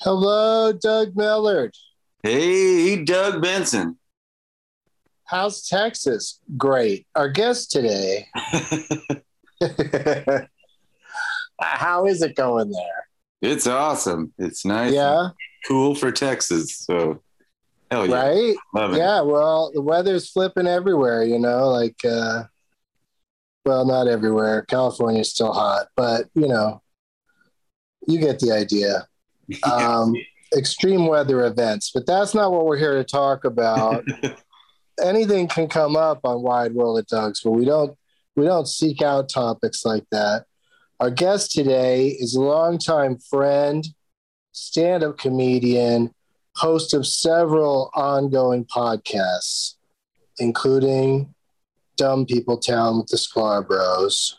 Hello, 0.00 0.72
Doug 0.72 1.14
Mellard. 1.14 1.72
Hey, 2.22 3.02
Doug 3.02 3.40
Benson. 3.40 3.96
How's 5.24 5.66
Texas? 5.66 6.40
Great. 6.56 7.06
Our 7.14 7.28
guest 7.28 7.70
today. 7.70 8.26
How 11.60 12.06
is 12.06 12.22
it 12.22 12.36
going 12.36 12.70
there? 12.70 13.08
it's 13.42 13.66
awesome. 13.66 14.32
It's 14.38 14.64
nice. 14.64 14.92
Yeah, 14.92 15.28
Cool 15.66 15.94
for 15.94 16.12
Texas. 16.12 16.76
So, 16.76 17.22
hell 17.90 18.06
yeah. 18.06 18.14
right? 18.14 18.56
Love 18.74 18.94
it. 18.94 18.98
Yeah, 18.98 19.22
well, 19.22 19.70
the 19.72 19.82
weather's 19.82 20.30
flipping 20.30 20.66
everywhere, 20.66 21.24
you 21.24 21.38
know, 21.38 21.68
like, 21.70 21.96
uh, 22.04 22.44
well, 23.64 23.84
not 23.84 24.08
everywhere. 24.08 24.62
California's 24.62 25.30
still 25.30 25.52
hot, 25.52 25.86
but, 25.96 26.26
you 26.34 26.48
know, 26.48 26.82
you 28.06 28.20
get 28.20 28.38
the 28.38 28.52
idea. 28.52 29.06
Um, 29.62 30.14
extreme 30.56 31.06
weather 31.06 31.46
events, 31.46 31.90
but 31.92 32.06
that's 32.06 32.34
not 32.34 32.52
what 32.52 32.66
we're 32.66 32.78
here 32.78 32.94
to 32.94 33.04
talk 33.04 33.44
about. 33.44 34.04
anything 35.02 35.48
can 35.48 35.68
come 35.68 35.96
up 35.96 36.20
on 36.24 36.42
Wide 36.42 36.72
World 36.72 36.98
of 36.98 37.06
Doug's, 37.06 37.40
but 37.42 37.52
we 37.52 37.64
don't 37.64 37.96
we 38.34 38.44
don't 38.44 38.68
seek 38.68 39.02
out 39.02 39.28
topics 39.28 39.84
like 39.84 40.04
that. 40.12 40.44
Our 41.00 41.10
guest 41.10 41.52
today 41.52 42.08
is 42.08 42.34
a 42.34 42.40
longtime 42.40 43.18
friend, 43.18 43.86
stand-up 44.52 45.18
comedian, 45.18 46.14
host 46.54 46.94
of 46.94 47.06
several 47.06 47.90
ongoing 47.94 48.64
podcasts, 48.64 49.74
including 50.38 51.34
Dumb 51.96 52.26
People 52.26 52.58
Town 52.58 52.98
with 52.98 53.08
the 53.08 53.16
Scarboroughs. 53.16 54.34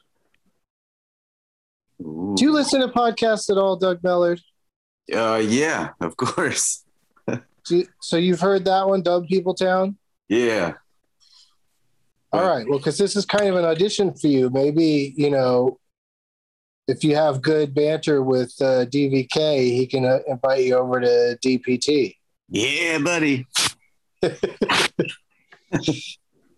Ooh. 2.02 2.36
Do 2.38 2.44
you 2.44 2.52
listen 2.52 2.82
to 2.82 2.88
podcasts 2.88 3.50
at 3.50 3.58
all, 3.58 3.76
Doug 3.76 4.02
Mellard? 4.02 4.40
Uh, 5.14 5.42
yeah, 5.44 5.90
of 6.02 6.16
course. 6.18 6.84
You- 7.70 7.88
so 8.02 8.16
you've 8.16 8.40
heard 8.40 8.64
that 8.64 8.88
one, 8.88 9.02
Dumb 9.02 9.26
People 9.28 9.54
Town? 9.54 9.98
Yeah. 10.30 10.76
All 12.32 12.48
right. 12.48 12.66
Well, 12.66 12.80
because 12.80 12.98
this 12.98 13.18
is 13.18 13.26
kind 13.26 13.48
of 13.48 13.56
an 13.58 13.66
audition 13.66 14.14
for 14.14 14.28
you. 14.28 14.50
Maybe, 14.50 15.14
you 15.18 15.30
know, 15.30 15.78
if 16.88 17.04
you 17.04 17.16
have 17.18 17.42
good 17.42 17.76
banter 17.76 18.22
with 18.24 18.54
uh, 18.62 18.86
DVK, 18.86 19.60
he 19.70 19.86
can 19.86 20.06
uh, 20.06 20.20
invite 20.28 20.64
you 20.64 20.76
over 20.78 21.02
to 21.02 21.38
DPT. 21.44 22.16
Yeah, 22.48 23.00
buddy. 23.00 23.46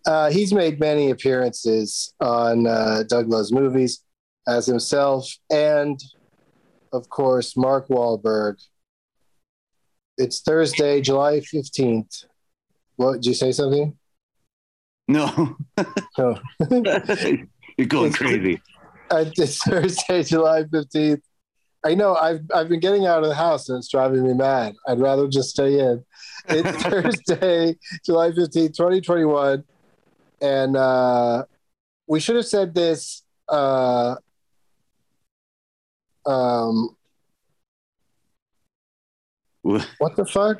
Uh, 0.06 0.30
he's 0.30 0.52
made 0.54 0.80
many 0.80 1.10
appearances 1.10 2.14
on 2.20 2.66
uh, 2.66 3.02
Doug 3.06 3.28
Loves 3.28 3.52
Movies 3.52 4.02
as 4.48 4.64
himself 4.64 5.30
and, 5.50 6.00
of 6.92 7.08
course, 7.08 7.56
Mark 7.56 7.88
Wahlberg. 7.88 8.56
It's 10.18 10.40
Thursday, 10.40 11.00
July 11.00 11.40
15th. 11.40 12.26
What, 12.96 13.14
did 13.14 13.26
you 13.26 13.34
say 13.34 13.52
something? 13.52 13.96
No. 15.08 15.56
No. 16.18 16.38
You're 17.78 17.86
going 17.88 18.12
crazy. 18.12 18.60
It's 19.10 19.58
Thursday, 19.64 20.22
July 20.22 20.64
15th. 20.64 21.22
I 21.82 21.94
know 21.94 22.14
I've 22.14 22.42
I've 22.54 22.68
been 22.68 22.80
getting 22.80 23.06
out 23.06 23.22
of 23.22 23.30
the 23.30 23.34
house 23.34 23.68
and 23.70 23.78
it's 23.78 23.88
driving 23.88 24.22
me 24.22 24.34
mad. 24.34 24.74
I'd 24.86 25.00
rather 25.00 25.26
just 25.28 25.50
stay 25.50 25.80
in. 25.80 26.04
It's 26.48 26.82
Thursday, 26.82 27.76
July 28.04 28.30
15th, 28.30 28.76
2021. 28.76 29.64
And 30.42 30.76
uh, 30.76 31.44
we 32.06 32.20
should 32.20 32.36
have 32.36 32.46
said 32.46 32.74
this 32.74 33.22
uh, 33.48 34.16
um, 36.26 36.90
what 39.62 40.16
the 40.16 40.24
fuck? 40.26 40.56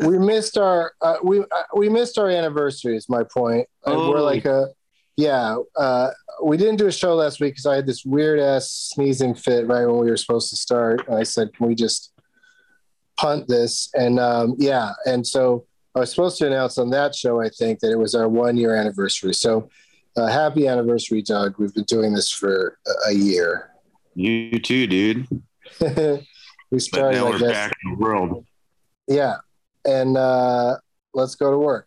we 0.00 0.18
missed 0.18 0.58
our 0.58 0.92
uh, 1.00 1.16
we 1.22 1.40
uh, 1.40 1.44
we 1.74 1.88
missed 1.88 2.18
our 2.18 2.28
anniversary 2.28 2.96
is 2.96 3.08
my 3.08 3.22
point 3.24 3.66
And 3.86 3.96
we're 3.96 4.18
Oh. 4.18 4.24
like 4.24 4.44
a 4.44 4.68
yeah 5.16 5.56
uh 5.76 6.10
we 6.44 6.56
didn't 6.58 6.76
do 6.76 6.86
a 6.86 6.92
show 6.92 7.14
last 7.14 7.40
week 7.40 7.54
because 7.54 7.64
i 7.66 7.74
had 7.74 7.86
this 7.86 8.04
weird 8.04 8.38
ass 8.38 8.90
sneezing 8.94 9.34
fit 9.34 9.66
right 9.66 9.86
when 9.86 9.96
we 9.96 10.10
were 10.10 10.16
supposed 10.18 10.50
to 10.50 10.56
start 10.56 11.08
and 11.08 11.16
i 11.16 11.22
said 11.22 11.52
can 11.54 11.66
we 11.66 11.74
just 11.74 12.12
punt 13.16 13.48
this 13.48 13.88
and 13.94 14.20
um 14.20 14.54
yeah 14.58 14.92
and 15.06 15.26
so 15.26 15.64
i 15.96 16.00
was 16.00 16.10
supposed 16.10 16.36
to 16.38 16.46
announce 16.46 16.76
on 16.78 16.90
that 16.90 17.14
show 17.14 17.40
i 17.40 17.48
think 17.48 17.80
that 17.80 17.90
it 17.90 17.98
was 17.98 18.14
our 18.14 18.28
one 18.28 18.56
year 18.56 18.76
anniversary 18.76 19.32
so 19.34 19.68
uh, 20.18 20.26
happy 20.26 20.66
anniversary 20.66 21.22
doug 21.22 21.54
we've 21.58 21.74
been 21.74 21.84
doing 21.84 22.12
this 22.12 22.30
for 22.30 22.78
a, 22.86 23.10
a 23.10 23.12
year 23.12 23.68
you 24.18 24.58
too, 24.58 24.88
dude. 24.88 25.28
we 25.80 25.86
But 26.72 26.80
started 26.80 27.18
now 27.18 27.30
we're 27.30 27.38
back 27.38 27.72
in 27.84 27.92
the 27.92 27.98
world. 27.98 28.44
Yeah. 29.06 29.36
And 29.84 30.16
uh, 30.16 30.78
let's 31.14 31.36
go 31.36 31.52
to 31.52 31.58
work. 31.58 31.86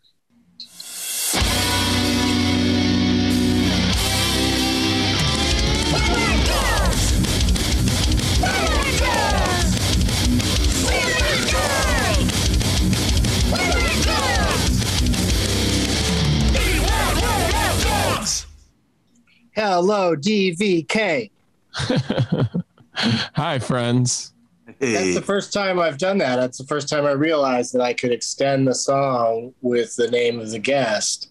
Hello, 19.54 20.16
DVK. 20.16 21.30
Hi, 22.94 23.58
friends. 23.58 24.32
That's 24.78 25.14
the 25.14 25.22
first 25.22 25.52
time 25.52 25.78
I've 25.78 25.98
done 25.98 26.18
that. 26.18 26.36
That's 26.36 26.58
the 26.58 26.64
first 26.66 26.88
time 26.88 27.04
I 27.06 27.12
realized 27.12 27.72
that 27.74 27.82
I 27.82 27.92
could 27.92 28.10
extend 28.12 28.66
the 28.66 28.74
song 28.74 29.54
with 29.60 29.94
the 29.96 30.10
name 30.10 30.40
of 30.40 30.50
the 30.50 30.58
guest. 30.58 31.28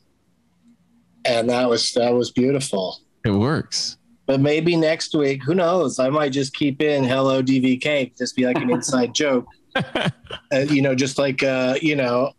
And 1.26 1.50
that 1.50 1.70
was 1.70 1.92
that 1.94 2.14
was 2.14 2.32
beautiful. 2.32 2.98
It 3.26 3.32
works. 3.32 3.98
But 4.26 4.40
maybe 4.40 4.76
next 4.76 5.14
week, 5.16 5.44
who 5.44 5.54
knows? 5.54 6.00
I 6.00 6.10
might 6.10 6.30
just 6.32 6.54
keep 6.56 6.82
in 6.82 7.04
"Hello 7.04 7.42
DVK," 7.44 8.18
just 8.18 8.36
be 8.36 8.46
like 8.46 8.58
an 8.58 8.70
inside 8.72 9.14
joke, 9.16 9.46
uh, 9.76 10.10
you 10.70 10.82
know, 10.82 10.96
just 10.96 11.18
like 11.18 11.44
uh, 11.44 11.76
you 11.82 11.96
know, 11.96 12.32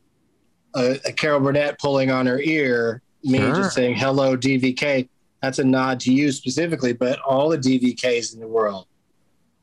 a, 0.75 0.99
a 1.05 1.13
Carol 1.13 1.41
Burnett 1.41 1.79
pulling 1.79 2.11
on 2.11 2.27
her 2.27 2.41
ear, 2.41 3.03
me 3.23 3.39
Sure. 3.39 3.55
just 3.55 3.75
saying 3.75 3.95
"Hello 3.97 4.37
DVK." 4.37 5.09
That's 5.43 5.59
a 5.59 5.65
nod 5.65 6.01
to 6.01 6.13
you 6.13 6.31
specifically, 6.33 6.93
but 6.93 7.19
all 7.21 7.49
the 7.49 7.59
DVKs 7.59 8.35
in 8.35 8.41
the 8.41 8.47
world. 8.49 8.87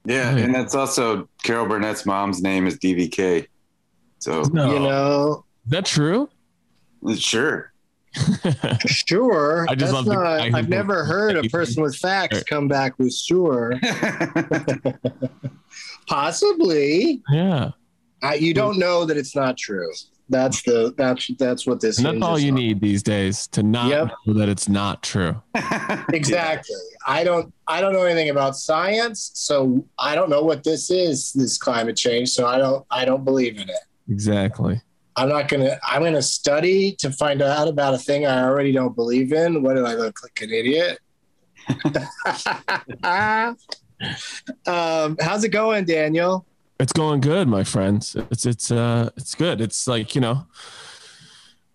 yeah, 0.05 0.35
and 0.35 0.53
that's 0.53 0.75
also 0.75 1.29
Carol 1.43 1.65
Burnett's 1.67 2.05
mom's 2.05 2.41
name 2.41 2.67
is 2.67 2.77
DVK. 2.77 3.47
So, 4.19 4.41
No. 4.51 4.73
You 4.73 4.79
know, 4.79 5.45
Is 5.65 5.71
that 5.71 5.85
true? 5.85 6.29
sure. 7.17 7.71
sure. 8.87 9.65
I 9.69 9.75
just 9.75 9.93
That's 9.93 9.93
love 9.93 10.05
the- 10.05 10.13
not, 10.15 10.25
I 10.25 10.51
I've 10.57 10.67
never 10.67 11.05
heard 11.05 11.37
a 11.37 11.43
person 11.49 11.81
with 11.83 11.95
facts 11.95 12.37
Sure. 12.37 12.43
come 12.49 12.67
back 12.67 12.97
with 12.99 13.13
sure. 13.13 13.79
Possibly. 16.07 17.21
yeah. 17.31 17.71
Uh, 18.21 18.31
you 18.33 18.53
don't 18.53 18.77
know 18.77 19.05
that 19.05 19.15
it's 19.15 19.33
not 19.35 19.57
true. 19.57 19.89
That's 20.29 20.61
the 20.61 20.93
that's 20.95 21.27
that's 21.39 21.65
what 21.65 21.81
this 21.81 21.97
And 21.97 22.05
that's 22.05 22.21
all 22.23 22.37
you 22.37 22.51
on. 22.51 22.55
need 22.55 22.79
these 22.81 23.01
days 23.01 23.47
to 23.47 23.63
not 23.63 23.87
Yep. 23.89 24.11
know 24.27 24.33
that 24.35 24.47
it's 24.49 24.69
not 24.69 25.01
true. 25.01 25.41
Exactly. 26.13 26.75
I 27.07 27.23
don't 27.23 27.53
I 27.67 27.81
don't 27.81 27.93
know 27.93 28.03
anything 28.03 28.29
about 28.29 28.55
science, 28.55 29.31
so 29.33 29.83
I 29.97 30.15
don't 30.15 30.29
know 30.29 30.43
what 30.43 30.63
this 30.63 30.91
is, 30.91 31.33
this 31.33 31.57
climate 31.57 31.95
change, 31.97 32.29
so 32.29 32.45
I 32.47 32.57
don't 32.57 32.85
I 32.91 33.05
don't 33.05 33.23
believe 33.25 33.57
in 33.57 33.69
it. 33.69 33.83
Exactly. 34.09 34.81
I'm 35.15 35.29
not 35.29 35.47
gonna 35.47 35.77
I'm 35.87 36.03
gonna 36.03 36.21
study 36.21 36.93
to 36.99 37.11
find 37.11 37.41
out 37.41 37.67
about 37.67 37.93
a 37.93 37.97
thing 37.97 38.25
I 38.25 38.43
already 38.43 38.71
don't 38.71 38.95
believe 38.95 39.33
in. 39.33 39.63
What 39.63 39.75
do 39.75 39.85
I 39.85 39.95
look 39.95 40.17
like 40.23 40.39
an 40.41 40.51
idiot? 40.51 40.99
um, 44.67 45.17
how's 45.19 45.43
it 45.43 45.49
going, 45.49 45.85
Daniel? 45.85 46.45
It's 46.79 46.93
going 46.93 47.19
good, 47.21 47.47
my 47.47 47.63
friends. 47.63 48.15
It's 48.31 48.45
it's 48.45 48.71
uh 48.71 49.09
it's 49.17 49.35
good. 49.35 49.59
It's 49.61 49.87
like, 49.87 50.15
you 50.15 50.21
know, 50.21 50.45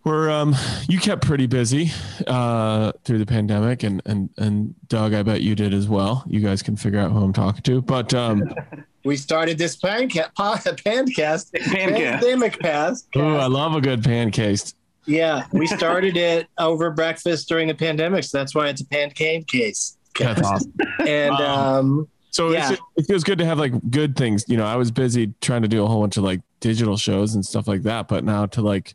we're 0.04 0.30
um 0.30 0.54
you 0.88 0.98
kept 0.98 1.26
pretty 1.26 1.46
busy 1.46 1.90
uh 2.26 2.92
through 3.04 3.18
the 3.18 3.26
pandemic 3.26 3.82
and 3.82 4.00
and 4.06 4.30
and 4.38 4.74
Doug, 4.88 5.12
I 5.14 5.22
bet 5.22 5.42
you 5.42 5.54
did 5.54 5.74
as 5.74 5.88
well. 5.88 6.24
You 6.26 6.40
guys 6.40 6.62
can 6.62 6.76
figure 6.76 6.98
out 7.00 7.12
who 7.12 7.22
I'm 7.22 7.32
talking 7.32 7.62
to. 7.62 7.82
But 7.82 8.14
um 8.14 8.54
We 9.04 9.18
started 9.18 9.58
this 9.58 9.76
panca- 9.76 10.32
pancast, 10.34 11.52
Pancast. 11.52 11.52
pandemic 11.74 12.58
pass. 12.58 13.06
ooh, 13.14 13.36
I 13.36 13.46
love 13.48 13.74
a 13.74 13.80
good 13.82 14.02
pancake. 14.02 14.60
Yeah, 15.04 15.44
we 15.52 15.66
started 15.66 16.16
it 16.16 16.46
over 16.56 16.90
breakfast 16.90 17.46
during 17.46 17.68
the 17.68 17.74
pandemic, 17.74 18.24
so 18.24 18.38
that's 18.38 18.54
why 18.54 18.68
it's 18.68 18.80
a 18.80 18.86
pancake 18.86 19.46
case. 19.46 19.98
That's 20.18 20.40
awesome. 20.40 20.72
And 21.06 21.34
um, 21.34 22.08
So 22.34 22.50
Yeah. 22.50 22.72
it's, 22.72 22.82
it 22.96 23.02
feels 23.06 23.22
good 23.22 23.38
to 23.38 23.44
have 23.44 23.60
like 23.60 23.72
good 23.90 24.16
things. 24.16 24.44
You 24.48 24.56
know, 24.56 24.66
I 24.66 24.74
was 24.74 24.90
busy 24.90 25.32
trying 25.40 25.62
to 25.62 25.68
do 25.68 25.84
a 25.84 25.86
whole 25.86 26.00
bunch 26.00 26.16
of 26.16 26.24
like 26.24 26.40
digital 26.58 26.96
shows 26.96 27.36
and 27.36 27.46
stuff 27.46 27.68
like 27.68 27.82
that, 27.82 28.08
but 28.08 28.24
now 28.24 28.46
to 28.46 28.60
like 28.60 28.94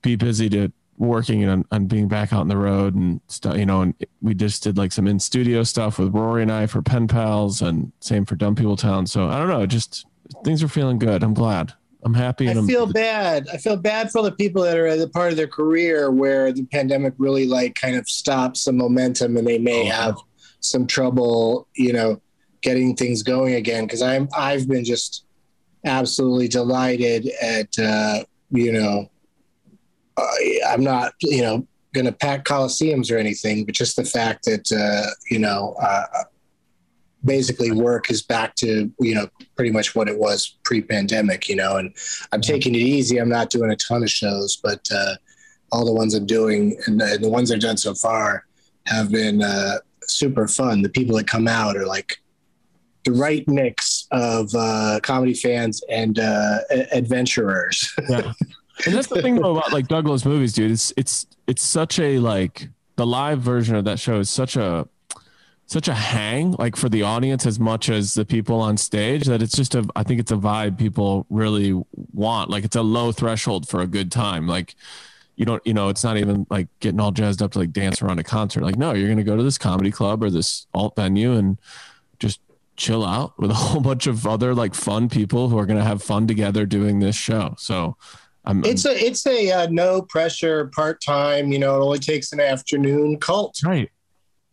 be 0.00 0.16
busy 0.16 0.48
to 0.48 0.72
working 0.96 1.44
and 1.44 1.66
on 1.72 1.84
being 1.86 2.08
back 2.08 2.32
out 2.32 2.40
on 2.40 2.48
the 2.48 2.56
road 2.56 2.94
and 2.94 3.20
stuff, 3.28 3.58
you 3.58 3.66
know, 3.66 3.82
and 3.82 3.94
we 4.22 4.32
just 4.32 4.62
did 4.62 4.78
like 4.78 4.92
some 4.92 5.06
in 5.06 5.18
studio 5.20 5.62
stuff 5.62 5.98
with 5.98 6.14
Rory 6.14 6.40
and 6.40 6.50
I 6.50 6.66
for 6.66 6.80
Pen 6.80 7.06
Pals 7.06 7.60
and 7.60 7.92
same 8.00 8.24
for 8.24 8.34
Dumb 8.34 8.54
People 8.54 8.76
Town. 8.76 9.06
So 9.06 9.28
I 9.28 9.38
don't 9.38 9.48
know, 9.48 9.66
just 9.66 10.06
things 10.42 10.62
are 10.62 10.68
feeling 10.68 10.98
good. 10.98 11.22
I'm 11.22 11.34
glad. 11.34 11.74
I'm 12.02 12.14
happy. 12.14 12.46
I 12.48 12.52
And 12.52 12.60
I'm, 12.60 12.66
feel 12.66 12.86
bad. 12.86 13.46
I 13.52 13.58
feel 13.58 13.76
bad 13.76 14.10
for 14.10 14.22
the 14.22 14.32
people 14.32 14.62
that 14.62 14.78
are 14.78 14.86
at 14.86 14.98
the 14.98 15.08
part 15.08 15.32
of 15.32 15.36
their 15.36 15.48
career 15.48 16.10
where 16.10 16.50
the 16.50 16.64
pandemic 16.64 17.12
really 17.18 17.46
like 17.46 17.74
kind 17.74 17.96
of 17.96 18.08
stops 18.08 18.62
some 18.62 18.78
momentum 18.78 19.36
and 19.36 19.46
they 19.46 19.58
may 19.58 19.82
Oh. 19.90 19.92
have 19.92 20.16
some 20.60 20.86
trouble, 20.86 21.68
you 21.76 21.92
know, 21.92 22.20
getting 22.64 22.96
things 22.96 23.22
going 23.22 23.54
again. 23.54 23.86
Cause 23.86 24.02
I'm, 24.02 24.28
I've 24.36 24.66
been 24.66 24.84
just 24.84 25.24
absolutely 25.84 26.48
delighted 26.48 27.30
at, 27.40 27.78
uh, 27.78 28.24
you 28.50 28.72
know, 28.72 29.08
I, 30.18 30.60
I'm 30.68 30.82
not, 30.82 31.12
you 31.20 31.42
know, 31.42 31.66
going 31.92 32.06
to 32.06 32.12
pack 32.12 32.44
coliseums 32.44 33.12
or 33.12 33.18
anything, 33.18 33.64
but 33.64 33.74
just 33.74 33.94
the 33.96 34.04
fact 34.04 34.46
that, 34.46 34.72
uh, 34.72 35.10
you 35.30 35.38
know, 35.38 35.76
uh, 35.80 36.24
basically 37.24 37.70
work 37.70 38.10
is 38.10 38.22
back 38.22 38.54
to, 38.56 38.90
you 38.98 39.14
know, 39.14 39.28
pretty 39.56 39.70
much 39.70 39.94
what 39.94 40.08
it 40.08 40.18
was 40.18 40.56
pre-pandemic, 40.64 41.48
you 41.48 41.56
know, 41.56 41.76
and 41.76 41.94
I'm 42.32 42.40
taking 42.40 42.74
it 42.74 42.78
easy. 42.78 43.18
I'm 43.18 43.28
not 43.28 43.50
doing 43.50 43.70
a 43.70 43.76
ton 43.76 44.02
of 44.02 44.10
shows, 44.10 44.56
but 44.56 44.86
uh, 44.92 45.14
all 45.72 45.84
the 45.84 45.92
ones 45.92 46.14
I'm 46.14 46.26
doing 46.26 46.76
and, 46.86 47.00
and 47.00 47.22
the 47.22 47.30
ones 47.30 47.52
I've 47.52 47.60
done 47.60 47.76
so 47.76 47.94
far 47.94 48.44
have 48.86 49.10
been 49.10 49.42
uh, 49.42 49.76
super 50.02 50.46
fun. 50.48 50.82
The 50.82 50.88
people 50.88 51.16
that 51.16 51.26
come 51.26 51.48
out 51.48 51.76
are 51.76 51.86
like 51.86 52.18
the 53.04 53.12
right 53.12 53.46
mix 53.48 54.06
of 54.10 54.50
uh, 54.54 55.00
comedy 55.02 55.34
fans 55.34 55.82
and 55.88 56.18
uh, 56.18 56.58
adventurers. 56.92 57.94
yeah. 58.08 58.32
And 58.86 58.94
that's 58.94 59.06
the 59.06 59.22
thing 59.22 59.36
though 59.36 59.56
about 59.56 59.72
like 59.72 59.88
Doug 59.88 60.06
Loves 60.06 60.24
Movies, 60.24 60.52
dude. 60.52 60.72
It's 60.72 60.92
it's 60.96 61.26
it's 61.46 61.62
such 61.62 61.98
a 61.98 62.18
like 62.18 62.68
the 62.96 63.06
live 63.06 63.40
version 63.40 63.76
of 63.76 63.84
that 63.84 63.98
show 63.98 64.18
is 64.18 64.30
such 64.30 64.56
a 64.56 64.88
such 65.66 65.88
a 65.88 65.94
hang 65.94 66.52
like 66.52 66.76
for 66.76 66.88
the 66.88 67.02
audience 67.02 67.46
as 67.46 67.58
much 67.58 67.88
as 67.88 68.14
the 68.14 68.24
people 68.24 68.60
on 68.60 68.76
stage 68.76 69.24
that 69.24 69.40
it's 69.40 69.56
just 69.56 69.74
a 69.74 69.88
I 69.96 70.02
think 70.02 70.20
it's 70.20 70.32
a 70.32 70.36
vibe 70.36 70.78
people 70.78 71.26
really 71.30 71.80
want. 72.12 72.50
Like 72.50 72.64
it's 72.64 72.76
a 72.76 72.82
low 72.82 73.12
threshold 73.12 73.68
for 73.68 73.80
a 73.80 73.86
good 73.86 74.10
time. 74.10 74.46
Like 74.46 74.74
you 75.36 75.44
don't 75.44 75.64
you 75.66 75.74
know 75.74 75.88
it's 75.88 76.04
not 76.04 76.16
even 76.16 76.46
like 76.50 76.68
getting 76.80 77.00
all 77.00 77.12
jazzed 77.12 77.42
up 77.42 77.52
to 77.52 77.60
like 77.60 77.72
dance 77.72 78.02
around 78.02 78.18
a 78.18 78.24
concert. 78.24 78.62
Like 78.62 78.76
no, 78.76 78.92
you're 78.92 79.08
gonna 79.08 79.24
go 79.24 79.36
to 79.36 79.42
this 79.42 79.58
comedy 79.58 79.90
club 79.90 80.22
or 80.22 80.30
this 80.30 80.66
alt 80.74 80.96
venue 80.96 81.32
and 81.32 81.58
chill 82.76 83.04
out 83.04 83.38
with 83.38 83.50
a 83.50 83.54
whole 83.62 83.80
bunch 83.80 84.06
of 84.06 84.26
other 84.26 84.54
like 84.54 84.74
fun 84.74 85.08
people 85.08 85.48
who 85.48 85.58
are 85.58 85.66
gonna 85.66 85.84
have 85.84 86.02
fun 86.02 86.26
together 86.26 86.66
doing 86.66 86.98
this 87.00 87.16
show. 87.16 87.54
So 87.58 87.96
I'm, 88.44 88.62
I'm- 88.64 88.72
It's 88.72 88.84
a 88.84 88.90
it's 89.06 89.26
a 89.26 89.50
uh, 89.52 89.66
no 89.70 90.02
pressure 90.02 90.66
part 90.66 91.00
time. 91.02 91.50
You 91.52 91.58
know, 91.58 91.76
it 91.80 91.84
only 91.84 91.98
takes 91.98 92.32
an 92.32 92.40
afternoon 92.40 93.18
cult. 93.18 93.60
right. 93.64 93.90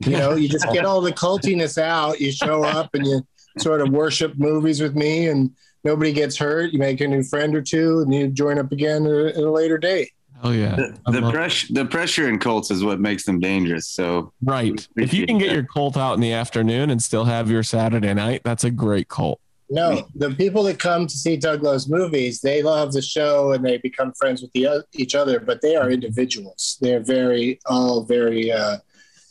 You 0.03 0.13
know, 0.17 0.33
you 0.33 0.49
just 0.49 0.65
get 0.73 0.83
all 0.83 0.99
the 0.99 1.11
cultiness 1.11 1.77
out. 1.77 2.19
You 2.19 2.31
show 2.31 2.63
up 2.63 2.95
and 2.95 3.05
you 3.05 3.21
sort 3.59 3.81
of 3.81 3.89
worship 3.91 4.33
movies 4.35 4.81
with 4.81 4.95
me, 4.95 5.27
and 5.27 5.51
nobody 5.83 6.11
gets 6.11 6.35
hurt. 6.37 6.71
You 6.73 6.79
make 6.79 7.01
a 7.01 7.07
new 7.07 7.21
friend 7.21 7.55
or 7.55 7.61
two, 7.61 7.99
and 7.99 8.11
you 8.11 8.27
join 8.29 8.57
up 8.57 8.71
again 8.71 9.05
at 9.05 9.11
a, 9.11 9.27
at 9.29 9.43
a 9.43 9.51
later 9.51 9.77
date. 9.77 10.09
Oh 10.43 10.51
yeah. 10.51 10.75
The, 10.75 11.11
the 11.11 11.31
pressure, 11.31 11.67
the 11.71 11.85
pressure 11.85 12.27
in 12.27 12.39
cults 12.39 12.71
is 12.71 12.83
what 12.83 12.99
makes 12.99 13.25
them 13.25 13.39
dangerous. 13.39 13.87
So 13.87 14.33
right. 14.43 14.87
If 14.97 15.13
you 15.13 15.25
can 15.25 15.37
get 15.37 15.47
that. 15.47 15.53
your 15.53 15.63
cult 15.63 15.97
out 15.97 16.13
in 16.13 16.19
the 16.19 16.33
afternoon 16.33 16.89
and 16.89 17.01
still 17.01 17.25
have 17.25 17.49
your 17.49 17.63
Saturday 17.63 18.13
night, 18.13 18.41
that's 18.43 18.63
a 18.63 18.71
great 18.71 19.07
cult. 19.07 19.39
No, 19.69 20.05
the 20.15 20.31
people 20.31 20.63
that 20.63 20.79
come 20.79 21.07
to 21.07 21.15
see 21.15 21.37
Doug 21.37 21.63
Loves 21.63 21.87
Movies, 21.87 22.41
they 22.41 22.61
love 22.61 22.91
the 22.91 23.01
show 23.01 23.53
and 23.53 23.63
they 23.63 23.77
become 23.77 24.11
friends 24.13 24.41
with 24.41 24.51
the, 24.51 24.83
each 24.91 25.15
other, 25.15 25.39
but 25.39 25.61
they 25.61 25.77
are 25.77 25.89
individuals. 25.89 26.77
They're 26.81 26.99
very, 26.99 27.61
all 27.67 28.03
very 28.03 28.51
uh, 28.51 28.79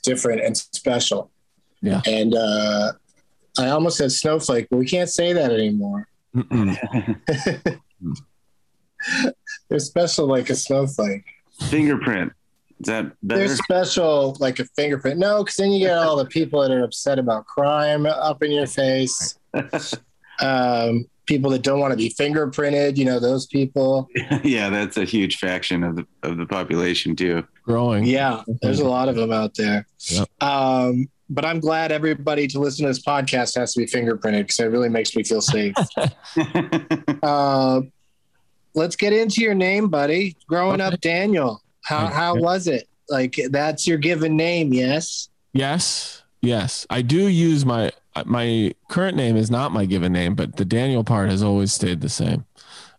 different 0.03 0.41
and 0.41 0.57
special. 0.57 1.31
Yeah. 1.83 2.01
And 2.07 2.35
uh, 2.35 2.93
I 3.59 3.69
almost 3.69 3.99
said 3.99 4.13
snowflake, 4.13 4.69
but 4.71 4.79
we 4.79 4.87
can't 4.87 5.11
say 5.11 5.35
that 5.35 5.53
anymore. 5.53 6.09
They're 9.71 9.79
special 9.79 10.27
like 10.27 10.51
a 10.51 10.57
snowflake. 10.57 11.25
fingerprint. 11.71 12.33
Is 12.81 12.87
that 12.87 13.13
better? 13.23 13.47
They're 13.47 13.57
special 13.57 14.37
like 14.41 14.59
a 14.59 14.65
fingerprint. 14.77 15.19
No, 15.19 15.45
because 15.45 15.57
then 15.57 15.71
you 15.73 15.87
get 15.87 15.97
all 15.97 16.17
the 16.17 16.27
people 16.27 16.61
that 16.63 16.71
are 16.71 16.83
upset 16.83 17.19
about 17.19 17.47
crime 17.47 18.05
up 18.05 18.43
in 18.43 18.51
your 18.53 18.67
face. 18.67 19.39
Um, 20.43 21.05
people 21.27 21.51
that 21.51 21.63
don't 21.63 21.81
want 21.81 21.93
to 21.93 21.97
be 21.97 22.09
fingerprinted, 22.19 22.97
you 22.97 23.05
know, 23.05 23.21
those 23.21 23.47
people. 23.47 24.09
yeah, 24.43 24.71
that's 24.71 24.97
a 24.97 25.05
huge 25.05 25.37
faction 25.37 25.85
of 25.85 25.97
the 25.97 26.07
of 26.23 26.39
the 26.39 26.47
population 26.47 27.15
too. 27.15 27.47
Growing. 27.63 28.05
Yeah, 28.05 28.43
there's 28.63 28.81
a 28.81 28.89
lot 28.89 29.09
of 29.09 29.17
them 29.17 29.31
out 29.31 29.55
there. 29.55 29.87
Yep. 30.09 30.29
Um, 30.43 31.09
but 31.29 31.45
I'm 31.45 31.61
glad 31.61 31.93
everybody 31.93 32.49
to 32.49 32.59
listen 32.59 32.85
to 32.85 32.89
this 32.89 33.03
podcast 33.03 33.57
has 33.57 33.73
to 33.75 33.81
be 33.81 33.87
fingerprinted 33.87 34.43
because 34.43 34.59
it 34.59 34.67
really 34.67 34.89
makes 34.89 35.15
me 35.15 35.23
feel 35.23 35.41
safe. 35.41 35.75
uh, 37.23 37.83
let's 38.75 38.97
get 38.97 39.13
into 39.13 39.41
your 39.41 39.55
name, 39.55 39.89
buddy. 39.89 40.37
Growing 40.49 40.81
Okay. 40.81 40.95
up, 40.95 41.01
Daniel. 41.01 41.63
How 41.83 42.07
Okay. 42.07 42.15
how 42.15 42.37
was 42.37 42.67
it? 42.67 42.89
Like 43.09 43.37
that's 43.51 43.87
your 43.87 43.99
given 43.99 44.37
name, 44.37 44.73
yes? 44.73 45.29
Yes. 45.53 46.23
Yes. 46.43 46.87
I 46.91 47.03
do 47.03 47.27
use 47.29 47.65
my 47.65 47.91
my 48.27 48.73
current 48.89 49.17
name 49.17 49.37
is 49.37 49.51
not 49.51 49.73
my 49.73 49.85
given 49.87 50.13
name, 50.13 50.35
but 50.35 50.57
the 50.57 50.65
Daniel 50.65 51.05
part 51.05 51.31
has 51.31 51.43
always 51.43 51.73
stayed 51.73 52.01
the 52.01 52.09
same. 52.09 52.45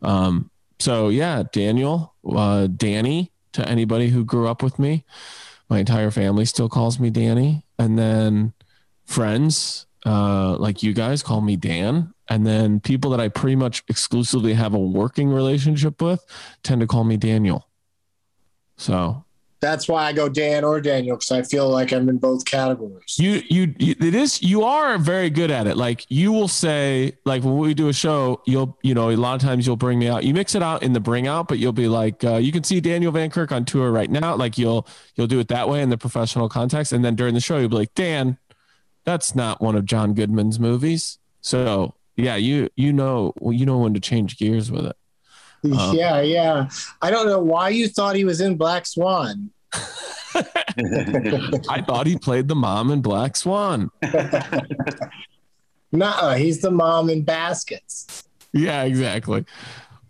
Um, 0.01 0.49
so 0.79 1.09
yeah, 1.09 1.43
Daniel, 1.51 2.13
uh, 2.29 2.67
Danny 2.67 3.31
to 3.53 3.67
anybody 3.67 4.07
who 4.09 4.23
grew 4.23 4.47
up 4.47 4.63
with 4.63 4.79
me. 4.79 5.03
My 5.69 5.79
entire 5.79 6.11
family 6.11 6.45
still 6.45 6.69
calls 6.69 6.99
me 6.99 7.09
Danny. 7.09 7.63
And 7.77 7.97
then 7.99 8.53
friends, 9.05 9.85
uh, 10.05 10.55
like 10.57 10.83
you 10.83 10.93
guys 10.93 11.21
call 11.23 11.41
me 11.41 11.55
Dan. 11.55 12.13
And 12.31 12.47
then 12.47 12.79
people 12.79 13.11
that 13.11 13.19
I 13.19 13.27
pretty 13.27 13.57
much 13.57 13.83
exclusively 13.89 14.53
have 14.53 14.73
a 14.73 14.79
working 14.79 15.27
relationship 15.27 16.01
with 16.01 16.25
tend 16.63 16.79
to 16.79 16.87
call 16.87 17.03
me 17.03 17.17
Daniel. 17.17 17.67
So 18.77 19.25
That's 19.59 19.89
why 19.89 20.05
I 20.05 20.13
go 20.13 20.29
Dan 20.29 20.63
or 20.63 20.79
Daniel 20.79 21.17
because 21.17 21.31
I 21.31 21.43
feel 21.43 21.67
like 21.67 21.91
I'm 21.91 22.07
in 22.07 22.19
both 22.19 22.45
categories. 22.45 23.17
you, 23.19 23.43
you 23.49 23.75
you 23.77 23.95
it 23.99 24.15
is 24.15 24.41
you 24.41 24.63
are 24.63 24.97
very 24.97 25.29
good 25.29 25.51
at 25.51 25.67
it. 25.67 25.75
Like 25.75 26.05
you 26.07 26.31
will 26.31 26.47
say 26.47 27.17
like 27.25 27.43
when 27.43 27.57
we 27.57 27.73
do 27.73 27.89
a 27.89 27.93
show 27.93 28.41
you'll 28.45 28.77
you 28.81 28.93
know 28.93 29.11
a 29.11 29.17
lot 29.17 29.35
of 29.35 29.41
times 29.41 29.67
you'll 29.67 29.75
bring 29.75 29.99
me 29.99 30.07
out. 30.07 30.23
You 30.23 30.33
mix 30.33 30.55
it 30.55 30.63
out 30.63 30.83
in 30.83 30.93
the 30.93 31.01
bring 31.01 31.27
out 31.27 31.49
but 31.49 31.59
you'll 31.59 31.73
be 31.73 31.89
like 31.89 32.23
uh, 32.23 32.37
you 32.37 32.53
can 32.53 32.63
see 32.63 32.79
daniel 32.79 33.11
van 33.11 33.29
kirk 33.29 33.51
on 33.51 33.65
tour 33.65 33.91
right 33.91 34.09
now. 34.09 34.37
Like 34.37 34.57
you'll 34.57 34.87
you'll 35.15 35.27
do 35.27 35.41
it 35.41 35.49
that 35.49 35.67
way 35.67 35.81
in 35.81 35.89
the 35.89 35.97
professional 35.97 36.47
context. 36.47 36.93
And 36.93 37.03
then 37.03 37.15
during 37.15 37.33
the 37.33 37.41
show 37.41 37.57
you'll 37.57 37.67
be 37.67 37.75
like 37.75 37.93
dan 37.93 38.37
that's 39.03 39.35
not 39.35 39.61
one 39.61 39.75
of 39.75 39.83
john 39.83 40.13
goodman's 40.13 40.61
movies. 40.61 41.17
So 41.41 41.95
yeah 42.15 42.35
you 42.35 42.69
you 42.75 42.93
know 42.93 43.33
well, 43.39 43.53
you 43.53 43.65
know 43.65 43.79
when 43.79 43.93
to 43.93 43.99
change 43.99 44.37
gears 44.37 44.71
with 44.71 44.85
it 44.85 44.95
Um, 45.63 45.95
yeah, 45.95 46.21
yeah. 46.21 46.69
I 47.01 47.11
don't 47.11 47.27
know 47.27 47.39
why 47.39 47.69
you 47.69 47.87
thought 47.87 48.15
he 48.15 48.25
was 48.25 48.41
in 48.41 48.57
Black 48.57 48.85
Swan. 48.85 49.51
i 51.69 51.83
thought 51.85 52.07
he 52.07 52.17
played 52.17 52.47
the 52.47 52.55
mom 52.55 52.89
in 52.89 53.01
black 53.01 53.35
swan 53.35 53.91
Nuh-uh, 55.91 56.35
he's 56.35 56.61
the 56.61 56.71
mom 56.71 57.09
in 57.09 57.23
Baskets. 57.23 58.23
Yeah, 58.53 58.83
exactly. 58.83 59.45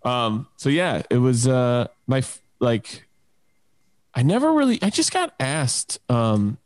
Um, 0.04 0.46
so 0.56 0.68
yeah, 0.68 1.02
it 1.10 1.18
was 1.18 1.46
uh 1.48 1.88
my 2.06 2.22
like 2.60 3.06
I 4.14 4.22
never 4.22 4.52
really 4.52 4.78
I 4.82 4.90
just 4.90 5.12
got 5.12 5.34
asked 5.40 5.98
um 6.08 6.58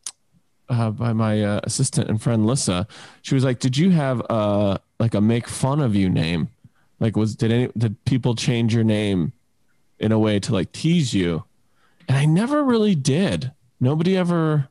uh, 0.69 0.91
by 0.91 1.13
my 1.13 1.43
uh, 1.43 1.61
assistant 1.65 2.09
and 2.09 2.21
friend 2.21 2.47
Lissa. 2.47 2.87
She 3.23 3.35
was 3.35 3.45
like, 3.45 3.59
"Did 3.59 3.77
you 3.77 3.91
have 3.91 4.23
uh 4.31 4.79
like 4.99 5.15
a 5.15 5.21
make 5.21 5.49
fun 5.49 5.81
of 5.81 5.95
you 5.95 6.09
name? 6.09 6.49
Like 7.01 7.17
was 7.17 7.35
did 7.37 7.53
any 7.53 7.71
did 7.77 8.05
people 8.05 8.35
change 8.35 8.75
your 8.75 8.85
name 8.85 9.33
in 9.99 10.13
a 10.13 10.19
way 10.19 10.39
to 10.41 10.53
like 10.53 10.73
tease 10.73 11.15
you?" 11.15 11.45
And 12.09 12.17
I 12.17 12.25
never 12.25 12.65
really 12.65 12.95
did. 12.95 13.53
Nobody 13.81 14.17
ever 14.17 14.69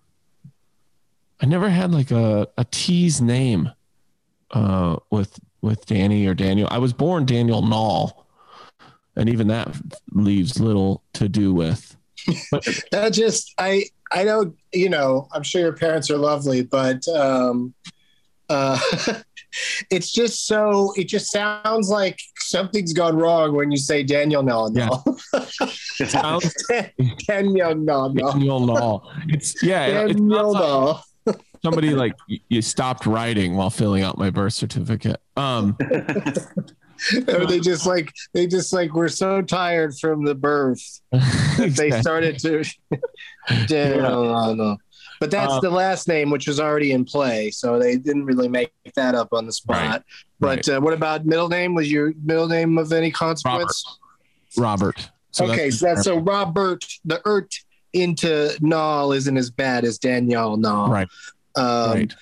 I 1.41 1.45
never 1.45 1.69
had 1.69 1.91
like 1.91 2.11
a 2.11 2.47
a 2.57 2.65
tease 2.65 3.21
name 3.21 3.71
uh 4.51 4.97
with 5.09 5.39
with 5.61 5.85
Danny 5.85 6.25
or 6.25 6.33
Daniel. 6.33 6.67
I 6.71 6.77
was 6.77 6.93
born 6.93 7.25
Daniel 7.25 7.61
Nall 7.61 8.25
and 9.15 9.29
even 9.29 9.47
that 9.47 9.69
leaves 10.11 10.59
little 10.59 11.01
to 11.13 11.29
do 11.29 11.53
with. 11.53 11.94
That 12.91 13.11
just 13.13 13.53
I 13.57 13.85
I 14.11 14.23
don't 14.23 14.55
you 14.73 14.89
know 14.89 15.27
I'm 15.31 15.43
sure 15.43 15.61
your 15.61 15.73
parents 15.73 16.09
are 16.09 16.17
lovely, 16.17 16.63
but 16.63 17.07
um, 17.09 17.73
uh, 18.49 18.79
it's 19.91 20.11
just 20.11 20.47
so 20.47 20.93
it 20.95 21.05
just 21.07 21.31
sounds 21.31 21.89
like 21.89 22.19
something's 22.37 22.93
gone 22.93 23.15
wrong 23.15 23.55
when 23.55 23.71
you 23.71 23.77
say 23.77 24.03
Daniel 24.03 24.43
no 24.43 24.67
no 24.67 25.03
sounds 26.07 26.53
Daniel 27.27 27.75
no 27.75 28.07
no 28.09 28.31
Daniel 28.31 28.59
Nall. 28.61 29.01
It's 29.29 29.61
yeah, 29.63 29.85
it- 29.87 30.11
it 30.11 30.13
Daniel 30.17 30.53
sounds 30.53 31.03
like 31.25 31.37
somebody 31.63 31.89
like 31.95 32.13
you 32.49 32.61
stopped 32.61 33.05
writing 33.07 33.55
while 33.55 33.71
filling 33.71 34.03
out 34.03 34.17
my 34.17 34.29
birth 34.29 34.53
certificate. 34.53 35.19
Um 35.35 35.75
Or 37.27 37.45
they 37.45 37.59
just 37.59 37.85
like 37.85 38.11
they 38.33 38.47
just 38.47 38.73
like 38.73 38.93
were 38.93 39.09
so 39.09 39.41
tired 39.41 39.97
from 39.99 40.23
the 40.25 40.35
birth 40.35 41.01
that 41.11 41.73
they 41.77 41.91
started 42.01 42.39
to 42.39 42.63
no 43.77 44.53
no. 44.53 44.77
But 45.19 45.31
that's 45.31 45.53
Um, 45.53 45.59
the 45.61 45.69
last 45.69 46.07
name, 46.09 46.29
which 46.29 46.45
was 46.47 46.59
already 46.59 46.91
in 46.91 47.05
play, 47.05 47.49
so 47.49 47.79
they 47.79 47.95
didn't 47.97 48.25
really 48.25 48.49
make 48.49 48.71
that 48.95 49.15
up 49.15 49.29
on 49.31 49.45
the 49.45 49.53
spot. 49.53 50.03
Right, 50.41 50.65
But 50.65 50.69
uh, 50.69 50.81
what 50.81 50.93
about 50.93 51.25
middle 51.25 51.47
name? 51.47 51.73
Was 51.73 51.89
your 51.89 52.13
middle 52.23 52.47
name 52.49 52.77
of 52.77 52.91
any 52.91 53.11
consequence? 53.11 53.97
Robert. 54.57 55.09
So 55.31 55.45
okay, 55.45 55.55
that's- 55.69 55.79
so 55.79 55.85
that's 55.85 56.03
so 56.03 56.17
Robert 56.17 56.83
the 57.05 57.21
Ert 57.25 57.53
into 57.93 58.49
Nall 58.61 59.15
isn't 59.15 59.37
as 59.37 59.49
bad 59.49 59.85
as 59.85 59.97
Danielle 59.97 60.57
Nall. 60.57 60.89
Right. 60.89 61.07
Um, 61.55 61.91
right. 61.93 62.13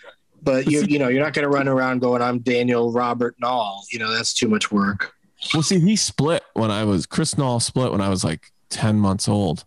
But 0.44 0.70
you 0.70 0.82
you 0.84 1.00
know 1.00 1.08
you're 1.08 1.24
not 1.24 1.34
going 1.34 1.44
to 1.44 1.50
run 1.50 1.68
around 1.68 2.00
going 2.00 2.22
I'm 2.22 2.40
Daniel 2.40 2.92
Robert 2.92 3.36
Nall. 3.42 3.82
You 3.92 4.00
know 4.00 4.12
that's 4.12 4.34
too 4.34 4.48
much 4.48 4.72
work. 4.72 5.14
Well, 5.54 5.64
see, 5.64 5.80
he 5.80 5.96
split 5.96 6.44
when 6.54 6.72
I 6.72 6.84
was 6.84 7.06
Chris 7.06 7.36
Nall 7.36 7.62
split 7.62 7.92
when 7.92 8.02
I 8.02 8.10
was 8.10 8.24
like 8.24 8.52
ten 8.70 8.98
months 8.98 9.28
old. 9.28 9.66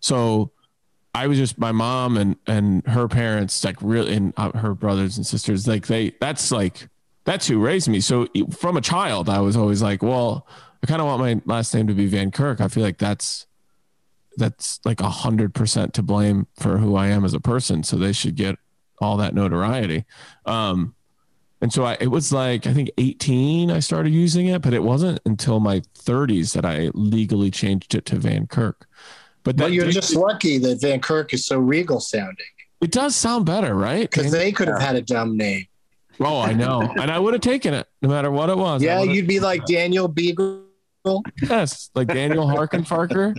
So 0.00 0.50
I 1.14 1.26
was 1.28 1.38
just 1.38 1.58
my 1.58 1.72
mom 1.72 2.16
and 2.16 2.36
and 2.46 2.86
her 2.86 3.06
parents 3.06 3.62
like 3.64 3.76
really 3.80 4.14
and 4.14 4.34
uh, 4.36 4.52
her 4.52 4.74
brothers 4.74 5.16
and 5.16 5.26
sisters 5.26 5.68
like 5.68 5.86
they 5.86 6.12
that's 6.20 6.50
like 6.50 6.88
that's 7.24 7.46
who 7.46 7.58
raised 7.58 7.88
me. 7.88 8.00
So 8.00 8.28
from 8.50 8.76
a 8.76 8.80
child, 8.80 9.28
I 9.28 9.40
was 9.40 9.56
always 9.56 9.82
like, 9.82 10.02
well, 10.02 10.46
I 10.82 10.86
kind 10.86 11.00
of 11.00 11.06
want 11.06 11.20
my 11.46 11.54
last 11.54 11.74
name 11.74 11.86
to 11.86 11.94
be 11.94 12.06
Van 12.06 12.30
Kirk. 12.30 12.60
I 12.60 12.68
feel 12.68 12.82
like 12.82 12.98
that's 12.98 13.46
that's 14.36 14.80
like 14.84 15.00
a 15.00 15.08
hundred 15.08 15.54
percent 15.54 15.94
to 15.94 16.02
blame 16.02 16.46
for 16.56 16.78
who 16.78 16.96
I 16.96 17.06
am 17.06 17.24
as 17.24 17.32
a 17.32 17.40
person. 17.40 17.82
So 17.82 17.96
they 17.96 18.12
should 18.12 18.34
get 18.34 18.58
all 19.04 19.16
that 19.18 19.34
notoriety. 19.34 20.04
Um, 20.46 20.94
and 21.60 21.72
so 21.72 21.84
I, 21.84 21.96
it 22.00 22.08
was 22.08 22.32
like, 22.32 22.66
I 22.66 22.74
think 22.74 22.90
18, 22.98 23.70
I 23.70 23.80
started 23.80 24.12
using 24.12 24.48
it, 24.48 24.60
but 24.62 24.74
it 24.74 24.82
wasn't 24.82 25.20
until 25.24 25.60
my 25.60 25.80
30s 25.98 26.52
that 26.54 26.64
I 26.66 26.90
legally 26.94 27.50
changed 27.50 27.94
it 27.94 28.04
to 28.06 28.16
Van 28.16 28.46
Kirk. 28.46 28.86
But 29.44 29.56
But 29.56 29.72
you're 29.72 29.86
did- 29.86 29.94
just 29.94 30.14
lucky 30.14 30.58
that 30.58 30.80
Van 30.80 31.00
Kirk 31.00 31.32
is 31.32 31.46
so 31.46 31.58
regal 31.58 32.00
sounding 32.00 32.44
it 32.80 32.90
does 32.90 33.16
sound 33.16 33.46
better, 33.46 33.74
right? 33.74 34.10
because 34.10 34.30
they 34.30 34.52
could 34.52 34.68
have 34.68 34.80
had 34.80 34.94
a 34.94 35.00
dumb 35.00 35.38
name. 35.38 35.66
oh, 36.20 36.38
I 36.40 36.52
know. 36.52 36.82
and 37.00 37.10
I 37.10 37.18
would 37.18 37.32
have 37.32 37.40
taken 37.40 37.72
it 37.72 37.86
no 38.02 38.10
matter 38.10 38.30
what 38.30 38.50
it 38.50 38.58
was. 38.58 38.82
Yeah, 38.82 39.02
you'd 39.02 39.26
be 39.26 39.40
like 39.40 39.64
Daniel 39.66 40.06
Beagle. 40.06 40.64
yes, 41.42 41.90
like 41.94 42.08
Daniel 42.08 42.46
Harkenfarker. 42.46 43.34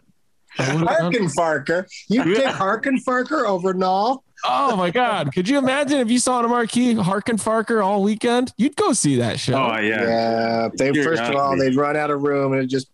Farker. 0.57 1.77
would've. 1.77 1.87
You 2.07 2.23
pick 2.23 2.45
Harkin 2.45 2.97
Farker 2.97 3.45
over 3.45 3.73
Nall. 3.73 4.23
Oh 4.47 4.75
my 4.75 4.91
God. 4.91 5.33
Could 5.33 5.47
you 5.49 5.57
imagine 5.57 5.99
if 5.99 6.09
you 6.11 6.19
saw 6.19 6.39
on 6.39 6.45
a 6.45 6.47
marquee 6.47 6.93
Harkenfarker 6.95 7.83
all 7.83 8.03
weekend? 8.03 8.53
You'd 8.57 8.75
go 8.75 8.93
see 8.93 9.17
that 9.17 9.39
show. 9.39 9.53
Oh 9.55 9.79
yeah. 9.79 10.03
Yeah. 10.03 10.69
They 10.77 10.91
You're 10.91 11.03
first 11.03 11.23
of 11.23 11.35
all 11.35 11.53
be. 11.53 11.61
they'd 11.61 11.75
run 11.75 11.95
out 11.97 12.11
of 12.11 12.21
room 12.21 12.51
and 12.53 12.59
it'd 12.59 12.69
just 12.69 12.89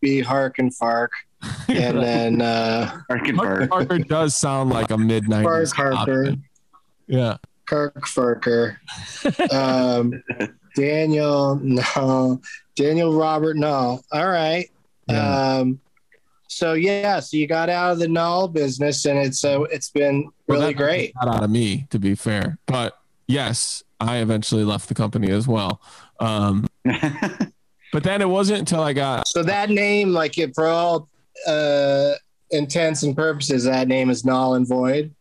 be 0.00 0.22
Harkenfark. 0.22 1.08
And 1.68 1.98
then 1.98 2.42
uh 2.42 3.00
Arkin 3.08 3.36
Park. 3.36 3.70
Harkenfarker 3.70 4.06
does 4.06 4.34
sound 4.36 4.70
like 4.70 4.90
a 4.90 4.98
midnight. 4.98 5.46
90s. 5.46 5.72
Harker. 5.74 6.34
Yeah. 7.06 7.36
Kirk 7.66 8.00
Farker. 8.06 8.76
Um 9.52 10.22
Daniel, 10.76 11.58
no. 11.62 12.40
Daniel 12.76 13.14
Robert, 13.18 13.56
no. 13.56 14.00
All 14.12 14.28
right. 14.28 14.68
Yeah. 15.08 15.58
Um 15.58 15.80
so 16.60 16.74
yeah, 16.74 17.20
so 17.20 17.38
you 17.38 17.46
got 17.46 17.70
out 17.70 17.92
of 17.92 17.98
the 17.98 18.06
null 18.06 18.46
business 18.46 19.06
and 19.06 19.18
it's 19.18 19.42
uh, 19.46 19.62
it's 19.72 19.88
been 19.88 20.28
really 20.46 20.66
that- 20.66 20.76
great. 20.76 21.14
Not 21.16 21.36
out 21.36 21.42
of 21.42 21.48
me, 21.50 21.86
to 21.88 21.98
be 21.98 22.14
fair. 22.14 22.58
But 22.66 22.98
yes, 23.26 23.82
I 23.98 24.18
eventually 24.18 24.62
left 24.64 24.88
the 24.88 24.94
company 24.94 25.30
as 25.30 25.48
well. 25.48 25.80
Um, 26.20 26.66
but 26.84 28.02
then 28.02 28.20
it 28.20 28.28
wasn't 28.28 28.58
until 28.58 28.82
I 28.82 28.92
got 28.92 29.26
So 29.26 29.42
that 29.42 29.70
name, 29.70 30.12
like 30.12 30.36
it 30.36 30.54
for 30.54 30.66
all 30.66 31.08
uh 31.46 32.12
intents 32.50 33.04
and 33.04 33.16
purposes, 33.16 33.64
that 33.64 33.88
name 33.88 34.10
is 34.10 34.26
null 34.26 34.54
and 34.54 34.68
void. 34.68 35.14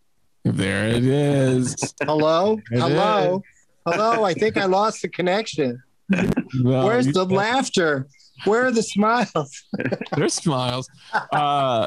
there 0.43 0.89
it 0.89 1.05
is. 1.05 1.93
Hello? 2.01 2.59
It 2.69 2.79
Hello? 2.79 3.41
Hello? 3.85 4.25
I 4.25 4.33
think 4.33 4.57
I 4.57 4.65
lost 4.65 5.01
the 5.03 5.07
connection. 5.07 5.81
No, 6.09 6.85
Where's 6.85 7.07
the 7.07 7.23
laughter? 7.23 8.07
Where 8.45 8.65
are 8.65 8.71
the 8.71 8.83
smiles? 8.83 9.63
There's 10.15 10.33
smiles. 10.33 10.89
Uh, 11.31 11.85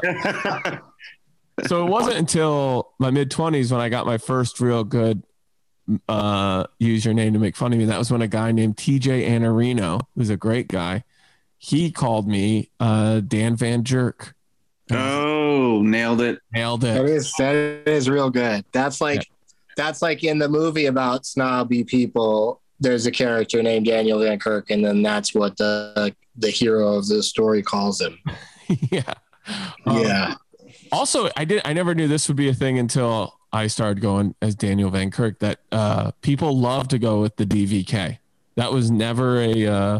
so 1.65 1.85
it 1.85 1.89
wasn't 1.89 2.17
until 2.17 2.93
my 2.99 3.11
mid 3.11 3.31
20s 3.31 3.71
when 3.71 3.81
I 3.81 3.89
got 3.89 4.05
my 4.05 4.17
first 4.17 4.59
real 4.59 4.83
good 4.83 5.23
uh, 6.07 6.65
use 6.79 7.05
your 7.05 7.13
name 7.13 7.33
to 7.33 7.39
make 7.39 7.55
fun 7.55 7.73
of 7.73 7.79
me. 7.79 7.85
That 7.85 7.99
was 7.99 8.11
when 8.11 8.21
a 8.21 8.27
guy 8.27 8.51
named 8.51 8.77
TJ 8.77 9.27
Anarino, 9.27 10.01
who's 10.15 10.29
a 10.29 10.37
great 10.37 10.67
guy, 10.67 11.03
he 11.57 11.91
called 11.91 12.27
me 12.27 12.69
uh, 12.79 13.21
Dan 13.21 13.55
Van 13.55 13.83
Jerk. 13.83 14.33
oh, 14.91 15.81
nailed 15.81 16.21
it. 16.21 16.39
Nailed 16.53 16.83
it. 16.83 16.97
it. 16.97 17.09
is 17.09 17.33
that 17.37 17.55
is 17.55 18.09
real 18.09 18.29
good. 18.29 18.65
That's 18.71 19.01
like 19.01 19.27
that's 19.75 20.01
like 20.01 20.23
in 20.23 20.39
the 20.39 20.49
movie 20.49 20.85
about 20.85 21.25
snobby 21.25 21.83
people. 21.83 22.61
There's 22.83 23.05
a 23.07 23.11
character 23.11 23.63
named 23.63 23.85
Daniel 23.87 24.19
Van 24.19 24.37
Kirk, 24.37 24.69
and 24.69 24.83
then 24.85 25.01
that's 25.01 25.33
what 25.33 25.57
the 25.57 26.13
the 26.35 26.49
hero 26.49 26.95
of 26.97 27.07
the 27.07 27.23
story 27.23 27.61
calls 27.63 27.99
him. 28.01 28.19
yeah. 28.91 29.13
Um, 29.85 29.97
yeah. 30.03 30.35
also 30.91 31.29
i 31.35 31.43
did 31.43 31.61
i 31.65 31.73
never 31.73 31.93
knew 31.93 32.07
this 32.07 32.29
would 32.29 32.37
be 32.37 32.47
a 32.47 32.53
thing 32.53 32.79
until 32.79 33.37
i 33.51 33.67
started 33.67 33.99
going 33.99 34.33
as 34.41 34.55
daniel 34.55 34.89
van 34.89 35.11
kirk 35.11 35.37
that 35.39 35.59
uh 35.73 36.11
people 36.21 36.57
love 36.57 36.87
to 36.87 36.97
go 36.97 37.19
with 37.19 37.35
the 37.35 37.45
dvk 37.45 38.19
that 38.55 38.71
was 38.71 38.89
never 38.89 39.41
a 39.41 39.67
uh 39.67 39.99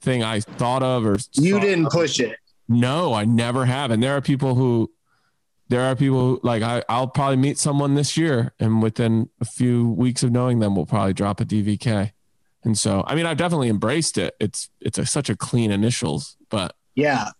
thing 0.00 0.24
i 0.24 0.40
thought 0.40 0.82
of 0.82 1.06
or 1.06 1.16
You 1.34 1.60
didn't 1.60 1.90
push 1.92 2.18
it. 2.18 2.36
no 2.68 3.14
i 3.14 3.24
never 3.24 3.66
have 3.66 3.92
and 3.92 4.02
there 4.02 4.16
are 4.16 4.20
people 4.20 4.56
who 4.56 4.90
there 5.68 5.82
are 5.82 5.96
people 5.96 6.38
like 6.42 6.62
I, 6.62 6.82
i'll 6.88 7.08
probably 7.08 7.36
meet 7.36 7.58
someone 7.58 7.94
this 7.94 8.16
year 8.16 8.52
and 8.60 8.82
within 8.82 9.28
a 9.40 9.44
few 9.44 9.88
weeks 9.90 10.22
of 10.22 10.30
knowing 10.32 10.58
them 10.60 10.74
we'll 10.76 10.86
probably 10.86 11.12
drop 11.12 11.40
a 11.40 11.44
dvk 11.44 12.12
and 12.64 12.78
so 12.78 13.02
i 13.06 13.14
mean 13.14 13.26
i've 13.26 13.36
definitely 13.36 13.68
embraced 13.68 14.16
it 14.18 14.34
it's 14.40 14.70
it's 14.80 14.98
a, 14.98 15.06
such 15.06 15.28
a 15.28 15.36
clean 15.36 15.70
initials 15.70 16.36
but 16.50 16.74
Yeah. 16.94 17.30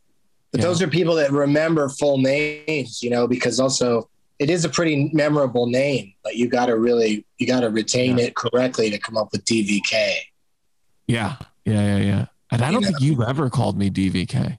But 0.53 0.61
Yeah. 0.61 0.67
those 0.69 0.83
are 0.83 0.89
people 0.89 1.15
that 1.17 1.31
remember 1.33 1.89
full 1.89 2.19
names, 2.19 3.03
you 3.03 3.11
know, 3.11 3.27
because 3.27 3.59
also 3.61 4.09
it 4.39 4.49
is 4.51 4.65
a 4.65 4.69
pretty 4.69 5.11
memorable 5.13 5.67
name, 5.67 6.13
but 6.23 6.37
you 6.37 6.47
got 6.49 6.67
to 6.67 6.77
really, 6.79 7.25
you 7.39 7.47
got 7.47 7.61
to 7.61 7.71
retain 7.71 8.19
it 8.19 8.35
correctly 8.37 8.91
to 8.91 8.99
come 8.99 9.17
up 9.17 9.29
with 9.33 9.45
DVK. 9.45 10.15
yeah 11.07 11.37
yeah 11.65 11.97
yeah 11.97 11.99
yeah 11.99 12.27
and 12.53 12.63
i 12.63 12.71
don't 12.71 12.83
know. 12.83 12.89
think 12.89 13.01
you've 13.01 13.21
ever 13.21 13.51
called 13.51 13.77
me 13.79 13.91
dvk 13.91 14.59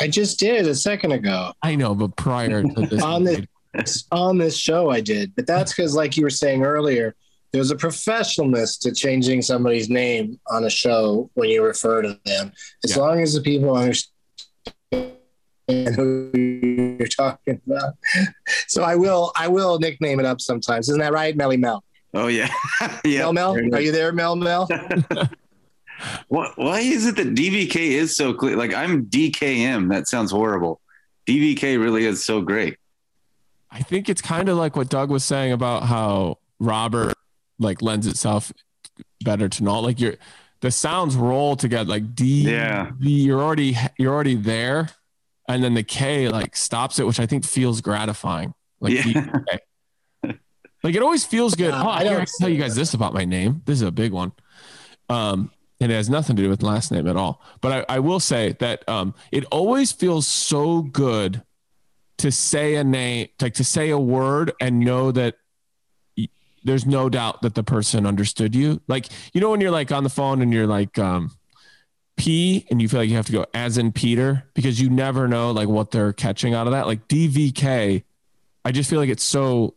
I 0.00 0.08
just 0.08 0.38
did 0.38 0.66
a 0.66 0.74
second 0.74 1.12
ago. 1.12 1.52
I 1.62 1.74
know, 1.74 1.94
but 1.94 2.14
prior 2.16 2.62
to 2.62 2.86
this, 2.86 3.02
On 3.14 3.24
the- 3.24 3.46
on 4.10 4.38
this 4.38 4.56
show 4.56 4.90
I 4.90 5.00
did, 5.00 5.34
but 5.36 5.46
that's 5.46 5.72
because, 5.72 5.94
like 5.94 6.16
you 6.16 6.22
were 6.24 6.30
saying 6.30 6.64
earlier, 6.64 7.14
there's 7.52 7.70
a 7.70 7.76
professionalness 7.76 8.78
to 8.80 8.92
changing 8.92 9.40
somebody's 9.42 9.88
name 9.88 10.40
on 10.50 10.64
a 10.64 10.70
show 10.70 11.30
when 11.34 11.48
you 11.50 11.62
refer 11.62 12.02
to 12.02 12.18
them. 12.24 12.50
As 12.84 12.96
Yeah. 12.96 13.02
long 13.02 13.20
as 13.22 13.34
the 13.34 13.40
people 13.40 13.76
understand 13.76 14.12
who 15.68 16.30
you're 16.98 17.06
talking 17.08 17.60
about. 17.66 17.94
So 18.66 18.82
I 18.82 18.96
will, 18.96 19.32
I 19.36 19.48
will 19.48 19.78
nickname 19.78 20.18
it 20.20 20.26
up 20.26 20.40
sometimes. 20.40 20.88
Isn't 20.88 21.00
that 21.00 21.12
right, 21.12 21.34
Melly 21.36 21.56
Mel? 21.56 21.82
Oh 22.14 22.26
yeah. 22.26 22.48
yeah. 23.04 23.20
Mel 23.20 23.32
Mel, 23.32 23.74
are 23.74 23.80
you 23.80 23.92
there, 23.92 24.12
Mel 24.12 24.34
Mel? 24.36 24.66
What, 26.28 26.56
why 26.56 26.80
is 26.80 27.06
it 27.06 27.16
that 27.16 27.34
DVK 27.34 27.76
is 27.76 28.16
so 28.16 28.32
clear? 28.34 28.56
Like 28.56 28.74
I'm 28.74 29.06
DKM. 29.06 29.90
That 29.90 30.06
sounds 30.08 30.30
horrible. 30.30 30.80
DVK 31.26 31.78
really 31.80 32.04
is 32.06 32.24
so 32.24 32.40
great. 32.40 32.76
I 33.70 33.80
think 33.82 34.08
it's 34.08 34.22
kind 34.22 34.48
of 34.48 34.56
like 34.56 34.76
what 34.76 34.88
Doug 34.88 35.10
was 35.10 35.24
saying 35.24 35.52
about 35.52 35.82
how 35.84 36.38
Robert 36.60 37.14
like 37.58 37.82
lends 37.82 38.06
itself 38.06 38.52
better 39.24 39.48
to 39.48 39.64
not 39.64 39.80
like 39.80 40.00
your 40.00 40.14
the 40.60 40.70
sounds 40.70 41.16
roll 41.16 41.54
together 41.56 41.88
like 41.90 42.14
D 42.14 42.50
Yeah. 42.50 42.90
V, 42.98 43.10
you're 43.10 43.40
already 43.40 43.76
you're 43.98 44.12
already 44.14 44.36
there 44.36 44.88
and 45.48 45.62
then 45.62 45.74
the 45.74 45.82
K 45.82 46.28
like 46.28 46.56
stops 46.56 46.98
it 46.98 47.06
which 47.06 47.20
I 47.20 47.26
think 47.26 47.44
feels 47.44 47.80
gratifying 47.80 48.54
like 48.80 48.92
Yeah. 48.94 49.02
DK. 49.02 49.58
like 50.82 50.94
it 50.94 51.02
always 51.02 51.24
feels 51.24 51.54
good 51.54 51.72
Uh, 51.74 51.82
oh 51.84 51.88
I 51.88 51.98
I 51.98 52.04
don't 52.04 52.16
can 52.18 52.26
tell 52.40 52.48
you 52.48 52.58
guys 52.58 52.74
this 52.74 52.94
about 52.94 53.12
my 53.14 53.24
name 53.24 53.62
this 53.66 53.74
is 53.76 53.82
a 53.82 53.90
big 53.92 54.12
one 54.12 54.32
um 55.08 55.40
and 55.40 55.50
it 55.80 55.90
has 55.90 56.10
nothing 56.10 56.34
to 56.36 56.42
do 56.42 56.48
with 56.48 56.62
last 56.62 56.90
name 56.90 57.06
at 57.06 57.16
all. 57.16 57.40
But 57.60 57.86
I, 57.90 57.96
I 57.96 57.98
will 58.00 58.20
say 58.20 58.56
that 58.60 58.88
um 58.88 59.14
it 59.32 59.44
always 59.52 59.92
feels 59.92 60.26
so 60.26 60.82
good 60.82 61.42
to 62.18 62.32
say 62.32 62.74
a 62.74 62.82
name 62.84 63.28
like 63.40 63.54
to 63.54 63.64
say 63.64 63.90
a 63.90 63.98
word 63.98 64.52
and 64.60 64.80
know 64.80 65.12
that 65.12 65.36
y- 66.16 66.28
there's 66.64 66.84
no 66.84 67.08
doubt 67.08 67.42
that 67.42 67.54
the 67.54 67.62
person 67.62 68.06
understood 68.06 68.54
you. 68.54 68.80
Like 68.88 69.06
you 69.32 69.40
know 69.40 69.50
when 69.50 69.60
you're 69.60 69.70
like 69.70 69.92
on 69.92 70.02
the 70.04 70.10
phone 70.10 70.42
and 70.42 70.52
you're 70.52 70.66
like 70.66 70.98
um 70.98 71.30
p 72.16 72.66
and 72.70 72.82
you 72.82 72.88
feel 72.88 72.98
like 72.98 73.08
you 73.08 73.14
have 73.14 73.26
to 73.26 73.32
go 73.32 73.46
as 73.54 73.78
in 73.78 73.92
peter? 73.92 74.44
Because 74.54 74.80
you 74.80 74.90
never 74.90 75.28
know 75.28 75.52
like 75.52 75.68
what 75.68 75.92
they're 75.92 76.12
catching 76.12 76.54
out 76.54 76.66
of 76.66 76.72
that. 76.72 76.86
Like 76.86 77.06
dvk 77.08 78.02
i 78.64 78.72
just 78.72 78.90
feel 78.90 78.98
like 78.98 79.08
it's 79.08 79.22
so 79.22 79.74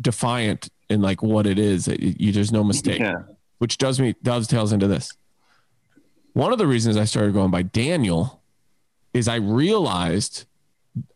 defiant 0.00 0.68
in 0.88 1.02
like 1.02 1.22
what 1.22 1.46
it 1.46 1.58
is 1.58 1.88
you, 1.88 2.14
you- 2.18 2.32
there's 2.32 2.52
no 2.52 2.62
mistake. 2.62 3.00
Yeah. 3.00 3.22
which 3.58 3.76
does 3.78 3.98
me 4.00 4.14
dovetails 4.22 4.72
into 4.72 4.86
this. 4.86 5.10
One 6.32 6.52
of 6.52 6.58
the 6.58 6.66
reasons 6.66 6.96
I 6.96 7.04
started 7.04 7.34
going 7.34 7.50
by 7.50 7.62
Daniel 7.62 8.40
is 9.12 9.28
I 9.28 9.36
realized 9.36 10.46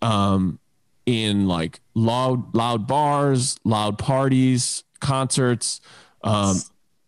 um, 0.03 0.59
in 1.07 1.47
like 1.47 1.81
loud 1.95 2.55
loud 2.55 2.87
bars, 2.87 3.59
loud 3.65 3.99
parties, 3.99 4.85
concerts, 5.01 5.81
um, 6.23 6.61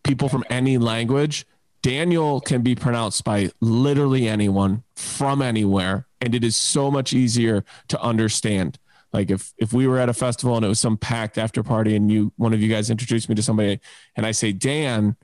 people 0.04 0.28
from 0.28 0.44
any 0.50 0.78
language, 0.78 1.46
Daniel 1.82 2.40
can 2.40 2.62
be 2.62 2.74
pronounced 2.74 3.24
by 3.24 3.50
literally 3.60 4.28
anyone 4.28 4.82
from 4.94 5.42
anywhere, 5.42 6.06
and 6.20 6.34
it 6.34 6.44
is 6.44 6.56
so 6.56 6.90
much 6.90 7.12
easier 7.12 7.64
to 7.88 8.00
understand. 8.00 8.78
Like 9.12 9.30
if 9.30 9.54
if 9.56 9.72
we 9.72 9.86
were 9.86 9.98
at 9.98 10.08
a 10.08 10.14
festival 10.14 10.56
and 10.56 10.64
it 10.64 10.68
was 10.68 10.80
some 10.80 10.96
packed 10.96 11.38
after 11.38 11.62
party, 11.62 11.96
and 11.96 12.10
you 12.10 12.32
one 12.36 12.52
of 12.52 12.60
you 12.60 12.68
guys 12.68 12.90
introduced 12.90 13.28
me 13.28 13.34
to 13.36 13.42
somebody, 13.42 13.80
and 14.16 14.26
I 14.26 14.32
say 14.32 14.52
Dan, 14.52 15.16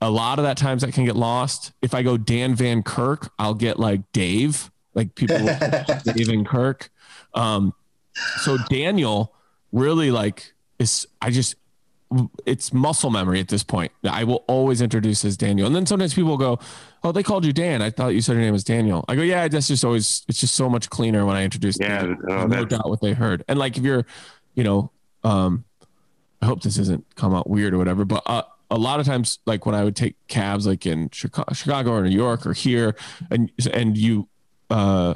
a 0.00 0.10
lot 0.10 0.38
of 0.38 0.44
that 0.44 0.56
times 0.56 0.82
that 0.82 0.92
can 0.94 1.04
get 1.04 1.16
lost. 1.16 1.72
If 1.82 1.94
I 1.94 2.02
go 2.02 2.16
Dan 2.16 2.54
Van 2.54 2.82
Kirk, 2.82 3.30
I'll 3.38 3.54
get 3.54 3.78
like 3.78 4.00
Dave, 4.12 4.70
like 4.94 5.14
people 5.14 5.36
Dave 6.04 6.28
and 6.28 6.46
Kirk. 6.46 6.90
Um, 7.34 7.74
so 8.40 8.56
Daniel 8.68 9.34
really 9.72 10.10
like 10.10 10.52
is 10.78 11.06
I 11.20 11.30
just 11.30 11.54
it's 12.44 12.72
muscle 12.72 13.10
memory 13.10 13.38
at 13.38 13.46
this 13.48 13.62
point. 13.62 13.92
I 14.02 14.24
will 14.24 14.42
always 14.48 14.82
introduce 14.82 15.24
as 15.24 15.36
Daniel. 15.36 15.66
And 15.68 15.76
then 15.76 15.86
sometimes 15.86 16.12
people 16.12 16.36
go, 16.36 16.58
Oh, 17.04 17.12
they 17.12 17.22
called 17.22 17.44
you 17.44 17.52
Dan. 17.52 17.82
I 17.82 17.90
thought 17.90 18.08
you 18.08 18.20
said 18.20 18.32
your 18.32 18.42
name 18.42 18.52
was 18.52 18.64
Daniel. 18.64 19.04
I 19.08 19.14
go, 19.14 19.22
Yeah, 19.22 19.46
that's 19.46 19.68
just 19.68 19.84
always 19.84 20.24
it's 20.28 20.40
just 20.40 20.56
so 20.56 20.68
much 20.68 20.90
cleaner 20.90 21.24
when 21.24 21.36
I 21.36 21.44
introduce 21.44 21.78
Yeah, 21.78 22.02
Dan. 22.02 22.18
oh, 22.28 22.46
no 22.46 22.64
doubt 22.64 22.88
what 22.88 23.00
they 23.00 23.12
heard. 23.12 23.44
And 23.46 23.58
like 23.60 23.76
if 23.76 23.84
you're, 23.84 24.06
you 24.54 24.64
know, 24.64 24.90
um 25.22 25.64
I 26.42 26.46
hope 26.46 26.62
this 26.62 26.76
doesn't 26.76 27.04
come 27.14 27.32
out 27.34 27.48
weird 27.48 27.74
or 27.74 27.78
whatever, 27.78 28.04
but 28.06 28.22
uh, 28.26 28.42
a 28.70 28.78
lot 28.78 29.00
of 29.00 29.06
times, 29.06 29.38
like 29.46 29.66
when 29.66 29.74
I 29.74 29.84
would 29.84 29.96
take 29.96 30.16
cabs, 30.28 30.66
like 30.66 30.86
in 30.86 31.10
Chicago, 31.10 31.52
Chicago 31.52 31.92
or 31.92 32.02
New 32.02 32.16
York 32.16 32.46
or 32.46 32.52
here, 32.52 32.94
and 33.30 33.50
and 33.72 33.98
you, 33.98 34.28
uh, 34.70 35.14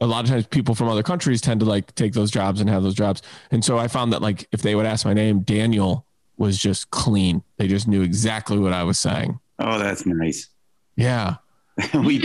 a 0.00 0.06
lot 0.06 0.24
of 0.24 0.30
times 0.30 0.46
people 0.46 0.74
from 0.74 0.88
other 0.88 1.02
countries 1.02 1.40
tend 1.40 1.60
to 1.60 1.66
like 1.66 1.94
take 1.94 2.12
those 2.12 2.30
jobs 2.30 2.60
and 2.60 2.70
have 2.70 2.82
those 2.82 2.94
jobs, 2.94 3.22
and 3.50 3.64
so 3.64 3.78
I 3.78 3.88
found 3.88 4.12
that 4.12 4.22
like 4.22 4.48
if 4.52 4.62
they 4.62 4.74
would 4.74 4.86
ask 4.86 5.04
my 5.04 5.12
name, 5.12 5.40
Daniel 5.40 6.06
was 6.38 6.56
just 6.56 6.90
clean. 6.90 7.42
They 7.58 7.68
just 7.68 7.86
knew 7.86 8.02
exactly 8.02 8.58
what 8.58 8.72
I 8.72 8.84
was 8.84 8.98
saying. 8.98 9.38
Oh, 9.58 9.78
that's 9.78 10.06
nice. 10.06 10.48
Yeah, 10.96 11.36
we 11.94 12.22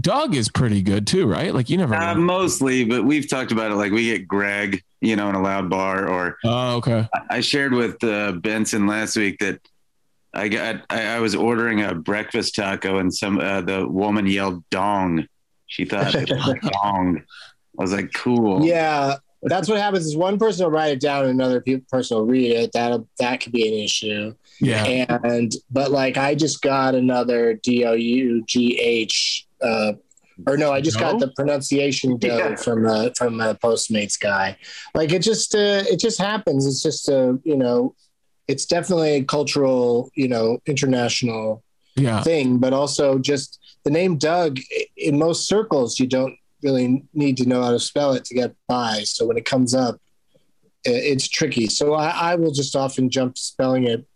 Doug 0.00 0.34
is 0.34 0.48
pretty 0.48 0.82
good 0.82 1.06
too, 1.06 1.26
right? 1.26 1.54
Like 1.54 1.70
you 1.70 1.76
never. 1.76 1.94
uh, 1.94 2.14
mostly, 2.14 2.84
but 2.84 3.04
we've 3.04 3.28
talked 3.28 3.52
about 3.52 3.70
it. 3.70 3.74
Like 3.74 3.92
we 3.92 4.06
get 4.06 4.26
Greg, 4.26 4.82
you 5.00 5.14
know, 5.14 5.28
in 5.28 5.36
a 5.36 5.42
loud 5.42 5.70
bar, 5.70 6.08
or 6.08 6.38
oh, 6.44 6.76
okay. 6.76 7.08
I 7.30 7.40
shared 7.40 7.72
with 7.72 8.02
uh, 8.02 8.32
Benson 8.32 8.86
last 8.86 9.16
week 9.16 9.38
that 9.38 9.60
I 10.34 10.48
got 10.48 10.82
I, 10.90 11.16
I 11.16 11.20
was 11.20 11.34
ordering 11.34 11.82
a 11.82 11.94
breakfast 11.94 12.54
taco 12.54 12.98
and 12.98 13.14
some 13.14 13.38
uh, 13.38 13.60
the 13.60 13.86
woman 13.88 14.26
yelled 14.26 14.64
dong. 14.70 15.26
She 15.66 15.84
thought 15.84 16.14
it 16.14 16.30
was 16.30 16.54
dong. 16.82 17.22
I 17.78 17.82
was 17.82 17.92
like, 17.92 18.12
cool. 18.12 18.64
Yeah, 18.64 19.16
that's 19.42 19.68
what 19.68 19.78
happens. 19.78 20.06
Is 20.06 20.16
one 20.16 20.38
person 20.38 20.64
will 20.64 20.70
write 20.72 20.92
it 20.92 21.00
down, 21.00 21.24
and 21.24 21.40
another 21.40 21.62
person 21.90 22.16
will 22.16 22.26
read 22.26 22.50
it. 22.52 22.72
That 22.72 23.04
that 23.18 23.40
could 23.40 23.52
be 23.52 23.66
an 23.68 23.74
issue. 23.74 24.34
Yeah. 24.60 25.18
And 25.24 25.52
but 25.70 25.90
like 25.90 26.16
I 26.16 26.34
just 26.34 26.62
got 26.62 26.94
another 26.94 27.54
D 27.54 27.84
O 27.84 27.92
U 27.92 28.44
G 28.46 28.78
H. 28.78 29.46
Uh, 29.60 29.94
or 30.46 30.56
no, 30.56 30.72
I 30.72 30.80
just 30.80 30.98
got 30.98 31.20
the 31.20 31.28
pronunciation 31.36 32.16
dough 32.16 32.36
Yeah. 32.36 32.56
from 32.56 32.86
uh, 32.86 33.10
from 33.16 33.40
a 33.40 33.54
Postmates 33.54 34.18
guy. 34.18 34.56
Like 34.94 35.12
it 35.12 35.20
just 35.22 35.54
uh, 35.54 35.84
it 35.88 36.00
just 36.00 36.18
happens. 36.20 36.66
It's 36.66 36.82
just 36.82 37.08
a 37.08 37.38
you 37.44 37.56
know, 37.56 37.94
it's 38.48 38.66
definitely 38.66 39.16
a 39.16 39.24
cultural 39.24 40.10
you 40.14 40.28
know 40.28 40.58
international 40.66 41.62
Yeah. 41.96 42.22
thing, 42.22 42.58
but 42.58 42.72
also 42.72 43.18
just 43.18 43.58
the 43.84 43.90
name 43.90 44.16
Doug 44.16 44.58
in 44.96 45.18
most 45.18 45.46
circles, 45.46 45.98
you 45.98 46.06
don't 46.06 46.34
really 46.62 47.04
need 47.12 47.36
to 47.38 47.46
know 47.46 47.62
how 47.62 47.72
to 47.72 47.80
spell 47.80 48.12
it 48.12 48.24
to 48.26 48.34
get 48.34 48.54
by. 48.68 49.02
So 49.04 49.26
when 49.26 49.36
it 49.36 49.44
comes 49.44 49.74
up, 49.74 50.00
it's 50.84 51.28
tricky. 51.28 51.66
So 51.66 51.94
I, 51.94 52.08
I 52.32 52.34
will 52.36 52.52
just 52.52 52.74
often 52.76 53.10
jump 53.10 53.34
to 53.34 53.42
spelling 53.42 53.84
it 53.84 54.06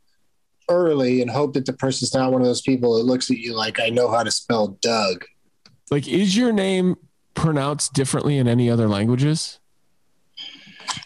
early 0.69 1.21
and 1.23 1.31
hope 1.31 1.55
that 1.55 1.67
the 1.67 1.73
person's 1.73 2.15
not 2.15 2.33
one 2.33 2.41
of 2.41 2.47
those 2.47 2.63
people 2.63 2.97
that 2.97 3.05
looks 3.05 3.31
at 3.31 3.39
you 3.39 3.55
like, 3.55 3.79
I 3.81 3.89
know 3.89 4.11
how 4.11 4.23
to 4.23 4.31
spell 4.31 4.77
Doug. 4.81 5.25
Like, 5.91 6.09
is 6.09 6.37
your 6.37 6.53
name 6.53 6.97
pronounced 7.35 7.93
differently 7.93 8.39
in 8.39 8.49
any 8.49 8.69
other 8.71 8.89
languages? 8.89 9.61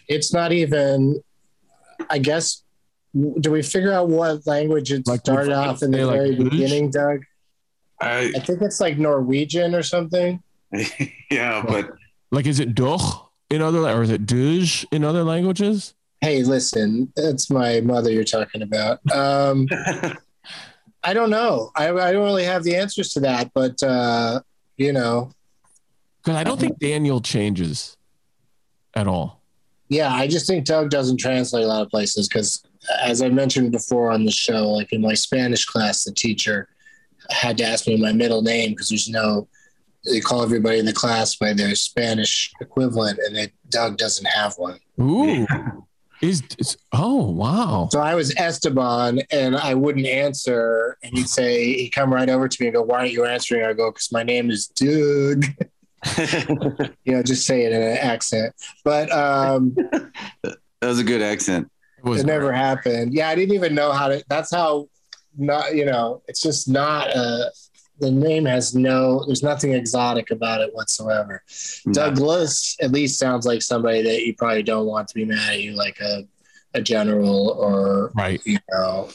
It's 0.09 0.33
not 0.33 0.53
even, 0.53 1.23
I 2.09 2.19
guess, 2.19 2.63
do 3.41 3.51
we 3.51 3.63
figure 3.63 3.93
out 3.93 4.09
what 4.09 4.47
language 4.47 4.93
it 4.93 5.07
Like, 5.07 5.21
started 5.21 5.53
off 5.53 5.83
in 5.83 5.91
the 5.91 6.05
like, 6.05 6.17
very 6.17 6.31
English? 6.37 6.51
beginning, 6.51 6.91
Doug? 6.91 7.21
I, 8.01 8.33
I 8.37 8.41
think 8.41 8.63
it's 8.63 8.81
like 8.81 8.99
Norwegian 8.99 9.75
or 9.75 9.83
something. 9.83 10.43
yeah, 11.31 11.63
but 11.67 11.91
Like, 12.31 12.47
is 12.47 12.61
it 12.61 12.75
doch 12.75 13.31
in 13.51 13.61
other, 13.63 13.81
or 13.81 14.03
is 14.03 14.11
it 14.11 14.27
duj 14.27 14.85
in 14.93 15.05
other 15.05 15.25
languages? 15.25 15.95
Hey, 16.21 16.43
listen, 16.45 17.13
that's 17.17 17.51
my 17.51 17.81
mother 17.81 18.11
you're 18.11 18.25
talking 18.25 18.63
about. 18.63 18.99
Um, 19.13 19.67
I 21.03 21.15
don't 21.15 21.31
know. 21.31 21.71
I, 21.75 21.89
I 21.89 22.13
don't 22.13 22.25
really 22.25 22.45
have 22.45 22.63
the 22.63 22.77
answers 22.77 23.09
to 23.15 23.21
that, 23.21 23.51
but 23.55 23.83
uh, 23.83 24.41
you 24.77 24.93
know, 24.93 25.33
Because 26.23 26.37
I 26.37 26.45
don't 26.45 26.61
think 26.61 26.79
Daniel 26.79 27.21
changes 27.21 27.97
at 28.95 29.07
all. 29.07 29.41
yeah, 29.89 30.13
I 30.13 30.27
just 30.27 30.47
think 30.47 30.65
Doug 30.67 30.91
doesn't 30.91 31.17
translate 31.19 31.65
a 31.65 31.67
lot 31.67 31.83
of 31.83 31.89
places 31.89 32.29
because, 32.29 32.63
as 33.03 33.23
I 33.23 33.29
mentioned 33.29 33.73
before 33.73 34.11
on 34.11 34.25
the 34.25 34.31
show, 34.31 34.71
like 34.71 34.93
in 34.93 35.01
my 35.01 35.15
Spanish 35.15 35.65
class, 35.65 36.05
the 36.05 36.13
teacher 36.13 36.69
had 37.31 37.59
to 37.59 37.65
ask 37.65 37.87
me 37.87 37.97
my 37.97 38.13
middle 38.13 38.43
name 38.43 38.71
because 38.71 38.89
there's 38.89 39.09
no. 39.09 39.49
They 40.11 40.21
call 40.21 40.43
everybody 40.43 40.79
in 40.79 40.87
the 40.87 40.95
class 40.95 41.37
by 41.37 41.53
their 41.53 41.75
Spanish 41.75 42.51
equivalent, 42.61 43.19
and 43.27 43.37
it, 43.37 43.53
Doug 43.69 43.99
doesn't 43.99 44.25
have 44.27 44.55
one. 44.57 44.79
Ooh, 44.99 45.47
is, 46.23 46.43
is 46.59 46.79
oh 46.93 47.31
wow. 47.31 47.89
So 47.93 48.01
I 48.01 48.15
was 48.15 48.35
Esteban 48.37 49.21
and 49.31 49.57
I 49.57 49.75
wouldn't 49.75 50.07
answer. 50.07 50.97
And 51.03 51.17
he'd 51.17 51.29
say, 51.29 51.75
he'd 51.75 51.91
come 51.91 52.13
right 52.13 52.29
over 52.29 52.49
to 52.49 52.63
me 52.63 52.69
and 52.69 52.75
go, 52.75 52.83
Why 52.83 53.01
aren't 53.01 53.13
you 53.13 53.27
answering? 53.27 53.65
I 53.65 53.73
go, 53.75 53.91
Because 53.91 54.11
my 54.11 54.23
name 54.23 54.51
is 54.51 54.69
Doug. 54.69 55.45
you 57.05 57.13
know, 57.13 57.23
just 57.23 57.47
say 57.47 57.65
it 57.65 57.73
in 57.73 57.83
an 57.83 57.99
accent. 57.99 58.55
But 58.85 59.13
um, 59.13 59.75
that 59.75 60.59
was 60.81 60.99
a 60.99 61.05
good 61.05 61.21
accent. 61.21 61.71
It 62.05 62.21
it 62.21 62.27
never 62.27 62.53
happened. 62.53 63.15
Yeah, 63.15 63.29
I 63.29 63.35
didn't 63.35 63.55
even 63.55 63.75
know 63.75 63.93
how 63.93 64.09
to. 64.09 64.25
That's 64.29 64.53
how, 64.55 64.89
not, 65.37 65.75
you 65.75 65.85
know, 65.85 66.23
it's 66.29 66.41
just 66.41 66.69
not 66.69 67.09
a. 67.09 67.51
The 67.99 68.11
name 68.11 68.47
has 68.47 68.75
no, 68.75 69.27
there's 69.27 69.43
nothing 69.43 69.75
exotic 69.75 70.31
about 70.31 70.63
it 70.63 70.75
whatsoever. 70.75 71.43
Douglas 71.93 72.75
at 72.81 72.93
least 72.93 73.19
sounds 73.19 73.45
like 73.45 73.61
somebody 73.61 74.01
that 74.01 74.25
you 74.25 74.35
probably 74.35 74.63
don't 74.63 74.87
want 74.87 75.07
to 75.09 75.15
be 75.15 75.27
mad 75.27 75.51
at 75.51 75.61
you, 75.61 75.73
like 75.73 76.01
a, 76.01 76.27
a 76.73 76.81
general 76.81 77.51
or 77.51 78.11
right. 78.15 78.41
you 78.47 78.59
know, 78.73 79.11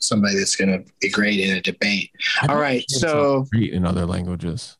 somebody 0.00 0.36
that's 0.36 0.56
going 0.56 0.82
to 0.82 0.92
be 1.00 1.08
great 1.10 1.38
in 1.38 1.56
a 1.56 1.60
debate. 1.60 2.10
All 2.48 2.56
right, 2.56 2.84
so- 2.90 3.46
in 3.52 3.86
other 3.86 4.04
languages. 4.04 4.75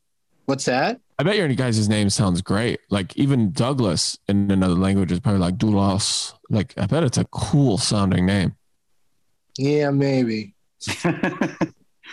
What's 0.46 0.64
that? 0.64 1.00
I 1.18 1.22
bet 1.22 1.37
your 1.37 1.48
guys' 1.48 1.88
name 1.88 2.11
sounds 2.11 2.40
great. 2.42 2.80
Like 2.90 3.16
even 3.16 3.52
Douglas 3.52 4.18
in 4.28 4.50
another 4.50 4.74
language 4.74 5.12
is 5.12 5.20
probably 5.20 5.40
like 5.40 5.56
Doulos. 5.56 6.35
Like 6.50 6.72
I 6.76 6.87
bet 6.87 7.04
it's 7.04 7.18
a 7.18 7.24
cool 7.26 7.78
sounding 7.78 8.26
name. 8.26 8.54
Yeah, 9.59 9.90
maybe. 9.90 10.54
I 11.04 11.70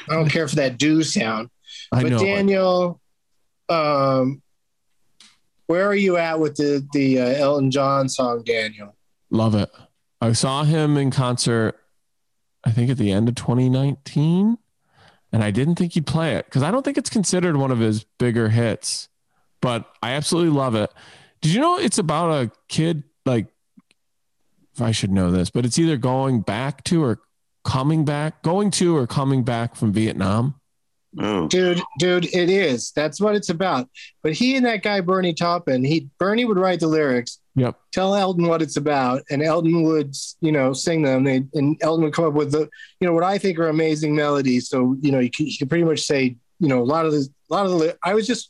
don't 0.07 0.29
care 0.29 0.47
for 0.47 0.55
that 0.55 0.77
do 0.77 1.03
sound. 1.03 1.49
I 1.91 2.01
but 2.03 2.11
know. 2.11 2.19
Daniel, 2.19 3.01
um, 3.69 4.41
where 5.67 5.85
are 5.85 5.95
you 5.95 6.17
at 6.17 6.39
with 6.39 6.55
the 6.55 6.87
the 6.93 7.19
uh, 7.19 7.25
Elton 7.25 7.71
John 7.71 8.09
song, 8.09 8.43
Daniel? 8.43 8.95
Love 9.29 9.55
it. 9.55 9.69
I 10.21 10.31
saw 10.31 10.63
him 10.63 10.95
in 10.95 11.11
concert, 11.11 11.77
I 12.63 12.71
think 12.71 12.89
at 12.89 12.97
the 12.97 13.11
end 13.11 13.27
of 13.27 13.35
2019, 13.35 14.57
and 15.33 15.43
I 15.43 15.51
didn't 15.51 15.75
think 15.75 15.93
he'd 15.93 16.05
play 16.05 16.35
it 16.35 16.45
because 16.45 16.61
I 16.61 16.71
don't 16.71 16.83
think 16.83 16.97
it's 16.97 17.09
considered 17.09 17.57
one 17.57 17.71
of 17.71 17.79
his 17.79 18.05
bigger 18.19 18.49
hits, 18.49 19.09
but 19.61 19.85
I 20.01 20.11
absolutely 20.11 20.51
love 20.51 20.75
it. 20.75 20.93
Did 21.41 21.53
you 21.53 21.59
know 21.59 21.77
it's 21.77 21.97
about 21.97 22.29
a 22.29 22.51
kid, 22.69 23.03
like, 23.25 23.47
I 24.79 24.91
should 24.91 25.11
know 25.11 25.31
this, 25.31 25.49
but 25.49 25.65
it's 25.65 25.79
either 25.79 25.97
going 25.97 26.41
back 26.41 26.83
to 26.85 27.03
or 27.03 27.19
coming 27.65 28.05
back, 28.05 28.43
going 28.43 28.69
to 28.71 28.95
or 28.95 29.07
coming 29.07 29.43
back 29.43 29.75
from 29.75 29.91
Vietnam? 29.91 30.55
Oh, 31.19 31.47
Dude, 31.47 31.81
dude, 31.99 32.25
it 32.25 32.49
is. 32.49 32.91
That's 32.91 33.19
what 33.19 33.35
it's 33.35 33.49
about. 33.49 33.87
But 34.21 34.33
he 34.33 34.55
and 34.55 34.65
that 34.65 34.81
guy 34.81 35.01
Bernie 35.01 35.33
Taupin, 35.33 35.83
he 35.83 36.09
Bernie 36.17 36.45
would 36.45 36.57
write 36.57 36.79
the 36.79 36.87
lyrics, 36.87 37.39
Yep. 37.55 37.79
tell 37.91 38.15
Elton 38.15 38.47
what 38.47 38.61
it's 38.63 38.77
about, 38.77 39.21
and 39.29 39.43
Elton 39.43 39.83
would, 39.83 40.15
you 40.41 40.51
know, 40.51 40.73
sing 40.73 41.03
them. 41.03 41.23
They, 41.23 41.43
and 41.53 41.77
Elton 41.81 42.03
would 42.05 42.13
come 42.13 42.25
up 42.25 42.33
with 42.33 42.51
the, 42.51 42.67
you 42.99 43.07
know, 43.07 43.13
what 43.13 43.23
I 43.23 43.37
think 43.37 43.59
are 43.59 43.69
amazing 43.69 44.15
melodies. 44.15 44.69
So, 44.69 44.95
you 45.01 45.11
know, 45.11 45.19
you 45.19 45.29
can, 45.29 45.45
you 45.45 45.57
can 45.57 45.69
pretty 45.69 45.83
much 45.83 46.01
say, 46.01 46.35
you 46.59 46.67
know, 46.67 46.81
a 46.81 46.83
lot 46.83 47.05
of 47.05 47.11
the, 47.11 47.27
a 47.51 47.53
lot 47.53 47.65
of 47.67 47.73
the. 47.73 47.95
I 48.03 48.13
was 48.15 48.25
just, 48.25 48.49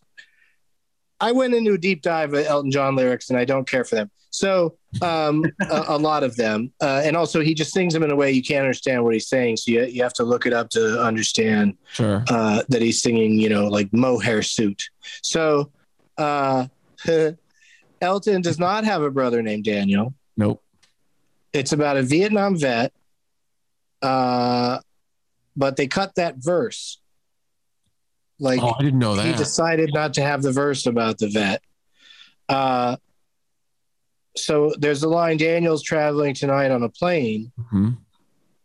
I 1.19 1.31
went 1.31 1.53
into 1.53 1.73
a 1.73 1.77
deep 1.77 2.01
dive 2.01 2.33
of 2.33 2.45
Elton 2.45 2.71
John 2.71 2.95
lyrics, 2.95 3.29
and 3.29 3.37
I 3.37 3.45
don't 3.45 3.67
care 3.67 3.83
for 3.83 3.95
them. 3.95 4.09
So, 4.29 4.77
um, 5.01 5.43
a, 5.69 5.83
a 5.89 5.97
lot 5.97 6.23
of 6.23 6.35
them, 6.35 6.71
uh, 6.81 7.01
and 7.03 7.15
also 7.15 7.41
he 7.41 7.53
just 7.53 7.71
sings 7.71 7.93
them 7.93 8.03
in 8.03 8.09
a 8.11 8.15
way 8.15 8.31
you 8.31 8.41
can't 8.41 8.61
understand 8.61 9.03
what 9.03 9.13
he's 9.13 9.27
saying. 9.27 9.57
So 9.57 9.71
you, 9.71 9.83
you 9.85 10.01
have 10.01 10.13
to 10.13 10.23
look 10.23 10.45
it 10.45 10.53
up 10.53 10.69
to 10.71 11.01
understand 11.01 11.77
Sure. 11.91 12.23
uh, 12.29 12.63
that 12.69 12.81
he's 12.81 13.01
singing, 13.01 13.37
you 13.39 13.49
know, 13.49 13.67
like 13.67 13.91
mohair 13.93 14.41
suit. 14.41 14.81
So 15.21 15.71
uh, 16.17 16.67
Elton 18.03 18.41
does 18.41 18.59
not 18.59 18.83
have 18.83 19.01
a 19.01 19.09
brother 19.09 19.41
named 19.41 19.63
Daniel. 19.63 20.13
Nope. 20.37 20.61
It's 21.53 21.71
about 21.71 21.97
a 21.97 22.03
Vietnam 22.03 22.57
vet, 22.59 22.91
uh, 24.01 24.79
but 25.55 25.75
they 25.77 25.87
cut 25.87 26.15
that 26.15 26.35
verse. 26.37 26.99
Like 28.39 28.61
Oh, 28.61 28.73
I 28.77 28.83
didn't 28.83 28.99
know 28.99 29.15
that. 29.15 29.25
he 29.25 29.33
decided 29.33 29.91
not 29.93 30.13
to 30.15 30.21
have 30.21 30.41
the 30.41 30.51
verse 30.51 30.85
about 30.85 31.17
the 31.19 31.29
vet. 31.29 31.61
Uh, 32.49 32.97
so 34.35 34.73
there's 34.79 35.03
a 35.03 35.07
line 35.09 35.37
Daniel's 35.37 35.83
traveling 35.83 36.33
tonight 36.33 36.71
on 36.71 36.83
a 36.83 36.89
plane, 36.89 37.51
Mhm. 37.71 37.97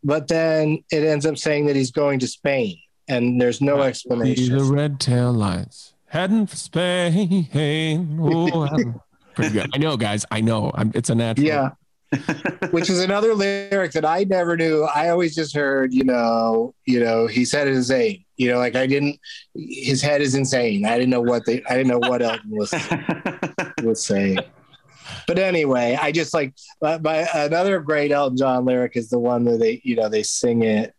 but 0.02 0.26
then 0.28 0.82
it 0.90 1.04
ends 1.04 1.26
up 1.26 1.36
saying 1.36 1.66
that 1.66 1.76
he's 1.76 1.90
going 1.90 2.18
to 2.20 2.26
Spain, 2.26 2.78
and 3.06 3.40
there's 3.40 3.60
no 3.60 3.76
See 3.76 3.82
explanation. 3.88 4.56
the 4.56 4.64
red 4.64 4.98
tail 4.98 5.32
lights 5.32 5.92
heading 6.06 6.46
for 6.46 6.56
Spain. 6.56 8.18
Oh. 8.20 9.02
Pretty 9.38 9.52
good. 9.52 9.70
I 9.74 9.78
know, 9.78 9.96
guys. 9.96 10.26
I 10.30 10.40
know. 10.40 10.70
I'm, 10.74 10.90
it's 10.94 11.10
a 11.10 11.14
natural. 11.14 11.46
Yeah. 11.46 11.70
Which 12.70 12.88
is 12.88 13.00
another 13.00 13.34
lyric 13.34 13.92
that 13.92 14.04
I 14.04 14.24
never 14.24 14.56
knew. 14.56 14.84
I 14.84 15.10
always 15.10 15.34
just 15.34 15.54
heard, 15.54 15.92
you 15.92 16.04
know, 16.04 16.74
you 16.86 17.00
know, 17.00 17.26
he 17.26 17.44
said 17.44 17.68
it 17.68 17.72
is 17.72 17.90
insane. 17.90 18.24
You 18.36 18.50
know, 18.50 18.58
like 18.58 18.76
I 18.76 18.86
didn't 18.86 19.20
his 19.54 20.00
head 20.00 20.22
is 20.22 20.34
insane. 20.34 20.86
I 20.86 20.96
didn't 20.96 21.10
know 21.10 21.20
what 21.20 21.44
they 21.44 21.62
I 21.68 21.76
didn't 21.76 21.88
know 21.88 21.98
what 21.98 22.22
Elton 22.22 22.50
was 22.50 22.72
was 23.82 24.04
saying. 24.06 24.38
But 25.26 25.38
anyway, 25.38 25.98
I 26.00 26.12
just 26.12 26.32
like 26.32 26.54
my, 26.80 26.96
my 26.96 27.28
another 27.34 27.78
great 27.80 28.10
Elton 28.10 28.38
John 28.38 28.64
lyric 28.64 28.96
is 28.96 29.10
the 29.10 29.18
one 29.18 29.44
where 29.44 29.58
they, 29.58 29.82
you 29.84 29.94
know, 29.94 30.08
they 30.08 30.22
sing 30.22 30.62
it. 30.62 30.94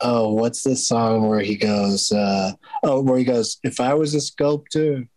Oh, 0.00 0.32
what's 0.32 0.62
this 0.62 0.86
song 0.86 1.28
where 1.28 1.40
he 1.40 1.56
goes, 1.56 2.10
uh, 2.10 2.52
oh, 2.82 3.02
where 3.02 3.18
he 3.18 3.24
goes, 3.24 3.58
if 3.62 3.80
I 3.80 3.94
was 3.94 4.14
a 4.14 4.20
sculptor, 4.20 5.08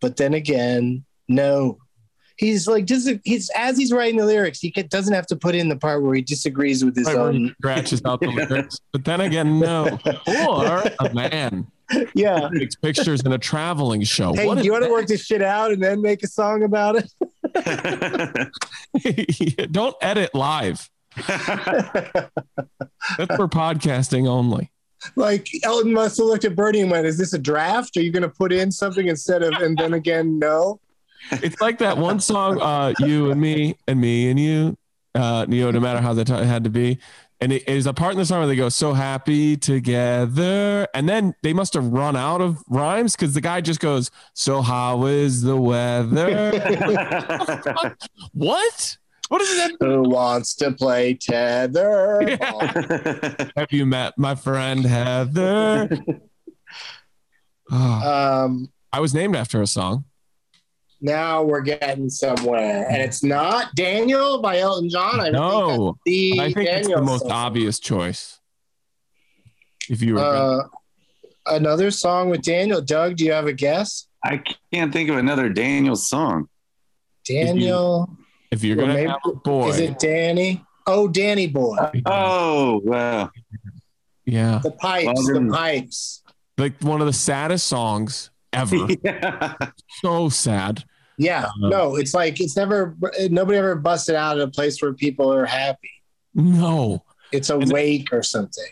but 0.00 0.16
then 0.16 0.34
again, 0.34 1.04
no, 1.28 1.78
he's 2.36 2.66
like 2.66 2.84
just 2.84 3.08
he's 3.24 3.50
as 3.54 3.78
he's 3.78 3.92
writing 3.92 4.18
the 4.18 4.26
lyrics 4.26 4.58
he 4.58 4.70
doesn't 4.70 5.14
have 5.14 5.26
to 5.26 5.36
put 5.36 5.54
in 5.54 5.68
the 5.68 5.76
part 5.76 6.02
where 6.02 6.14
he 6.14 6.22
disagrees 6.22 6.84
with 6.84 6.96
his 6.96 7.06
Right, 7.06 7.16
own 7.16 7.54
scratches 7.60 8.02
out 8.04 8.20
the 8.20 8.26
lyrics. 8.48 8.78
But 8.92 9.04
then 9.04 9.20
again, 9.20 9.60
no. 9.60 9.98
Or 10.26 10.82
a 11.00 11.14
man 11.14 11.66
yeah 12.14 12.48
takes 12.52 12.74
pictures 12.76 13.20
in 13.22 13.32
a 13.32 13.38
traveling 13.38 14.02
show. 14.02 14.32
hey 14.34 14.46
What 14.46 14.64
you 14.64 14.72
want 14.72 14.84
to 14.84 14.90
work 14.90 15.06
this 15.06 15.24
shit 15.24 15.42
out 15.42 15.70
and 15.70 15.82
then 15.82 16.02
make 16.02 16.22
a 16.22 16.26
song 16.26 16.62
about 16.64 16.96
it 16.96 17.12
Don't 19.70 19.94
edit 20.00 20.34
live. 20.34 20.88
That's 21.16 21.28
for 23.36 23.48
podcasting 23.48 24.26
only. 24.28 24.70
like 25.16 25.46
elton 25.62 25.92
must 25.92 26.16
have 26.16 26.26
looked 26.26 26.46
at 26.46 26.56
bernie 26.56 26.80
and 26.80 26.90
went 26.90 27.06
is 27.06 27.18
this 27.18 27.34
a 27.34 27.38
draft 27.38 27.94
are 27.98 28.00
you 28.00 28.10
going 28.10 28.22
to 28.22 28.28
put 28.30 28.50
in 28.52 28.72
something 28.72 29.06
instead 29.08 29.42
of 29.42 29.52
and 29.60 29.76
then 29.76 29.92
again 29.92 30.38
no 30.38 30.80
It's 31.30 31.60
like 31.60 31.78
that 31.78 31.98
one 31.98 32.20
song, 32.20 32.60
uh, 32.60 32.92
"You 32.98 33.30
and 33.30 33.40
Me 33.40 33.76
and 33.86 34.00
Me 34.00 34.30
and 34.30 34.38
You," 34.38 34.76
uh, 35.14 35.46
you 35.48 35.64
know, 35.64 35.70
no 35.70 35.80
matter 35.80 36.00
how 36.00 36.14
the 36.14 36.24
time 36.24 36.44
had 36.46 36.64
to 36.64 36.70
be. 36.70 36.98
And 37.40 37.52
it 37.52 37.68
is 37.68 37.86
a 37.86 37.92
part 37.92 38.12
in 38.12 38.18
the 38.18 38.24
song 38.24 38.38
where 38.38 38.46
they 38.46 38.56
go, 38.56 38.68
"So 38.68 38.92
happy 38.92 39.56
together," 39.56 40.86
and 40.94 41.08
then 41.08 41.34
they 41.42 41.52
must 41.52 41.74
have 41.74 41.86
run 41.86 42.16
out 42.16 42.40
of 42.40 42.62
rhymes 42.68 43.16
because 43.16 43.34
the 43.34 43.40
guy 43.40 43.60
just 43.60 43.80
goes, 43.80 44.10
"So 44.34 44.62
how 44.62 45.06
is 45.06 45.42
the 45.42 45.56
weather?" 45.56 46.52
what? 48.32 48.96
What 49.28 49.40
is 49.40 49.56
that? 49.56 49.72
who 49.80 50.02
wants 50.02 50.54
to 50.56 50.72
play 50.72 51.14
tether 51.14 52.20
Yeah. 52.22 53.48
Have 53.56 53.72
you 53.72 53.86
met 53.86 54.18
my 54.18 54.34
friend 54.34 54.84
Heather? 54.84 55.88
Oh, 57.70 57.74
um 58.44 58.70
I 58.92 59.00
was 59.00 59.14
named 59.14 59.34
after 59.34 59.60
a 59.62 59.66
song. 59.66 60.04
Now 61.04 61.42
we're 61.42 61.60
getting 61.60 62.08
somewhere 62.08 62.86
and 62.88 63.00
it's 63.02 63.22
not 63.22 63.72
daniel 63.74 64.40
by 64.40 64.58
elton 64.58 64.88
john 64.88 65.20
i 65.20 65.28
No, 65.30 65.68
think 65.68 65.76
that's 65.76 66.00
the 66.06 66.40
I 66.40 66.52
think 66.52 66.68
it's 66.70 66.88
the 66.88 67.02
most 67.02 67.22
song. 67.22 67.30
obvious 67.32 67.78
choice. 67.78 68.40
If 69.90 70.00
you 70.02 70.14
were 70.14 70.20
uh, 70.20 70.62
another 71.46 71.90
song 71.90 72.30
with 72.30 72.40
daniel 72.42 72.80
doug 72.80 73.16
do 73.16 73.24
you 73.24 73.32
have 73.32 73.46
a 73.46 73.52
guess 73.52 74.06
I 74.26 74.42
can't 74.72 74.90
think 74.90 75.10
of 75.10 75.18
another 75.18 75.50
Daniel 75.50 75.96
song. 75.96 76.48
daniel 77.26 78.08
if 78.50 78.64
you're 78.64 78.76
gonna 78.76 78.94
maybe- 78.94 79.10
have 79.10 79.20
a 79.26 79.32
boy, 79.34 79.68
Is 79.68 79.80
it 79.80 79.98
Danny? 79.98 80.64
Oh, 80.86 81.08
Danny 81.08 81.46
boy. 81.46 81.76
Oh, 82.06 82.80
wow. 82.84 83.30
yeah, 84.26 84.60
The 84.62 84.70
pipes, 84.70 85.06
Well, 85.30 85.40
the 85.42 85.50
pipes. 85.50 86.22
like 86.58 86.80
one 86.82 87.00
of 87.00 87.06
the 87.06 87.12
saddest 87.12 87.66
songs 87.66 88.30
ever. 88.52 88.86
yeah. 89.02 89.54
so 90.02 90.28
sad. 90.28 90.84
Yeah. 91.18 91.44
Uh-huh. 91.44 91.68
No, 91.68 91.96
it's 91.96 92.14
like 92.14 92.40
it's 92.40 92.56
never 92.56 92.96
nobody 93.30 93.58
ever 93.58 93.74
busted 93.76 94.14
out 94.14 94.38
at 94.38 94.48
a 94.48 94.50
place 94.50 94.80
where 94.82 94.92
people 94.92 95.32
are 95.32 95.46
happy. 95.46 95.90
No. 96.34 97.04
It's 97.32 97.50
a 97.50 97.58
And- 97.58 97.72
wake 97.72 98.12
or 98.12 98.22
something. 98.22 98.64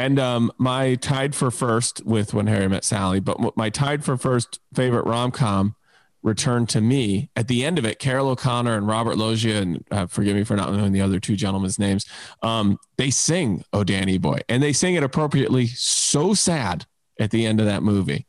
And 0.00 0.20
um, 0.20 0.52
my 0.58 0.94
tied 0.94 1.34
for 1.34 1.50
first 1.50 2.06
with 2.06 2.32
When 2.32 2.46
Harry 2.46 2.68
Met 2.68 2.84
Sally, 2.84 3.18
but 3.18 3.56
my 3.56 3.68
tied 3.68 4.04
for 4.04 4.16
first 4.16 4.60
favorite 4.72 5.06
rom 5.06 5.32
com 5.32 5.74
returned 6.22 6.68
to 6.68 6.80
me 6.80 7.30
at 7.34 7.48
the 7.48 7.64
end 7.64 7.78
of 7.80 7.84
it. 7.84 7.98
Carroll 7.98 8.28
O'Connor 8.28 8.76
and 8.76 8.86
Robert 8.86 9.16
Loggia, 9.16 9.60
and 9.60 9.84
uh, 9.90 10.06
forgive 10.06 10.36
me 10.36 10.44
for 10.44 10.54
not 10.56 10.72
knowing 10.72 10.92
the 10.92 11.00
other 11.00 11.18
two 11.18 11.34
gentlemen's 11.34 11.80
names. 11.80 12.06
Um, 12.42 12.78
they 12.96 13.10
sing 13.10 13.64
"Oh 13.72 13.82
Danny 13.82 14.18
Boy," 14.18 14.40
and 14.48 14.62
they 14.62 14.72
sing 14.72 14.94
it 14.94 15.02
appropriately. 15.02 15.66
So 15.66 16.32
sad 16.34 16.86
at 17.18 17.32
the 17.32 17.44
end 17.46 17.58
of 17.58 17.66
that 17.66 17.82
movie, 17.82 18.26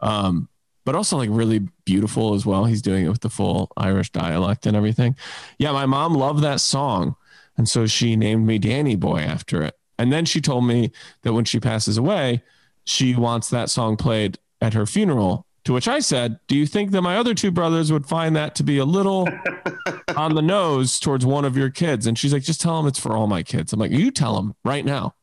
um, 0.00 0.48
but 0.84 0.94
also 0.94 1.16
like 1.16 1.30
really 1.32 1.60
beautiful 1.84 2.34
as 2.34 2.46
well. 2.46 2.64
He's 2.64 2.82
doing 2.82 3.04
it 3.06 3.08
with 3.08 3.20
the 3.20 3.30
full 3.30 3.70
Irish 3.76 4.10
dialect 4.10 4.66
and 4.66 4.76
everything. 4.76 5.16
Yeah, 5.58 5.72
my 5.72 5.86
mom 5.86 6.14
loved 6.14 6.42
that 6.42 6.60
song, 6.60 7.16
and 7.56 7.68
so 7.68 7.86
she 7.86 8.16
named 8.16 8.46
me 8.46 8.58
Danny 8.58 8.96
Boy 8.96 9.20
after 9.20 9.62
it. 9.62 9.76
And 9.98 10.12
then 10.12 10.24
she 10.24 10.40
told 10.40 10.64
me 10.66 10.92
that 11.22 11.34
when 11.34 11.44
she 11.44 11.60
passes 11.60 11.98
away, 11.98 12.42
she 12.84 13.14
wants 13.14 13.50
that 13.50 13.68
song 13.68 13.96
played 13.96 14.38
at 14.60 14.72
her 14.74 14.86
funeral. 14.86 15.46
To 15.64 15.74
which 15.74 15.86
I 15.88 15.98
said, 15.98 16.40
Do 16.48 16.56
you 16.56 16.64
think 16.64 16.90
that 16.92 17.02
my 17.02 17.18
other 17.18 17.34
two 17.34 17.50
brothers 17.50 17.92
would 17.92 18.06
find 18.06 18.34
that 18.34 18.54
to 18.54 18.62
be 18.62 18.78
a 18.78 18.84
little 18.86 19.28
on 20.16 20.34
the 20.34 20.40
nose 20.40 20.98
towards 20.98 21.26
one 21.26 21.44
of 21.44 21.54
your 21.54 21.68
kids? 21.68 22.06
And 22.06 22.18
she's 22.18 22.32
like, 22.32 22.42
Just 22.42 22.62
tell 22.62 22.78
them 22.78 22.86
it's 22.86 22.98
for 22.98 23.14
all 23.14 23.26
my 23.26 23.42
kids. 23.42 23.74
I'm 23.74 23.78
like, 23.78 23.90
You 23.90 24.10
tell 24.10 24.36
them 24.36 24.54
right 24.64 24.84
now. 24.84 25.14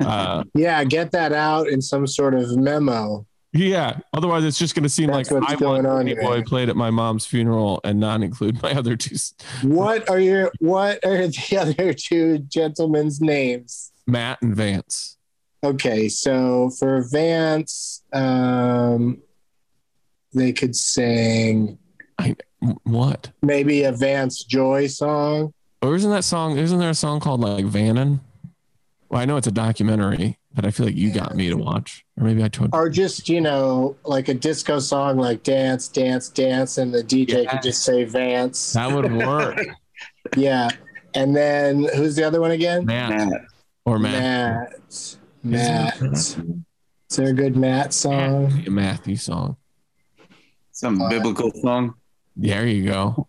Uh, 0.00 0.42
Yeah, 0.54 0.82
get 0.82 1.12
that 1.12 1.32
out 1.32 1.68
in 1.68 1.80
some 1.80 2.08
sort 2.08 2.34
of 2.34 2.56
memo. 2.56 3.24
Yeah. 3.52 3.98
Otherwise, 4.14 4.44
it's 4.44 4.58
just 4.58 4.74
going 4.74 4.82
to 4.84 4.88
seem 4.88 5.08
That's 5.10 5.30
like 5.30 5.40
what's 5.42 5.52
I 5.52 5.56
going 5.56 5.84
want 5.84 6.08
here. 6.08 6.20
Boy 6.20 6.42
played 6.42 6.68
at 6.68 6.76
my 6.76 6.90
mom's 6.90 7.26
funeral 7.26 7.80
and 7.84 8.00
not 8.00 8.22
include 8.22 8.62
my 8.62 8.72
other 8.76 8.96
two, 8.96 9.16
What 9.62 10.08
are 10.08 10.18
your 10.20 10.52
what 10.60 11.04
are 11.04 11.26
the 11.28 11.58
other 11.60 11.92
two 11.92 12.38
gentlemen's 12.38 13.20
names? 13.20 13.92
Matt 14.06 14.40
and 14.42 14.54
Vance. 14.56 15.16
Okay, 15.64 16.08
so 16.08 16.70
for 16.78 17.02
Vance, 17.08 18.02
um, 18.12 19.22
they 20.34 20.52
could 20.52 20.74
sing 20.74 21.78
W- 22.18 22.36
What? 22.84 23.30
maybe 23.42 23.84
a 23.84 23.92
Vance 23.92 24.42
Joy 24.44 24.86
song. 24.88 25.52
Or 25.80 25.94
isn't 25.94 26.10
that 26.10 26.24
song? 26.24 26.58
Isn't 26.58 26.78
there 26.78 26.90
a 26.90 26.94
song 26.94 27.20
called 27.20 27.40
like 27.40 27.64
Vannon? 27.64 28.20
Well, 29.08 29.20
I 29.20 29.24
know 29.24 29.36
it's 29.36 29.46
a 29.46 29.52
documentary. 29.52 30.38
But 30.54 30.66
I 30.66 30.70
feel 30.70 30.86
like 30.86 30.96
you 30.96 31.12
got 31.12 31.34
me 31.34 31.48
to 31.48 31.56
watch, 31.56 32.04
or 32.18 32.24
maybe 32.24 32.42
I 32.44 32.48
told. 32.48 32.70
or 32.72 32.88
just 32.88 33.28
you 33.28 33.40
know 33.40 33.96
like 34.04 34.28
a 34.28 34.34
disco 34.34 34.78
song 34.78 35.16
like 35.16 35.42
dance 35.42 35.88
dance 35.88 36.28
dance 36.28 36.78
and 36.78 36.92
the 36.92 37.02
dj 37.02 37.48
could 37.48 37.62
just 37.62 37.82
say 37.84 38.04
vance. 38.04 38.72
That 38.74 38.92
would 38.92 39.12
work, 39.26 39.58
yeah. 40.36 40.68
And 41.14 41.36
then 41.36 41.84
who's 41.94 42.16
the 42.16 42.24
other 42.24 42.40
one 42.40 42.52
again? 42.52 42.86
Matt. 42.86 43.30
Or 43.84 43.98
Matt. 43.98 44.72
matt. 45.42 46.00
Matt. 46.00 46.02
Is 46.02 47.16
there 47.16 47.28
a 47.28 47.32
good 47.34 47.56
matt 47.56 47.92
song? 47.92 48.64
A 48.66 48.70
Matthew 48.70 49.16
song. 49.16 49.56
Some 50.70 51.06
biblical 51.10 51.50
song. 51.60 51.94
There 52.34 52.66
you 52.66 52.86
go. 52.86 53.28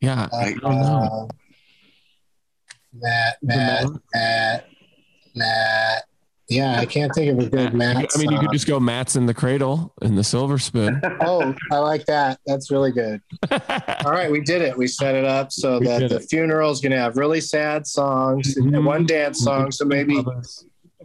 Yeah, 0.00 0.28
I 0.32 0.52
don't 0.52 0.62
know. 0.62 1.28
Uh, 1.30 1.34
matt 2.92 3.36
matt. 3.42 3.88
Matt 4.14 4.68
matt 5.34 6.04
yeah 6.48 6.78
i 6.78 6.84
can't 6.84 7.14
think 7.14 7.32
of 7.32 7.46
a 7.46 7.48
good 7.50 7.72
matt 7.74 8.10
I 8.14 8.18
mean, 8.18 8.30
you 8.32 8.38
could 8.38 8.52
just 8.52 8.66
go 8.66 8.78
Matt's 8.78 9.16
in 9.16 9.24
the 9.26 9.32
cradle 9.34 9.92
in 10.02 10.14
the 10.14 10.22
silver 10.24 10.58
spoon. 10.58 11.00
oh 11.22 11.54
i 11.72 11.76
like 11.78 12.04
that 12.06 12.38
that's 12.46 12.70
really 12.70 12.92
good 12.92 13.20
All 14.04 14.12
right, 14.12 14.30
we 14.30 14.40
did 14.42 14.60
it. 14.62 14.76
We 14.76 14.86
set 14.86 15.14
it 15.14 15.24
up 15.24 15.50
so 15.52 15.78
We 15.78 15.86
that 15.86 16.08
the 16.10 16.16
it. 16.16 16.26
funeral 16.28 16.70
is 16.70 16.80
going 16.80 16.92
to 16.92 16.98
have 16.98 17.16
really 17.16 17.40
sad 17.40 17.86
songs 17.86 18.54
Mhm. 18.56 18.76
and 18.76 18.84
one 18.86 19.06
dance 19.06 19.40
song. 19.40 19.70
So 19.70 19.84
maybe 19.86 20.22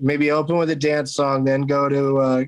maybe 0.01 0.31
open 0.31 0.57
with 0.57 0.69
a 0.69 0.75
dance 0.75 1.13
song, 1.13 1.43
then 1.45 1.61
go 1.61 1.87
to 1.89 2.17
uh, 2.19 2.43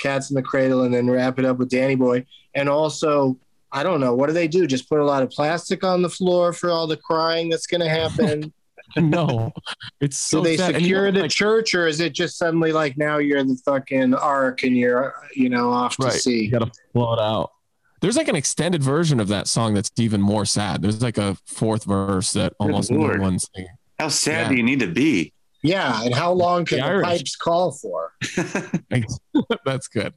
Cats 0.00 0.30
in 0.30 0.36
the 0.36 0.42
Cradle, 0.42 0.82
and 0.82 0.92
then 0.94 1.08
wrap 1.10 1.38
it 1.38 1.44
up 1.44 1.58
with 1.58 1.68
Danny 1.68 1.94
Boy. 1.94 2.24
And 2.54 2.68
also, 2.68 3.36
I 3.72 3.82
don't 3.82 4.00
know, 4.00 4.14
what 4.14 4.26
do 4.28 4.32
they 4.32 4.48
do? 4.48 4.66
Just 4.66 4.88
put 4.88 4.98
a 5.00 5.04
lot 5.04 5.22
of 5.22 5.30
plastic 5.30 5.84
on 5.84 6.00
the 6.02 6.08
floor 6.10 6.52
for 6.52 6.70
all 6.70 6.86
the 6.86 6.96
crying 6.96 7.48
that's 7.50 7.66
going 7.66 7.80
to 7.82 7.88
happen? 7.88 8.52
no, 8.96 9.52
it's 10.00 10.16
so 10.16 10.38
do 10.38 10.44
they 10.50 10.56
sad. 10.56 10.74
And 10.74 10.82
you 10.82 10.88
secure 10.88 11.04
know, 11.06 11.10
the 11.12 11.20
like, 11.22 11.30
church, 11.30 11.74
or 11.74 11.86
is 11.86 12.00
it 12.00 12.12
just 12.12 12.36
suddenly 12.38 12.72
like 12.72 12.96
now 12.98 13.18
you're 13.18 13.38
in 13.38 13.48
the 13.48 13.56
fucking 13.64 14.14
ark 14.14 14.62
and 14.62 14.76
you're 14.76 15.14
you 15.34 15.48
know 15.48 15.70
off 15.70 15.96
to 15.98 16.10
sea? 16.10 16.44
You 16.44 16.50
gotta 16.50 16.70
blow 16.94 17.14
it 17.14 17.20
out. 17.20 17.52
There's 18.00 18.16
like 18.16 18.28
an 18.28 18.36
extended 18.36 18.82
version 18.82 19.20
of 19.20 19.28
that 19.28 19.46
song 19.46 19.74
that's 19.74 19.90
even 19.98 20.20
more 20.22 20.46
sad. 20.46 20.80
There's 20.82 21.02
like 21.02 21.18
a 21.18 21.36
fourth 21.46 21.84
verse 21.84 22.32
that 22.32 22.54
almost 22.58 22.90
no 22.90 23.00
Lord. 23.00 23.20
one's 23.20 23.48
singing. 23.54 23.70
How 23.98 24.08
sad 24.08 24.42
Yeah. 24.44 24.48
do 24.48 24.54
you 24.56 24.62
need 24.62 24.80
to 24.80 24.86
be? 24.86 25.32
Yeah, 25.62 26.02
and 26.04 26.14
how 26.14 26.32
long 26.32 26.64
can 26.64 26.78
The 26.78 26.96
the, 26.98 27.02
pipes 27.04 27.36
call 27.36 27.72
for? 27.72 28.12
That's 29.66 29.88
good. 29.88 30.14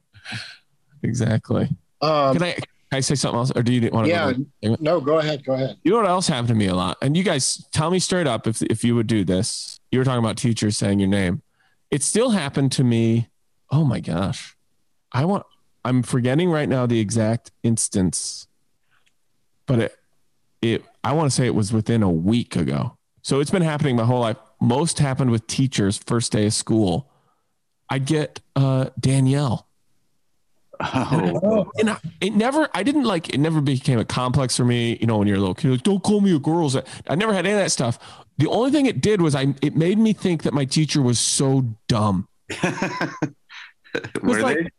Exactly. 1.03 1.67
Um, 2.01 2.33
Can 2.38 2.43
I 2.43 2.51
can 2.53 2.63
I 2.93 2.99
say 3.01 3.15
something 3.15 3.38
else, 3.38 3.51
or 3.56 3.63
do 3.63 3.73
you 3.73 3.89
want 3.91 4.08
to? 4.08 4.45
yeah, 4.62 4.75
no, 4.79 4.99
go 4.99 5.19
ahead, 5.19 5.43
go 5.45 5.53
ahead. 5.53 5.77
You 5.84 5.91
know 5.91 5.97
what 5.97 6.08
else 6.08 6.27
happened 6.27 6.49
to 6.49 6.56
me 6.56 6.67
a 6.67 6.75
lot? 6.75 6.97
And 7.01 7.15
you 7.15 7.23
guys 7.23 7.65
tell 7.71 7.91
me 7.91 7.99
straight 7.99 8.27
up 8.27 8.47
if 8.47 8.62
if 8.63 8.84
you 8.84 8.95
would 8.95 9.08
do 9.08 9.23
this. 9.23 9.79
You 9.91 9.99
were 9.99 10.06
talking 10.06 10.23
about 10.23 10.38
teachers 10.38 10.77
saying 10.77 10.99
your 10.99 11.10
name. 11.10 11.41
It 11.91 12.01
still 12.03 12.32
happened 12.32 12.71
to 12.73 12.84
me. 12.84 13.29
Oh 13.71 13.84
my 13.84 13.99
gosh. 13.99 14.56
I 15.12 15.25
want 15.25 15.45
I'm 15.86 16.03
forgetting 16.03 16.49
right 16.49 16.67
now 16.67 16.86
the 16.86 16.99
exact 16.99 17.51
instance. 17.62 18.47
But 19.65 19.79
it 19.79 19.99
it 20.62 20.86
I 21.03 21.13
want 21.13 21.29
to 21.29 21.36
say 21.36 21.45
it 21.45 21.56
was 21.56 21.71
within 21.71 22.03
a 22.03 22.10
week 22.10 22.56
ago. 22.56 22.97
So 23.21 23.39
it's 23.39 23.51
been 23.51 23.62
happening 23.62 23.95
my 23.95 24.06
whole 24.06 24.21
life. 24.21 24.38
Most 24.60 24.99
happened 24.99 25.32
with 25.32 25.45
teachers 25.47 25.97
first 25.97 26.32
day 26.32 26.45
of 26.47 26.53
school. 26.53 27.10
I 27.89 27.99
get 27.99 28.39
uh 28.56 28.89
Danielle. 28.99 29.67
Oh, 30.93 31.72
And 31.80 31.89
I, 31.91 31.98
it 32.22 32.34
never, 32.34 32.67
I 32.74 32.84
didn't 32.84 33.04
like, 33.04 33.30
it 33.34 33.38
never 33.39 33.62
became 33.62 34.00
a 34.00 34.06
complex 34.06 34.58
for 34.58 34.65
me. 34.65 34.98
You 35.00 35.08
know, 35.08 35.17
when 35.17 35.28
you're 35.28 35.38
a 35.38 35.39
little 35.39 35.56
kid, 35.56 35.72
like, 35.72 35.84
don't 35.84 36.04
call 36.04 36.22
me 36.22 36.36
a 36.36 36.39
girl. 36.39 36.72
I 37.08 37.15
never 37.15 37.34
had 37.34 37.46
any 37.46 37.54
of 37.56 37.60
that 37.60 37.72
stuff. 37.72 38.00
The 38.38 38.48
only 38.48 38.72
thing 38.72 38.86
it 38.86 39.02
did 39.02 39.22
was 39.22 39.36
I, 39.36 39.54
it 39.62 39.76
made 39.76 39.98
me 39.98 40.13
think 40.13 40.43
that 40.43 40.54
my 40.54 40.65
teacher 40.65 41.02
was 41.02 41.19
so 41.19 41.63
dumb. 41.88 42.28
were 44.22 44.39
like- 44.41 44.58
they? 44.58 44.69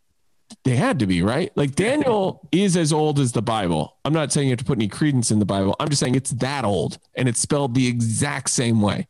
They 0.65 0.77
had 0.77 0.99
to 1.01 1.07
be, 1.07 1.21
right? 1.21 1.51
Like 1.57 1.75
Daniel 1.77 2.47
is 2.53 2.77
as 2.77 2.93
old 2.93 3.19
as 3.19 3.33
the 3.33 3.43
Bible. 3.43 3.97
I'm 4.05 4.13
not 4.13 4.33
saying 4.33 4.49
you 4.49 4.53
have 4.53 4.59
to 4.61 4.65
put 4.65 4.79
any 4.79 4.89
credence 4.89 5.31
in 5.31 5.39
the 5.39 5.45
Bible. 5.45 5.75
I'm 5.79 5.89
just 5.89 6.01
saying 6.01 6.15
it's 6.15 6.31
that 6.31 6.65
old 6.65 6.99
and 7.15 7.29
it's 7.29 7.41
spelled 7.41 7.75
the 7.75 7.87
exact 7.87 8.49
same 8.51 8.81
way. 8.81 9.09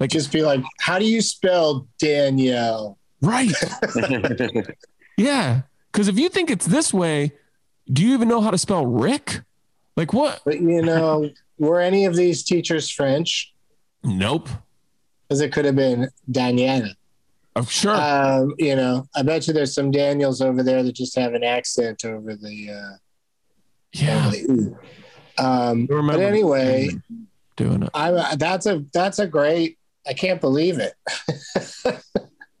Like, 0.00 0.10
Just 0.10 0.32
be 0.32 0.42
like, 0.42 0.62
how 0.80 0.98
do 0.98 1.04
you 1.06 1.20
spell 1.22 1.86
Danielle? 1.98 2.98
right. 3.22 3.52
Yeah. 5.16 5.62
Cause 5.96 6.08
if 6.08 6.18
you 6.18 6.28
think 6.28 6.50
it's 6.50 6.66
this 6.66 6.92
way, 6.92 7.32
do 7.90 8.04
you 8.04 8.12
even 8.12 8.28
know 8.28 8.42
how 8.42 8.50
to 8.50 8.58
spell 8.58 8.84
Rick? 8.84 9.40
Like 9.96 10.12
what? 10.12 10.42
But 10.44 10.60
you 10.60 10.82
know, 10.82 11.30
were 11.56 11.80
any 11.80 12.04
of 12.04 12.14
these 12.14 12.44
teachers 12.44 12.90
French? 12.90 13.54
Nope. 14.04 14.50
Because 15.26 15.40
it 15.40 15.54
could 15.54 15.64
have 15.64 15.74
been 15.74 16.10
Danielle. 16.30 16.90
Oh, 17.56 17.64
sure. 17.64 17.94
Um, 17.94 18.54
you 18.58 18.76
know, 18.76 19.06
I 19.16 19.22
bet 19.22 19.48
you 19.48 19.54
there's 19.54 19.74
some 19.74 19.90
Daniels 19.90 20.42
over 20.42 20.62
there 20.62 20.82
that 20.82 20.92
just 20.94 21.16
have 21.16 21.32
an 21.32 21.42
accent 21.42 22.04
over 22.04 22.36
the. 22.36 22.70
Uh, 22.70 22.96
yeah. 23.92 24.26
over 24.26 24.30
the. 24.36 24.76
Um, 25.38 25.86
but 25.86 26.20
anyway, 26.20 26.90
doing 27.56 27.84
it. 27.84 27.90
I 27.94 28.36
that's 28.36 28.66
a 28.66 28.84
that's 28.92 29.18
a 29.18 29.26
great. 29.26 29.78
I 30.06 30.12
can't 30.12 30.42
believe 30.42 30.78
it. 30.78 30.92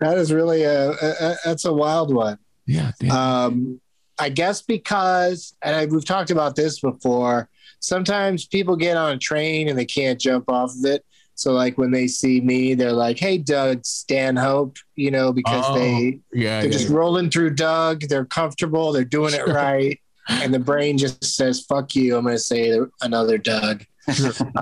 that 0.00 0.18
is 0.18 0.30
really 0.30 0.64
a, 0.64 0.90
a, 0.90 0.94
a 1.20 1.36
that's 1.44 1.64
a 1.64 1.72
wild 1.72 2.12
one. 2.12 2.38
Yeah. 2.70 2.92
Um, 3.10 3.80
I 4.18 4.28
guess 4.28 4.62
because, 4.62 5.54
and 5.62 5.74
I, 5.74 5.86
we've 5.86 6.04
talked 6.04 6.30
about 6.30 6.54
this 6.54 6.80
before, 6.80 7.48
sometimes 7.80 8.46
people 8.46 8.76
get 8.76 8.96
on 8.96 9.12
a 9.12 9.18
train 9.18 9.68
and 9.68 9.78
they 9.78 9.86
can't 9.86 10.20
jump 10.20 10.48
off 10.50 10.72
of 10.78 10.84
it. 10.84 11.04
So, 11.34 11.52
like 11.52 11.78
when 11.78 11.90
they 11.90 12.06
see 12.06 12.42
me, 12.42 12.74
they're 12.74 12.92
like, 12.92 13.18
"Hey, 13.18 13.38
Doug 13.38 13.86
Stanhope," 13.86 14.76
you 14.94 15.10
know, 15.10 15.32
because 15.32 15.64
Oh, 15.68 15.74
they 15.74 16.20
yeah. 16.34 16.60
they're 16.60 16.66
yeah, 16.66 16.70
just 16.70 16.90
yeah. 16.90 16.96
rolling 16.96 17.30
through 17.30 17.54
Doug. 17.54 18.02
They're 18.02 18.26
comfortable. 18.26 18.92
They're 18.92 19.04
doing 19.06 19.32
it 19.32 19.46
right, 19.48 19.98
and 20.28 20.52
the 20.52 20.58
brain 20.58 20.98
just 20.98 21.24
says, 21.24 21.64
"Fuck 21.64 21.94
you." 21.94 22.14
I'm 22.18 22.24
going 22.24 22.34
to 22.34 22.38
say 22.38 22.78
another 23.00 23.38
Doug. 23.38 23.86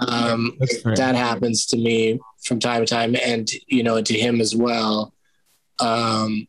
Um, 0.09 0.57
that 0.97 1.14
happens 1.16 1.66
to 1.66 1.77
me 1.77 2.21
from 2.44 2.61
time 2.61 2.85
to 2.85 2.87
time 2.87 3.16
and 3.25 3.51
you 3.66 3.83
know 3.83 4.01
to 4.01 4.18
him 4.18 4.40
as 4.40 4.55
well 4.55 5.12
um 5.81 6.47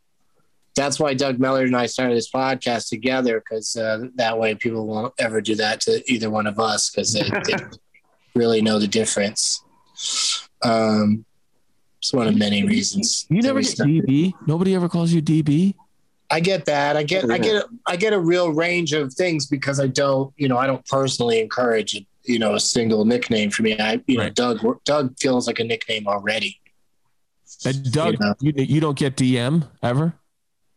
that's 0.80 1.00
why 1.00 1.14
doug 1.14 1.38
mellard 1.38 1.66
and 1.66 1.76
i 1.76 1.86
started 1.86 2.16
this 2.16 2.32
podcast 2.32 2.90
together 2.90 3.40
because 3.40 3.76
uh, 3.76 4.06
that 4.16 4.38
way 4.38 4.56
people 4.56 4.86
won't 4.88 5.14
ever 5.20 5.42
do 5.42 5.56
that 5.56 5.82
to 5.82 6.02
either 6.12 6.30
one 6.30 6.48
of 6.48 6.60
us 6.60 6.90
because 6.90 7.14
they, 7.14 7.24
they 7.46 7.56
really 8.36 8.62
know 8.62 8.80
the 8.80 8.88
difference 8.88 9.64
um 10.64 11.26
it's 12.00 12.14
one 12.14 12.28
of 12.28 12.38
many 12.38 12.64
reasons 12.64 13.26
You 13.30 13.42
never 13.42 13.62
get. 13.62 13.78
DB. 13.78 14.34
Nobody 14.48 14.74
ever 14.74 14.88
calls 14.88 15.12
you 15.12 15.22
DB. 15.22 15.76
I 16.32 16.40
get 16.40 16.66
that. 16.66 16.96
I 16.96 17.04
get, 17.04 17.30
I 17.30 17.38
get, 17.38 17.66
I 17.88 17.96
get 17.96 18.14
a 18.14 18.20
real 18.20 18.52
range 18.54 18.94
of 18.94 19.14
things 19.14 19.48
because 19.48 19.80
I 19.80 19.88
don't, 19.88 20.34
you 20.38 20.48
know, 20.48 20.58
I 20.58 20.68
don't 20.68 20.86
personally 20.86 21.40
encourage, 21.40 22.00
you 22.24 22.40
know, 22.40 22.54
a 22.54 22.60
single 22.60 23.04
nickname 23.04 23.50
for 23.50 23.64
me. 23.64 23.78
I, 23.80 24.02
you 24.08 24.18
know, 24.18 24.30
Doug, 24.30 24.60
Doug 24.86 25.20
feels 25.20 25.48
like 25.48 25.60
a 25.60 25.64
nickname 25.64 26.08
already. 26.08 26.60
And 27.66 27.92
Doug, 27.92 28.14
You 28.14 28.20
know. 28.20 28.36
you, 28.40 28.54
you 28.58 28.80
don't 28.80 28.98
get 28.98 29.16
DM 29.18 29.68
ever. 29.82 30.14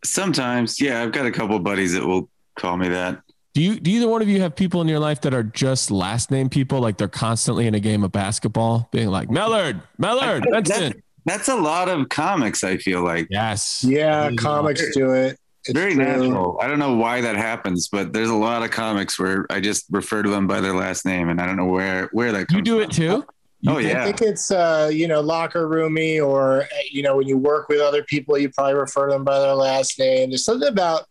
Sometimes, 0.04 0.80
yeah, 0.80 1.02
I've 1.02 1.12
got 1.12 1.26
a 1.26 1.30
couple 1.30 1.58
buddies 1.58 1.92
that 1.94 2.04
will 2.04 2.28
call 2.56 2.76
me 2.76 2.88
that. 2.88 3.20
Do 3.54 3.60
you? 3.62 3.78
Do 3.78 3.90
either 3.90 4.08
one 4.08 4.22
of 4.22 4.28
you 4.28 4.40
have 4.40 4.56
people 4.56 4.80
in 4.80 4.88
your 4.88 4.98
life 4.98 5.20
that 5.22 5.34
are 5.34 5.42
just 5.42 5.90
last 5.90 6.30
name 6.30 6.48
people? 6.48 6.80
Like 6.80 6.96
they're 6.96 7.06
constantly 7.08 7.66
in 7.66 7.74
a 7.74 7.80
game 7.80 8.02
of 8.02 8.10
basketball, 8.10 8.88
being 8.92 9.08
like 9.08 9.28
Mellard, 9.28 9.82
Mellard, 10.00 10.42
Benson. 10.50 11.02
That's 11.26 11.48
a 11.48 11.54
lot 11.54 11.88
of 11.88 12.08
comics. 12.08 12.64
I 12.64 12.78
feel 12.78 13.02
like 13.04 13.28
Yes. 13.30 13.84
Yeah, 13.86 14.30
Yeah. 14.30 14.36
comics 14.36 14.82
do 14.94 15.12
it. 15.12 15.38
It's 15.64 15.78
very 15.78 15.94
true. 15.94 16.02
natural. 16.04 16.58
I 16.60 16.66
don't 16.66 16.80
know 16.80 16.96
why 16.96 17.20
that 17.20 17.36
happens, 17.36 17.88
but 17.88 18.12
there's 18.12 18.30
a 18.30 18.34
lot 18.34 18.64
of 18.64 18.70
comics 18.72 19.16
where 19.20 19.46
I 19.48 19.60
just 19.60 19.84
refer 19.90 20.22
to 20.24 20.28
them 20.30 20.48
by 20.48 20.60
their 20.60 20.74
last 20.74 21.04
name, 21.06 21.28
and 21.28 21.40
I 21.40 21.46
don't 21.46 21.56
know 21.56 21.66
where 21.66 22.08
where 22.12 22.32
that 22.32 22.48
comes. 22.48 22.56
You 22.56 22.62
do 22.62 22.80
it 22.80 22.92
from. 22.94 23.24
Too. 23.64 23.70
Oh 23.70 23.78
I 23.78 24.04
think 24.04 24.22
it's 24.22 24.50
uh, 24.50 24.90
you 24.92 25.06
know, 25.08 25.20
locker 25.20 25.68
roomy 25.68 26.20
or 26.20 26.66
you 26.90 27.02
know, 27.02 27.16
when 27.16 27.28
you 27.28 27.38
work 27.38 27.68
with 27.68 27.80
other 27.80 28.02
people, 28.02 28.36
you 28.38 28.50
probably 28.50 28.74
refer 28.74 29.06
to 29.06 29.12
them 29.12 29.24
by 29.24 29.38
their 29.38 29.54
last 29.54 29.98
name. 29.98 30.30
There's 30.30 30.44
something 30.44 30.68
about 30.68 31.06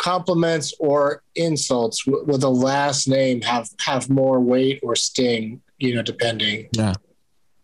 compliments 0.00 0.72
or 0.80 1.22
insults 1.34 2.04
w- 2.06 2.24
with 2.24 2.42
a 2.42 2.48
last 2.48 3.06
name 3.06 3.42
have 3.42 3.68
have 3.80 4.08
more 4.08 4.40
weight 4.40 4.80
or 4.82 4.96
sting, 4.96 5.60
you 5.78 5.94
know, 5.94 6.02
depending. 6.02 6.68
Yeah. 6.72 6.94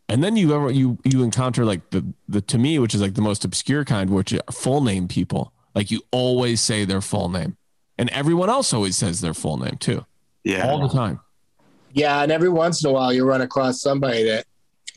And 0.09 0.23
then 0.23 0.37
you 0.37 0.55
ever 0.55 0.71
you 0.71 0.99
you 1.03 1.23
encounter 1.23 1.65
like 1.65 1.91
the 1.91 2.05
the 2.29 2.41
to 2.43 2.59
me, 2.59 2.79
which 2.79 2.95
is 2.95 3.01
like 3.01 3.15
the 3.15 3.23
most 3.23 3.45
obscure 3.45 3.85
kind, 3.85 4.11
which 4.11 4.33
are 4.33 4.41
full 4.53 4.83
name 4.83 5.09
people. 5.09 5.53
Like 5.75 5.91
you 5.91 6.03
always 6.11 6.61
say 6.61 6.85
their 6.85 7.01
full 7.01 7.29
name, 7.29 7.57
and 7.99 8.09
everyone 8.11 8.49
else 8.49 8.73
always 8.73 8.97
says 8.97 9.21
their 9.21 9.35
full 9.35 9.57
name 9.57 9.77
too, 9.79 10.07
yeah. 10.45 10.69
all 10.69 10.87
the 10.87 10.95
time. 10.95 11.21
Yeah, 11.97 12.23
and 12.23 12.31
every 12.31 12.51
once 12.51 12.85
in 12.85 12.91
a 12.91 12.93
while 12.93 13.11
you 13.11 13.25
run 13.25 13.41
across 13.41 13.81
somebody 13.81 14.25
that 14.25 14.45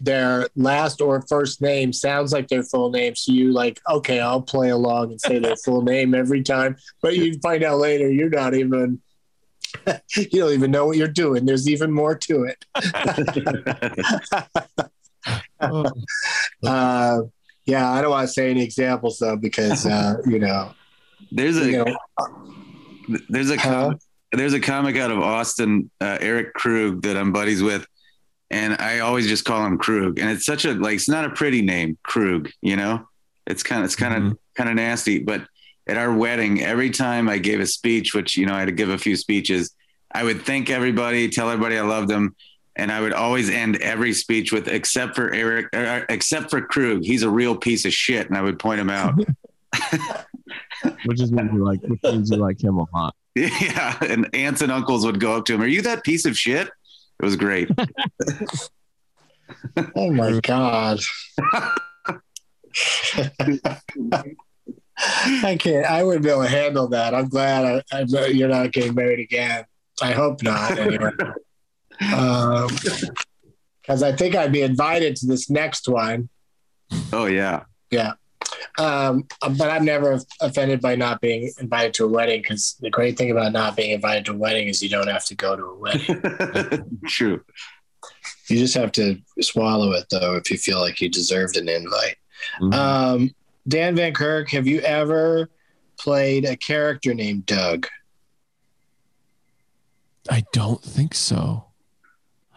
their 0.01 0.49
last 0.57 0.99
or 0.99 1.21
first 1.21 1.61
name 1.61 1.93
sounds 1.93 2.33
like 2.33 2.49
their 2.49 2.61
full 2.61 2.89
name. 2.89 3.15
So 3.15 3.31
you 3.31 3.53
like, 3.53 3.79
okay, 3.89 4.19
I'll 4.19 4.41
play 4.41 4.69
along 4.69 5.11
and 5.11 5.21
say 5.21 5.39
their 5.39 5.55
full 5.55 5.81
name 5.81 6.13
every 6.13 6.43
time. 6.43 6.75
But 7.01 7.15
you 7.15 7.39
find 7.39 7.63
out 7.63 7.77
later 7.77 8.11
you're 8.11 8.29
not 8.29 8.53
even 8.53 8.99
you 10.17 10.41
don't 10.41 10.53
even 10.53 10.71
know 10.71 10.87
what 10.87 10.97
you're 10.97 11.07
doing. 11.07 11.45
There's 11.45 11.69
even 11.69 11.91
more 11.91 12.15
to 12.15 12.43
it. 12.43 12.65
Uh, 15.61 17.21
yeah, 17.65 17.91
I 17.91 18.01
don't 18.01 18.09
want 18.09 18.27
to 18.27 18.33
say 18.33 18.49
any 18.49 18.63
examples 18.63 19.19
though 19.19 19.35
because 19.35 19.85
uh, 19.85 20.15
you 20.25 20.39
know, 20.39 20.73
There's 21.31 21.57
a 21.57 21.69
you 21.69 21.83
know, 21.83 21.95
there's 23.27 23.51
a? 23.51 23.99
There's 24.31 24.53
a 24.53 24.59
comic 24.59 24.97
out 24.97 25.11
of 25.11 25.19
Austin, 25.19 25.89
uh, 26.01 26.17
Eric 26.21 26.53
Krug, 26.53 27.01
that 27.03 27.17
I'm 27.17 27.31
buddies 27.33 27.61
with, 27.63 27.85
and 28.51 28.75
I 28.79 28.99
always 28.99 29.27
just 29.27 29.45
call 29.45 29.65
him 29.65 29.77
Krug, 29.77 30.19
and 30.19 30.29
it's 30.29 30.45
such 30.45 30.65
a 30.65 30.73
like 30.73 30.95
it's 30.95 31.09
not 31.09 31.25
a 31.25 31.29
pretty 31.29 31.61
name, 31.61 31.97
Krug. 32.03 32.49
You 32.61 32.75
know, 32.75 33.07
it's 33.47 33.63
kind 33.63 33.79
of 33.81 33.85
it's 33.85 33.95
kind 33.95 34.13
of 34.15 34.31
Mhm. 34.33 34.37
kind 34.55 34.69
of 34.69 34.75
nasty. 34.75 35.19
But 35.19 35.47
at 35.87 35.97
our 35.97 36.13
wedding, 36.13 36.61
every 36.61 36.89
time 36.91 37.27
I 37.29 37.37
gave 37.39 37.59
a 37.59 37.65
speech, 37.65 38.13
which 38.13 38.37
you 38.37 38.45
know 38.45 38.53
I 38.53 38.59
had 38.59 38.65
to 38.65 38.71
give 38.71 38.89
a 38.89 38.97
few 38.97 39.15
speeches, 39.15 39.73
I 40.11 40.23
would 40.23 40.43
thank 40.43 40.69
everybody, 40.69 41.29
tell 41.29 41.49
everybody 41.49 41.77
I 41.77 41.81
loved 41.81 42.07
them. 42.09 42.35
And 42.75 42.93
I 42.93 43.01
would 43.01 43.11
always 43.11 43.49
end 43.49 43.75
every 43.81 44.13
speech 44.13 44.53
with, 44.53 44.69
except 44.69 45.13
for 45.13 45.33
Eric, 45.33 45.65
uh, 45.73 46.01
except 46.07 46.49
for 46.49 46.61
Krug, 46.61 47.03
he's 47.03 47.23
a 47.23 47.29
real 47.29 47.57
piece 47.57 47.83
of 47.83 47.91
shit. 47.91 48.27
And 48.29 48.37
I 48.37 48.41
would 48.41 48.57
point 48.57 48.79
him 48.79 48.89
out. 48.89 49.15
which 51.05 51.19
is 51.19 51.29
you 51.31 51.65
like 51.65 51.81
which 51.81 51.99
means 52.03 52.31
you 52.31 52.37
like 52.37 52.63
him 52.63 52.77
a 52.77 52.85
lot. 52.93 53.15
Yeah, 53.35 53.97
and 54.01 54.27
aunts 54.33 54.61
and 54.61 54.71
uncles 54.71 55.05
would 55.05 55.19
go 55.19 55.37
up 55.37 55.45
to 55.45 55.53
him. 55.53 55.61
Are 55.61 55.67
you 55.67 55.81
that 55.83 56.03
piece 56.03 56.25
of 56.25 56.37
shit? 56.37 56.67
It 56.67 57.25
was 57.25 57.35
great. 57.35 57.69
oh 59.95 60.11
my 60.11 60.39
god. 60.41 60.99
I 65.27 65.57
can't. 65.59 65.85
I 65.85 66.03
wouldn't 66.03 66.23
be 66.23 66.29
able 66.29 66.43
to 66.43 66.49
handle 66.49 66.87
that. 66.89 67.13
I'm 67.13 67.29
glad 67.29 67.83
I, 67.91 67.97
I, 67.97 68.27
you're 68.27 68.49
not 68.49 68.71
getting 68.71 68.95
married 68.95 69.19
again. 69.19 69.65
I 70.01 70.11
hope 70.11 70.43
not. 70.43 70.77
Anyway, 70.77 71.11
um, 72.13 72.69
because 73.81 74.03
I 74.03 74.11
think 74.11 74.35
I'd 74.35 74.51
be 74.51 74.61
invited 74.61 75.15
to 75.17 75.27
this 75.27 75.49
next 75.49 75.87
one. 75.87 76.29
Oh 77.13 77.25
yeah, 77.25 77.63
Yeah. 77.91 78.13
Um, 78.77 79.27
but 79.41 79.69
I'm 79.69 79.85
never 79.85 80.19
offended 80.41 80.81
by 80.81 80.95
not 80.95 81.21
being 81.21 81.51
invited 81.59 81.93
to 81.95 82.05
a 82.05 82.07
wedding 82.07 82.41
because 82.41 82.75
the 82.79 82.89
great 82.89 83.17
thing 83.17 83.31
about 83.31 83.51
not 83.53 83.75
being 83.75 83.91
invited 83.91 84.25
to 84.25 84.31
a 84.33 84.37
wedding 84.37 84.67
is 84.67 84.81
you 84.81 84.89
don't 84.89 85.07
have 85.07 85.25
to 85.25 85.35
go 85.35 85.55
to 85.55 85.63
a 85.63 85.75
wedding. 85.75 86.99
true. 87.07 87.41
you 88.49 88.57
just 88.57 88.75
have 88.75 88.91
to 88.93 89.17
swallow 89.41 89.91
it 89.93 90.05
though 90.11 90.35
if 90.35 90.49
you 90.51 90.57
feel 90.57 90.79
like 90.79 90.99
you 91.01 91.09
deserved 91.09 91.57
an 91.57 91.69
invite. 91.69 92.15
Mhm. 92.61 92.73
Um, 92.73 93.35
Dan 93.67 93.95
Van 93.95 94.13
Kirk, 94.13 94.49
have 94.51 94.65
you 94.67 94.79
ever 94.81 95.49
played 95.99 96.45
a 96.45 96.55
character 96.57 97.13
named 97.13 97.45
Doug? 97.45 97.87
I 100.29 100.43
don't 100.53 100.81
think 100.81 101.13
so. 101.13 101.65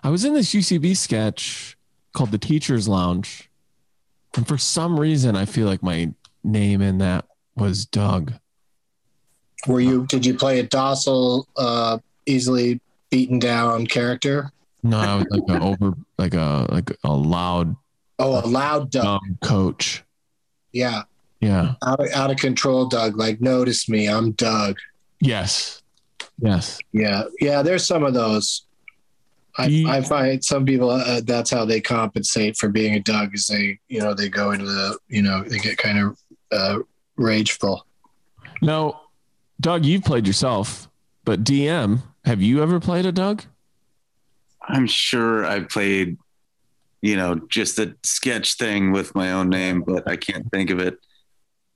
I 0.03 0.11
was 0.11 0.25
in 0.25 0.35
this 0.35 0.53
UCB 0.55 0.97
sketch 0.97 1.77
called 2.13 2.31
The 2.31 2.39
Teacher's 2.39 2.89
Lounge. 2.89 3.49
And 4.37 4.47
for 4.49 4.59
some 4.59 4.99
reason, 4.99 5.37
I 5.37 5.45
feel 5.45 5.67
like 5.67 5.83
my 5.83 6.13
name 6.43 6.81
in 6.81 6.99
that 6.99 7.27
was 7.57 7.85
Doug. 7.87 8.33
Were 9.67 9.81
you? 9.81 10.07
Did 10.07 10.25
you 10.27 10.35
play 10.35 10.59
a 10.59 10.63
docile, 10.65 11.47
uh, 11.57 11.99
easily 12.27 12.81
beaten 13.11 13.39
down 13.39 13.87
character? 13.87 14.51
No, 14.83 14.99
I 14.99 15.15
was 15.17 15.27
like 15.31 15.61
a 15.61 15.63
over, 15.63 15.95
like 16.19 16.35
a 16.35 16.67
like 16.71 16.91
a 17.05 17.13
loud 17.13 17.77
Oh, 18.19 18.39
a 18.45 18.47
loud 18.47 18.91
Doug. 18.91 19.21
coach. 19.43 20.03
Yeah, 20.73 21.03
Yeah. 21.41 21.75
out 21.85 22.01
of, 22.01 22.09
out 22.13 22.31
of 22.31 22.37
control 22.39 22.87
Doug. 22.87 23.17
Like, 23.17 23.41
notice 23.41 23.89
me, 23.89 24.09
I'm 24.09 24.33
Doug. 24.33 24.79
Yes. 25.21 25.83
Yes. 26.41 26.79
Yeah, 26.93 27.25
yeah. 27.41 27.63
There's 27.63 27.87
some 27.87 28.03
of 28.05 28.15
those. 28.15 28.65
I, 29.59 29.67
He- 29.69 29.87
I 29.87 30.01
find 30.03 30.43
some 30.45 30.65
people 30.65 30.91
uh, 30.91 31.21
that's 31.25 31.51
how 31.51 31.65
they 31.65 31.81
compensate 31.81 32.57
for 32.57 32.69
being 32.69 32.95
a 32.95 33.01
Doug 33.01 33.35
is 33.35 33.47
they 33.47 33.79
you 33.89 34.01
know 34.01 34.15
they 34.15 34.29
go 34.29 34.53
into 34.53 34.65
the 34.65 34.99
you 35.09 35.23
know 35.23 35.43
they 35.45 35.59
get 35.59 35.77
kind 35.79 35.99
of 35.99 36.19
uh, 36.51 36.79
rageful. 37.17 37.87
Now, 38.63 39.01
Doug, 39.61 39.85
you've 39.85 40.05
played 40.05 40.27
yourself, 40.27 40.89
but 41.25 41.45
DM, 41.45 42.03
have 42.25 42.41
you 42.41 42.63
ever 42.63 42.79
played 42.81 43.07
a 43.07 43.13
Doug? 43.13 43.45
I'm 44.69 44.87
sure 44.87 45.45
I've 45.45 45.69
played, 45.69 46.17
you 47.01 47.17
know, 47.17 47.35
just 47.49 47.79
a 47.81 47.95
sketch 48.05 48.55
thing 48.55 48.93
with 48.93 49.15
my 49.15 49.33
own 49.33 49.49
name, 49.51 49.83
but 49.83 50.09
I 50.09 50.17
can't 50.17 50.49
think 50.53 50.71
of 50.71 50.79
it. 50.79 50.99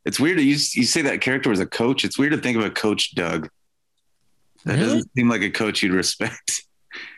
It's 0.04 0.20
weird. 0.20 0.38
You 0.38 0.46
you 0.46 0.56
say 0.84 1.02
that 1.02 1.20
character 1.20 1.50
was 1.50 1.58
a 1.60 1.66
coach. 1.66 2.04
It's 2.04 2.16
weird 2.18 2.32
to 2.32 2.38
think 2.38 2.56
of 2.56 2.64
a 2.64 2.70
coach 2.70 3.14
Doug. 3.16 3.48
That 4.64 4.74
Really? 4.74 4.84
doesn't 4.84 5.10
seem 5.16 5.28
like 5.28 5.42
a 5.42 5.50
coach 5.50 5.82
you'd 5.82 5.92
respect. 5.92 6.62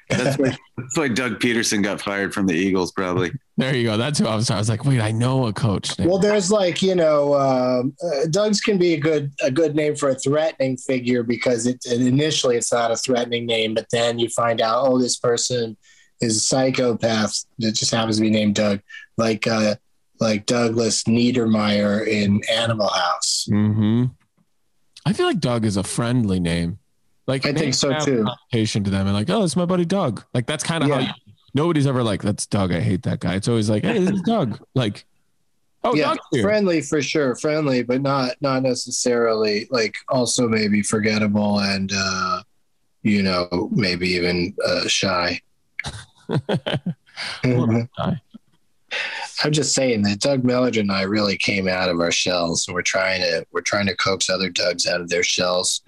That's 0.09 0.39
why, 0.39 0.57
that's 0.77 0.97
why 0.97 1.09
Doug 1.09 1.39
Pederson 1.39 1.83
got 1.83 2.01
fired 2.01 2.33
from 2.33 2.47
the 2.47 2.55
Eagles, 2.55 2.93
probably. 2.93 3.33
There 3.57 3.75
you 3.75 3.85
go. 3.85 3.97
That's 3.97 4.19
who 4.19 4.27
I 4.27 4.37
was. 4.37 4.51
I 4.51 4.59
was 4.59 4.69
like, 4.69 4.85
wait, 4.85 5.01
I 5.01 5.11
know 5.11 5.47
a 5.47 5.53
coach. 5.53 5.99
name. 5.99 6.09
Well, 6.09 6.19
there's 6.19 6.51
like 6.51 6.81
you 6.81 6.95
know, 6.95 7.35
um, 7.35 7.95
uh, 8.03 8.27
Doug's 8.31 8.61
can 8.61 8.79
be 8.79 8.95
a 8.95 9.01
good 9.01 9.33
a 9.43 9.51
good 9.51 9.75
name 9.75 9.97
for 9.97 10.11
a 10.11 10.15
threatening 10.15 10.77
figure 10.77 11.23
because 11.23 11.67
it 11.67 11.85
initially 11.87 12.57
it's 12.57 12.73
not 12.73 12.91
a 12.91 12.97
threatening 12.97 13.47
name, 13.47 13.75
but 13.75 13.87
then 13.91 14.19
you 14.19 14.29
find 14.29 14.61
out 14.61 14.87
oh 14.87 14.99
this 14.99 15.17
person 15.17 15.77
is 16.21 16.37
a 16.37 16.41
psychopath 16.41 17.45
that 17.59 17.73
just 17.73 17.93
happens 17.93 18.17
to 18.17 18.23
be 18.23 18.31
named 18.31 18.55
Doug, 18.55 18.81
like 19.17 19.47
uh, 19.47 19.77
like 20.21 20.47
Douglas 20.47 21.05
Niedermeyer 21.05 22.07
in 22.07 22.43
Animal 22.51 22.89
House. 22.89 23.47
hmm 23.49 24.07
I 25.07 25.13
feel 25.15 25.27
like 25.27 25.41
Doug 25.41 25.65
is 25.65 25.77
a 25.79 25.83
friendly 25.83 26.39
name. 26.39 26.79
Like 27.29 27.47
I 27.47 27.53
think 27.53 27.75
so, 27.75 27.97
too. 28.01 28.27
Patient 28.51 28.87
to 28.87 28.91
them 28.91 29.07
and 29.07 29.15
like, 29.15 29.31
oh, 29.31 29.45
it's 29.45 29.55
my 29.55 29.67
buddy 29.67 29.85
Doug. 29.85 30.25
Like 30.35 30.47
that's 30.47 30.65
kind 30.65 30.83
of 30.83 30.91
how 30.91 30.99
Yeah. 30.99 31.13
you, 31.27 31.33
nobody's 31.55 31.87
ever 31.87 32.03
like, 32.03 32.23
that's 32.23 32.47
Doug. 32.47 32.73
I 32.73 32.81
hate 32.81 33.03
that 33.05 33.21
guy. 33.21 33.35
It's 33.35 33.47
always 33.49 33.69
like, 33.71 33.85
hey, 33.85 33.99
this 34.01 34.11
is 34.11 34.23
Doug. 34.23 34.59
Like, 34.75 35.05
oh, 35.85 35.95
yeah, 35.95 36.15
friendly 36.41 36.81
for 36.81 37.01
sure, 37.03 37.37
friendly, 37.37 37.83
but 37.85 38.01
not 38.03 38.33
not 38.41 38.63
necessarily 38.63 39.69
like 39.71 39.95
also 40.09 40.49
maybe 40.49 40.83
forgettable 40.83 41.61
and 41.61 41.93
uh, 41.95 42.43
you 43.03 43.23
know 43.23 43.69
maybe 43.73 44.09
even 44.09 44.55
uh, 44.67 44.89
shy. 44.89 45.41
Mhm. 47.43 47.89
shy. 47.99 48.21
I'm 49.45 49.53
just 49.53 49.75
saying 49.75 50.03
that 50.03 50.21
Doug 50.21 50.43
Mellard 50.43 50.79
and 50.81 50.91
I 50.91 51.03
really 51.03 51.37
came 51.37 51.69
out 51.69 51.89
of 51.91 52.01
our 52.01 52.11
shells, 52.11 52.67
and 52.67 52.75
we're 52.75 52.83
trying 52.83 53.21
to 53.21 53.45
we're 53.53 53.61
trying 53.61 53.87
to 53.87 53.97
coax 53.97 54.31
other 54.31 54.51
Dougs 54.51 54.87
out 54.87 55.01
of 55.01 55.09
their 55.09 55.23
shells 55.23 55.83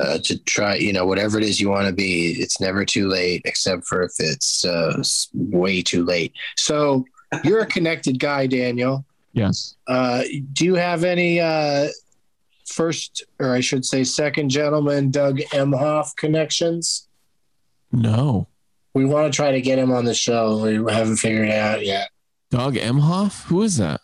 uh, 0.00 0.18
to 0.24 0.38
try, 0.44 0.76
you 0.76 0.92
know, 0.92 1.06
whatever 1.06 1.38
it 1.38 1.44
is 1.44 1.60
you 1.60 1.68
want 1.68 1.86
to 1.86 1.92
be. 1.92 2.32
It's 2.38 2.60
never 2.60 2.84
too 2.84 3.08
late, 3.08 3.42
except 3.44 3.84
for 3.86 4.02
if 4.02 4.12
it's 4.18 4.64
uh, 4.64 5.02
way 5.34 5.82
too 5.82 6.04
late. 6.04 6.32
So 6.56 7.04
you're 7.44 7.60
a 7.60 7.66
connected 7.66 8.18
guy, 8.18 8.46
Daniel. 8.46 9.04
yes. 9.32 9.76
Uh, 9.86 10.22
do 10.52 10.64
you 10.64 10.74
have 10.74 11.04
any 11.04 11.40
uh, 11.40 11.88
first, 12.66 13.24
or 13.38 13.52
I 13.54 13.60
should 13.60 13.84
say, 13.84 14.04
second 14.04 14.50
gentleman 14.50 15.10
Doug 15.10 15.38
Emhoff 15.52 16.14
connections? 16.16 17.08
No. 17.92 18.48
We 18.94 19.04
want 19.04 19.32
to 19.32 19.36
try 19.36 19.52
to 19.52 19.60
get 19.60 19.78
him 19.78 19.92
on 19.92 20.04
the 20.04 20.14
show. 20.14 20.62
We 20.62 20.92
haven't 20.92 21.16
figured 21.16 21.48
it 21.48 21.54
out 21.54 21.84
yet. 21.84 22.10
Doug 22.50 22.74
Emhoff? 22.74 23.44
Who 23.44 23.62
is 23.62 23.76
that? 23.76 24.00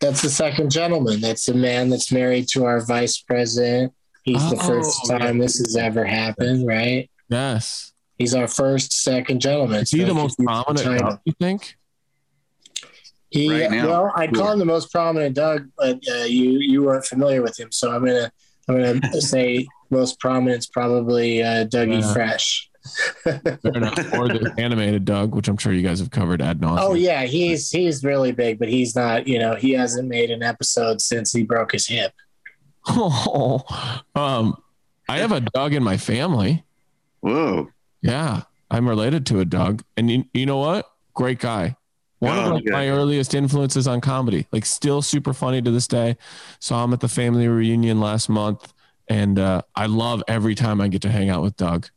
That's 0.00 0.22
the 0.22 0.30
second 0.30 0.70
gentleman. 0.70 1.20
That's 1.20 1.46
the 1.46 1.54
man 1.54 1.88
that's 1.88 2.10
married 2.10 2.48
to 2.48 2.64
our 2.64 2.80
vice 2.80 3.18
president. 3.18 3.92
He's 4.24 4.50
the 4.50 4.56
Oh, 4.56 4.66
first 4.66 5.06
time 5.08 5.38
this 5.38 5.58
has 5.58 5.76
ever 5.76 6.04
happened, 6.04 6.66
right? 6.66 7.08
Yes. 7.28 7.92
He's 8.18 8.34
our 8.34 8.48
first 8.48 8.92
second 8.92 9.40
gentleman. 9.40 9.82
Is 9.82 9.90
he 9.90 10.00
So 10.00 10.06
the 10.06 10.14
most 10.14 10.36
could 10.36 10.42
be 10.42 10.46
prominent 10.46 10.78
China. 10.84 10.98
Doug, 10.98 11.20
you 11.24 11.32
think? 11.38 11.76
He, 13.30 13.50
Right 13.50 13.70
well, 13.84 14.12
I'd 14.14 14.32
call 14.32 14.52
him 14.52 14.58
the 14.60 14.64
most 14.64 14.92
prominent 14.92 15.34
Doug, 15.34 15.68
but 15.76 15.98
uh, 16.08 16.22
you 16.24 16.58
you 16.60 16.84
weren't 16.84 17.04
familiar 17.04 17.42
with 17.42 17.58
him, 17.58 17.72
so 17.72 17.90
I'm 17.90 18.04
gonna 18.04 18.30
I'm 18.68 18.76
gonna 19.00 19.20
say 19.20 19.66
most 19.90 20.20
prominent's 20.20 20.66
probably 20.66 21.42
uh, 21.42 21.66
Dougie 21.66 22.00
Yeah. 22.00 22.12
Fresh. 22.12 22.70
Fair 23.24 23.40
enough. 23.64 23.98
Or 24.14 24.28
the 24.28 24.54
animated 24.58 25.04
Doug, 25.04 25.34
which 25.34 25.48
I'm 25.48 25.56
sure 25.56 25.72
you 25.72 25.82
guys 25.82 25.98
have 25.98 26.10
covered 26.10 26.40
ad 26.40 26.60
nauseum. 26.60 26.78
Oh 26.80 26.94
yeah, 26.94 27.24
he's 27.24 27.70
he's 27.70 28.04
really 28.04 28.30
big, 28.32 28.58
but 28.60 28.68
he's 28.68 28.94
not. 28.94 29.26
You 29.26 29.38
know, 29.40 29.54
he 29.56 29.72
hasn't 29.72 30.06
made 30.08 30.30
an 30.30 30.42
episode 30.44 31.00
since 31.00 31.32
he 31.32 31.42
broke 31.42 31.72
his 31.72 31.88
hip. 31.88 32.12
Um, 32.86 34.56
I 35.08 35.18
have 35.18 35.32
a 35.32 35.40
dog 35.40 35.74
in 35.74 35.82
my 35.82 35.96
family. 35.96 36.64
Whoa. 37.20 37.70
Yeah, 38.02 38.42
I'm 38.70 38.88
related 38.88 39.26
to 39.26 39.40
a 39.40 39.44
dog, 39.44 39.82
and 39.96 40.10
you, 40.10 40.24
you 40.34 40.46
know 40.46 40.58
what? 40.58 40.90
Great 41.14 41.38
guy. 41.38 41.76
One 42.18 42.38
of 42.38 42.44
Oh, 42.46 42.54
like, 42.54 42.64
good. 42.64 42.72
my 42.72 42.88
earliest 42.88 43.34
influences 43.34 43.86
on 43.86 44.00
comedy. 44.00 44.46
Like, 44.52 44.64
still 44.64 45.02
super 45.02 45.32
funny 45.32 45.60
to 45.62 45.70
this 45.70 45.86
day. 45.88 46.16
Saw 46.58 46.84
him 46.84 46.92
at 46.92 47.00
the 47.00 47.08
family 47.08 47.48
reunion 47.48 48.00
last 48.00 48.28
month, 48.28 48.72
and 49.08 49.38
uh, 49.38 49.62
I 49.74 49.86
love 49.86 50.22
every 50.28 50.54
time 50.54 50.80
I 50.80 50.88
get 50.88 51.02
to 51.02 51.10
hang 51.10 51.28
out 51.28 51.42
with 51.42 51.56
Doug 51.56 51.88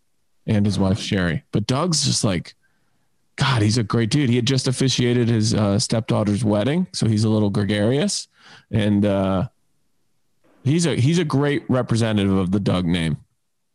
and 0.45 0.65
his 0.65 0.79
wife 0.79 0.99
Sherry. 0.99 1.43
But 1.51 1.67
Doug's 1.67 2.05
just 2.05 2.23
like, 2.23 2.55
God, 3.35 3.61
he's 3.61 3.77
a 3.77 3.83
great 3.83 4.09
dude. 4.09 4.29
He 4.29 4.35
had 4.37 4.47
just 4.47 4.67
officiated 4.67 5.27
his 5.29 5.53
uh, 5.53 5.77
stepdaughter's 5.79 6.43
wedding, 6.43 6.87
so 6.93 7.07
he's 7.07 7.23
a 7.23 7.29
little 7.29 7.49
gregarious, 7.49 8.27
and 8.71 9.05
uh, 9.05 9.47
he's 10.67 10.85
a 10.85 10.95
he's 10.95 11.19
a 11.19 11.25
great 11.25 11.63
representative 11.69 12.35
of 12.35 12.51
the 12.51 12.59
Doug 12.59 12.85
name. 12.85 13.17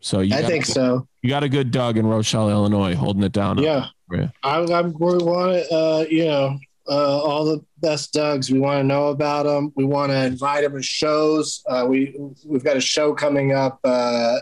So 0.01 0.20
you 0.20 0.34
I 0.34 0.43
think 0.43 0.66
so. 0.66 1.07
you 1.22 1.30
got 1.30 1.45
a 1.45 1.49
good 1.49 1.70
Doug 1.70 1.97
in 1.97 2.07
Rochelle, 2.07 2.51
Illinois, 2.51 2.95
holding 2.95 3.22
it 3.22 3.32
down. 3.32 3.59
Yeah. 3.59 3.86
Yeah. 4.11 4.28
I'm, 4.43 4.70
I'm 4.70 4.93
we 4.93 5.16
want 5.18 5.53
to, 5.53 5.74
uh, 5.74 6.05
you 6.11 6.26
know, 6.26 6.59
uh, 6.88 7.22
all 7.22 7.45
the 7.45 7.64
best 7.78 8.12
Dougs. 8.12 8.51
We 8.51 8.59
want 8.59 8.80
to 8.80 8.84
know 8.84 9.09
about 9.09 9.45
them. 9.45 9.72
We 9.76 9.84
want 9.84 10.11
to 10.11 10.24
invite 10.24 10.64
them 10.64 10.74
to 10.74 10.82
shows. 10.82 11.62
Uh, 11.68 11.86
we 11.88 12.16
we've 12.45 12.64
got 12.64 12.76
a 12.76 12.80
show 12.80 13.14
coming 13.14 13.53
up 13.53 13.78
uh, 13.84 14.38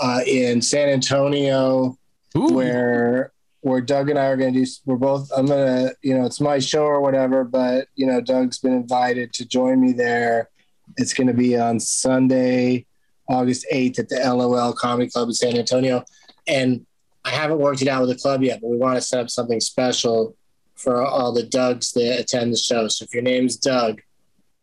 uh, 0.00 0.20
in 0.26 0.62
San 0.62 0.88
Antonio 0.88 1.96
Ooh. 2.36 2.52
where 2.52 3.32
where 3.60 3.80
Doug 3.80 4.10
and 4.10 4.18
I 4.18 4.26
are 4.26 4.36
going 4.36 4.54
to 4.54 4.64
do. 4.64 4.70
We're 4.84 4.96
both. 4.96 5.30
I'm 5.36 5.46
gonna. 5.46 5.90
You 6.02 6.16
know, 6.16 6.24
it's 6.24 6.40
my 6.40 6.58
show 6.58 6.84
or 6.84 7.00
whatever. 7.00 7.44
But 7.44 7.88
you 7.94 8.06
know, 8.06 8.20
Doug's 8.20 8.58
been 8.58 8.74
invited 8.74 9.32
to 9.34 9.46
join 9.46 9.80
me 9.80 9.92
there. 9.92 10.48
It's 10.96 11.14
going 11.14 11.26
to 11.26 11.34
be 11.34 11.58
on 11.58 11.80
Sunday, 11.80 12.86
August 13.28 13.66
8th 13.72 13.98
at 13.98 14.08
the 14.08 14.16
LOL 14.16 14.72
Comedy 14.72 15.10
Club 15.10 15.28
in 15.28 15.34
San 15.34 15.56
Antonio, 15.56 16.04
and 16.46 16.86
I 17.24 17.30
haven't 17.30 17.58
worked 17.58 17.82
it 17.82 17.88
out 17.88 18.02
with 18.02 18.10
the 18.10 18.22
club 18.22 18.42
yet, 18.42 18.60
but 18.60 18.70
we 18.70 18.76
want 18.76 18.96
to 18.96 19.02
set 19.02 19.20
up 19.20 19.30
something 19.30 19.60
special 19.60 20.36
for 20.76 21.02
all 21.02 21.32
the 21.32 21.42
Dougs 21.42 21.92
that 21.94 22.20
attend 22.20 22.52
the 22.52 22.56
show. 22.56 22.86
So 22.86 23.04
if 23.04 23.12
your 23.12 23.22
name's 23.22 23.56
Doug, 23.56 24.00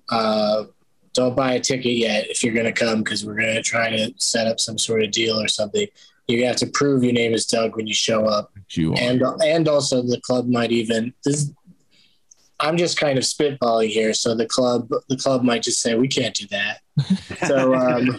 uh, 0.10 0.66
don't 1.14 1.36
buy 1.36 1.54
a 1.54 1.60
ticket 1.60 1.94
yet 1.94 2.30
if 2.30 2.44
you're 2.44 2.54
going 2.54 2.66
to 2.66 2.72
come 2.72 3.04
because 3.04 3.26
we're 3.26 3.36
going 3.36 3.54
to 3.54 3.62
try 3.62 3.90
to 3.90 4.14
set 4.18 4.48
up 4.48 4.60
some 4.60 4.78
sort 4.78 5.04
of 5.04 5.12
deal 5.12 5.40
or 5.40 5.48
something. 5.48 5.88
You 6.28 6.46
have 6.46 6.56
to 6.58 6.68
prove 6.68 7.04
your 7.04 7.14
name 7.14 7.34
is 7.34 7.46
Doug 7.46 7.76
when 7.76 7.86
you 7.86 7.94
show 7.94 8.26
up, 8.26 8.52
You 8.72 8.94
and 8.94 9.22
and 9.44 9.68
also 9.68 10.02
the 10.02 10.22
club 10.22 10.48
might 10.48 10.72
even 10.72 11.14
this. 11.26 11.52
I'm 12.64 12.78
just 12.78 12.98
kind 13.00 13.18
of 13.18 13.24
spitballing 13.26 13.90
here, 13.90 14.14
so 14.14 14.34
the 14.36 14.46
club 14.46 14.90
the 15.10 15.18
club 15.18 15.44
might 15.44 15.64
just 15.64 15.82
say 15.82 15.96
we 15.96 16.08
can't 16.08 16.34
do 16.34 16.48
that. 16.48 16.80
So 17.48 17.74
um, 17.86 18.18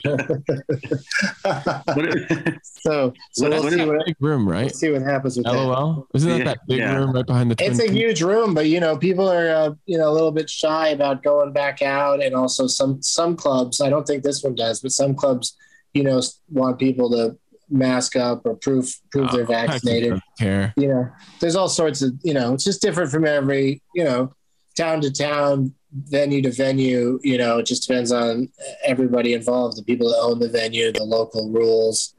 so 2.62 3.12
so 3.32 3.49
What- 3.49 3.51
we'll 3.51 3.70
see 3.70 3.84
what 3.86 4.07
big 4.07 4.16
room, 4.20 4.47
we'll 4.47 4.55
right? 4.55 4.74
see 4.74 4.90
what 4.90 5.03
happens 5.03 5.36
with 5.36 5.47
that. 5.47 5.53
LOL. 5.55 6.07
Isn't 6.14 6.28
that 6.30 6.38
Yeah, 6.38 6.45
that 6.45 6.59
big 6.68 6.78
yeah. 6.78 6.97
room 6.97 7.12
right 7.12 7.26
behind 7.26 7.51
the? 7.51 7.57
It's 7.64 7.78
a 7.78 7.82
Peaks? 7.82 7.95
huge 7.95 8.22
room, 8.22 8.55
but 8.55 8.66
you 8.66 8.80
know, 8.80 8.97
people 8.97 9.30
are 9.30 9.49
uh, 9.49 9.70
you 9.86 9.99
know 9.99 10.09
a 10.11 10.12
little 10.14 10.32
bit 10.32 10.49
shy 10.51 10.88
about 10.88 11.22
going 11.22 11.53
back 11.53 11.82
out, 11.82 12.22
and 12.22 12.34
also 12.34 12.66
some 12.66 13.01
some 13.03 13.36
clubs. 13.36 13.80
I 13.80 13.88
don't 13.90 14.07
think 14.07 14.22
this 14.22 14.42
one 14.42 14.55
does, 14.55 14.80
but 14.80 14.92
some 14.92 15.14
clubs, 15.14 15.57
you 15.92 16.03
know, 16.03 16.20
want 16.51 16.78
people 16.78 17.11
to 17.11 17.36
mask 17.71 18.17
up 18.17 18.45
or 18.45 18.55
prove 18.57 18.95
prove 19.11 19.31
they're 19.33 19.43
Oh, 19.43 19.47
vaccinated. 19.47 20.21
Care. 20.39 20.73
You 20.77 20.89
know, 20.89 21.09
there's 21.41 21.57
all 21.57 21.69
sorts 21.69 22.03
of 22.03 22.12
you 22.23 22.35
know, 22.35 22.55
it's 22.55 22.65
just 22.65 22.83
different 22.83 23.11
from 23.11 23.27
every 23.27 23.83
you 23.95 24.05
know, 24.05 24.33
town 24.77 25.01
to 25.03 25.11
town, 25.12 25.75
venue 25.93 26.43
to 26.43 26.51
venue. 26.51 27.19
You 27.23 27.39
know, 27.39 27.59
it 27.59 27.67
just 27.67 27.87
depends 27.87 28.12
on 28.12 28.49
everybody 28.85 29.33
involved, 29.35 29.77
the 29.77 29.83
people 29.85 30.09
that 30.11 30.19
own 30.21 30.39
the 30.39 30.49
venue, 30.49 30.93
the 30.93 31.05
local 31.05 31.51
rules. 31.51 32.15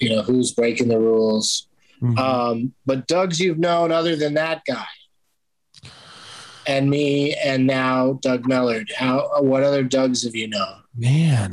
You 0.00 0.10
know, 0.10 0.22
who's 0.22 0.52
breaking 0.52 0.88
the 0.88 0.98
rules. 1.00 1.66
Mhm. 2.00 2.16
Um, 2.18 2.72
but 2.86 3.08
Doug's 3.08 3.40
you've 3.40 3.58
known 3.58 3.90
other 3.90 4.14
than 4.14 4.34
that 4.34 4.62
guy 4.64 4.86
and 6.68 6.88
me, 6.88 7.34
and 7.34 7.66
now 7.66 8.18
Doug 8.22 8.44
Mellard. 8.44 8.92
How? 8.96 9.28
What 9.40 9.62
other 9.64 9.82
Dougs 9.82 10.22
have 10.24 10.36
you 10.36 10.46
known? 10.48 10.82
Man. 10.94 11.50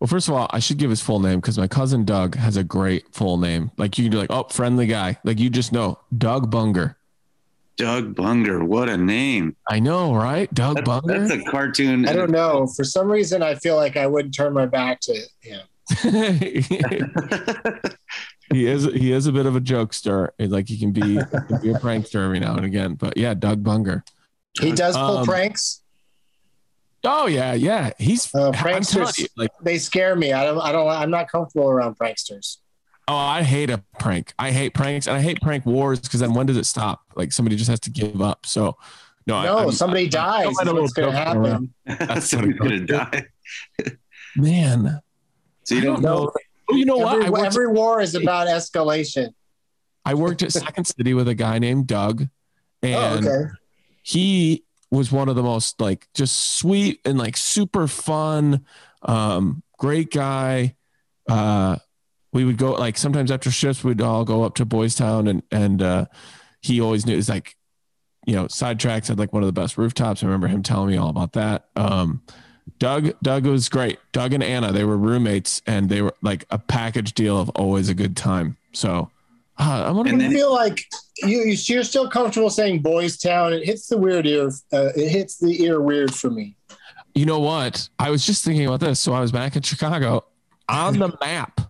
Well, 0.00 0.08
first 0.08 0.28
of 0.28 0.34
all, 0.34 0.46
I 0.50 0.60
should 0.60 0.78
give 0.78 0.90
his 0.90 1.00
full 1.00 1.18
name 1.18 1.40
because 1.40 1.58
my 1.58 1.66
cousin 1.66 2.04
Doug 2.04 2.36
has 2.36 2.56
a 2.56 2.62
great 2.62 3.12
full 3.12 3.36
name. 3.36 3.72
Like 3.76 3.98
you 3.98 4.04
can 4.04 4.12
be 4.12 4.16
like, 4.16 4.30
oh, 4.30 4.44
friendly 4.44 4.86
guy. 4.86 5.18
Like 5.24 5.40
you 5.40 5.50
just 5.50 5.72
know 5.72 5.98
Doug 6.16 6.50
Bunger. 6.50 6.94
Doug 7.76 8.14
Bunger, 8.16 8.64
what 8.64 8.88
a 8.88 8.96
name! 8.96 9.54
I 9.70 9.78
know, 9.78 10.12
right? 10.12 10.52
Doug 10.52 10.76
That- 10.76 10.84
Bunger. 10.84 11.28
that's 11.28 11.46
a 11.46 11.50
cartoon. 11.50 12.08
I 12.08 12.12
don't 12.12 12.30
know. 12.32 12.66
For 12.66 12.82
some 12.84 13.08
reason, 13.08 13.40
I 13.42 13.54
feel 13.54 13.76
like 13.76 13.96
I 13.96 14.06
wouldn't 14.06 14.34
turn 14.34 14.52
my 14.52 14.66
back 14.66 15.00
to 15.02 15.14
him. 15.40 15.60
he 18.52 18.66
is 18.66 18.84
he 18.84 19.12
is 19.12 19.26
a 19.26 19.32
bit 19.32 19.46
of 19.46 19.56
a 19.56 19.60
jokester. 19.60 20.30
Like 20.38 20.68
he 20.68 20.78
can 20.78 20.92
be, 20.92 21.00
he 21.02 21.16
can 21.16 21.60
be 21.62 21.70
a 21.70 21.74
prankster 21.78 22.24
every 22.24 22.40
now 22.40 22.56
and 22.56 22.64
again. 22.64 22.94
But 22.94 23.16
yeah, 23.16 23.34
Doug 23.34 23.62
Bunger. 23.62 24.02
He 24.60 24.72
does 24.72 24.96
pull 24.96 25.18
Um, 25.18 25.26
pranks. 25.26 25.82
Oh 27.10 27.26
yeah, 27.26 27.54
yeah. 27.54 27.90
He's 27.98 28.32
Uh, 28.34 28.48
I'm 28.48 28.52
pranksters- 28.54 29.18
you, 29.18 29.26
like 29.36 29.50
They 29.62 29.78
scare 29.78 30.14
me. 30.14 30.32
I 30.32 30.44
don't. 30.44 30.60
I 30.60 30.72
don't. 30.72 30.88
I'm 30.88 31.10
not 31.10 31.28
comfortable 31.30 31.68
around 31.68 31.96
pranksters. 31.98 32.58
oh, 33.08 33.16
I 33.16 33.42
hate 33.42 33.70
a 33.70 33.82
prank. 33.98 34.34
I 34.38 34.50
hate 34.50 34.74
pranks 34.74 35.06
and 35.06 35.16
I 35.16 35.20
hate 35.20 35.40
prank 35.40 35.64
wars 35.64 35.98
because 36.00 36.20
then 36.20 36.34
when 36.34 36.46
does 36.46 36.56
it 36.58 36.66
stop? 36.66 37.00
Like 37.16 37.32
somebody 37.32 37.56
just 37.56 37.70
has 37.70 37.80
to 37.80 37.90
give 37.90 38.20
up. 38.20 38.44
So 38.46 38.76
no, 39.26 39.42
No, 39.42 39.58
I'm- 39.58 39.72
somebody 39.72 40.02
I'm- 40.04 40.10
dies. 40.10 40.46
I'm 40.46 40.52
That's 40.54 40.68
a 40.68 40.74
what's 40.74 40.92
going 40.92 41.12
to 41.12 41.16
happen. 41.18 41.74
That's 41.86 42.28
Somebody's 42.28 42.58
gonna 42.58 42.80
die. 42.86 43.26
Man, 44.36 45.00
So 45.64 45.74
you 45.74 45.80
don't 45.80 46.02
don't 46.02 46.02
know. 46.02 46.32
Oh, 46.70 46.74
you 46.76 46.84
know 46.84 46.98
what? 46.98 47.22
Every, 47.24 47.40
I 47.42 47.46
every 47.46 47.68
war 47.68 48.00
is 48.02 48.14
about 48.14 48.46
escalation. 48.46 49.28
I 50.04 50.14
worked 50.14 50.42
at 50.42 50.52
Second 50.52 50.84
City 50.84 51.14
with 51.14 51.28
a 51.28 51.34
guy 51.34 51.58
named 51.58 51.86
Doug, 51.86 52.26
and 52.82 53.26
oh, 53.26 53.30
okay. 53.30 53.50
he 54.02 54.64
was 54.90 55.12
one 55.12 55.28
of 55.28 55.36
the 55.36 55.42
most 55.42 55.80
like 55.80 56.08
just 56.14 56.56
sweet 56.58 57.00
and 57.04 57.18
like 57.18 57.36
super 57.36 57.86
fun, 57.86 58.64
um, 59.02 59.62
great 59.78 60.10
guy. 60.10 60.74
Uh, 61.28 61.76
we 62.32 62.44
would 62.44 62.56
go 62.58 62.72
like 62.72 62.96
sometimes 62.96 63.30
after 63.30 63.50
shifts, 63.50 63.84
we'd 63.84 64.00
all 64.00 64.24
go 64.24 64.44
up 64.44 64.54
to 64.56 64.64
Boys 64.64 64.94
Town, 64.94 65.26
and 65.26 65.42
and 65.50 65.82
uh, 65.82 66.06
he 66.60 66.80
always 66.80 67.06
knew 67.06 67.16
it's 67.16 67.28
like, 67.28 67.56
you 68.26 68.34
know, 68.34 68.44
Sidetracks 68.44 69.08
had 69.08 69.18
like 69.18 69.32
one 69.32 69.42
of 69.42 69.46
the 69.46 69.60
best 69.60 69.78
rooftops. 69.78 70.22
I 70.22 70.26
remember 70.26 70.48
him 70.48 70.62
telling 70.62 70.90
me 70.90 70.96
all 70.96 71.08
about 71.10 71.32
that. 71.34 71.68
Um, 71.76 72.22
Doug, 72.78 73.14
Doug 73.22 73.46
was 73.46 73.68
great. 73.68 73.98
Doug 74.12 74.34
and 74.34 74.42
Anna, 74.42 74.72
they 74.72 74.84
were 74.84 74.96
roommates, 74.96 75.62
and 75.66 75.88
they 75.88 76.02
were 76.02 76.14
like 76.22 76.44
a 76.50 76.58
package 76.58 77.14
deal 77.14 77.40
of 77.40 77.48
always 77.50 77.88
a 77.88 77.94
good 77.94 78.16
time. 78.16 78.56
So, 78.72 79.10
uh, 79.58 79.84
I'm 79.86 79.96
gonna. 79.96 80.16
Then- 80.16 80.30
feel 80.30 80.52
like 80.52 80.84
you, 81.22 81.42
you 81.44 81.56
you're 81.66 81.84
still 81.84 82.08
comfortable 82.08 82.50
saying 82.50 82.80
Boys 82.80 83.16
Town. 83.16 83.52
It 83.52 83.64
hits 83.64 83.88
the 83.88 83.98
weird 83.98 84.26
ear. 84.26 84.48
Uh, 84.72 84.90
it 84.96 85.08
hits 85.08 85.38
the 85.38 85.62
ear 85.62 85.80
weird 85.80 86.14
for 86.14 86.30
me. 86.30 86.56
You 87.14 87.26
know 87.26 87.40
what? 87.40 87.88
I 87.98 88.10
was 88.10 88.24
just 88.24 88.44
thinking 88.44 88.66
about 88.66 88.80
this. 88.80 89.00
So 89.00 89.12
I 89.12 89.20
was 89.20 89.32
back 89.32 89.56
in 89.56 89.62
Chicago 89.62 90.24
on 90.68 90.98
the 90.98 91.16
map, 91.20 91.60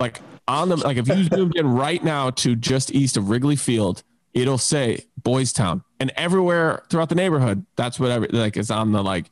like 0.00 0.20
on 0.48 0.68
the 0.68 0.76
like 0.76 0.96
if 0.96 1.08
you 1.08 1.24
zoomed 1.24 1.56
in 1.56 1.68
right 1.68 2.02
now 2.02 2.30
to 2.30 2.56
just 2.56 2.92
east 2.92 3.16
of 3.16 3.30
Wrigley 3.30 3.56
Field, 3.56 4.02
it'll 4.32 4.58
say 4.58 5.04
Boys 5.22 5.52
Town, 5.52 5.84
and 6.00 6.12
everywhere 6.16 6.82
throughout 6.90 7.08
the 7.08 7.14
neighborhood, 7.14 7.64
that's 7.76 8.00
what 8.00 8.10
every, 8.10 8.28
like 8.28 8.56
it's 8.56 8.70
on 8.70 8.92
the 8.92 9.02
like 9.02 9.26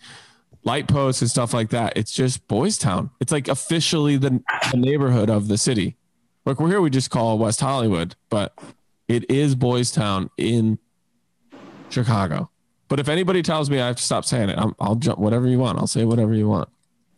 light 0.64 0.86
posts 0.86 1.22
and 1.22 1.30
stuff 1.30 1.53
like 1.53 1.70
that. 1.70 1.95
It's 1.97 2.12
just 2.12 2.47
Boys 2.47 2.78
Town. 2.78 3.11
It's 3.20 3.32
like 3.32 3.49
officially 3.49 4.16
the, 4.16 4.43
the 4.70 4.78
neighborhood 4.78 5.28
of 5.28 5.49
the 5.49 5.59
city. 5.59 5.97
Like 6.45 6.61
we're 6.61 6.68
here, 6.68 6.80
we 6.80 6.90
just 6.90 7.11
call 7.11 7.38
West 7.38 7.61
Hollywood, 7.61 8.14
but 8.28 8.57
it 9.13 9.31
is 9.31 9.55
Boys 9.55 9.91
Town 9.91 10.31
in 10.39 10.79
Chicago. 11.91 12.51
But 12.89 12.99
if 12.99 13.09
anybody 13.09 13.43
tells 13.43 13.71
me 13.71 13.81
I 13.81 13.87
have 13.87 13.97
to 13.97 14.03
stop 14.03 14.25
saying 14.25 14.49
it, 14.49 14.59
I'm, 14.59 14.75
I'll 14.81 14.97
jump 14.97 15.19
whatever 15.19 15.47
you 15.47 15.59
want. 15.59 15.79
I'll 15.79 15.87
say 15.87 16.05
whatever 16.05 16.35
you 16.35 16.49
want. 16.49 16.69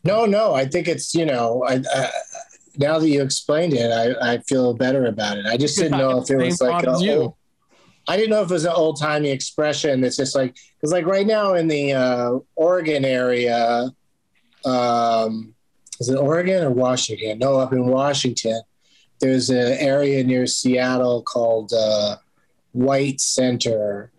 No, 0.03 0.27
no. 0.27 0.55
I 0.55 0.67
think 0.67 0.89
it's 0.89 1.15
you 1.15 1.25
know. 1.25 1.65
I, 1.67 1.83
I 1.95 2.11
now 2.77 2.99
that 2.99 3.09
you 3.09 3.23
explained 3.23 3.73
it, 3.73 3.91
I, 3.91 4.35
I 4.35 4.39
feel 4.39 4.75
better 4.75 5.07
about 5.07 5.39
it. 5.39 5.47
I 5.47 5.57
just 5.57 5.79
didn't 5.79 5.99
know 5.99 6.21
if 6.21 6.31
it 6.31 6.37
was 6.37 6.61
like 6.61 6.87
a 6.87 6.99
you. 7.01 7.35
I 8.07 8.17
didn't 8.17 8.31
know 8.31 8.43
if 8.43 8.51
it 8.51 8.55
was 8.55 8.67
an 8.67 8.73
old 8.75 9.01
timey 9.01 9.31
expression 9.31 10.01
that's 10.01 10.17
just 10.17 10.35
like 10.35 10.57
because 10.77 10.93
like 10.93 11.07
right 11.07 11.27
now 11.27 11.55
in 11.55 11.69
the 11.69 11.93
uh, 11.93 12.39
Oregon 12.57 13.05
area, 13.05 13.91
um, 14.65 15.55
is 16.01 16.09
it 16.09 16.17
Oregon 16.17 16.65
or 16.65 16.71
Washington? 16.71 17.39
No, 17.39 17.59
up 17.59 17.73
in 17.73 17.87
Washington, 17.87 18.61
there's 19.25 19.49
an 19.49 19.73
area 19.79 20.23
near 20.23 20.47
Seattle 20.47 21.23
called 21.23 21.73
uh, 21.73 22.17
White 22.73 23.23
Center, 23.23 24.13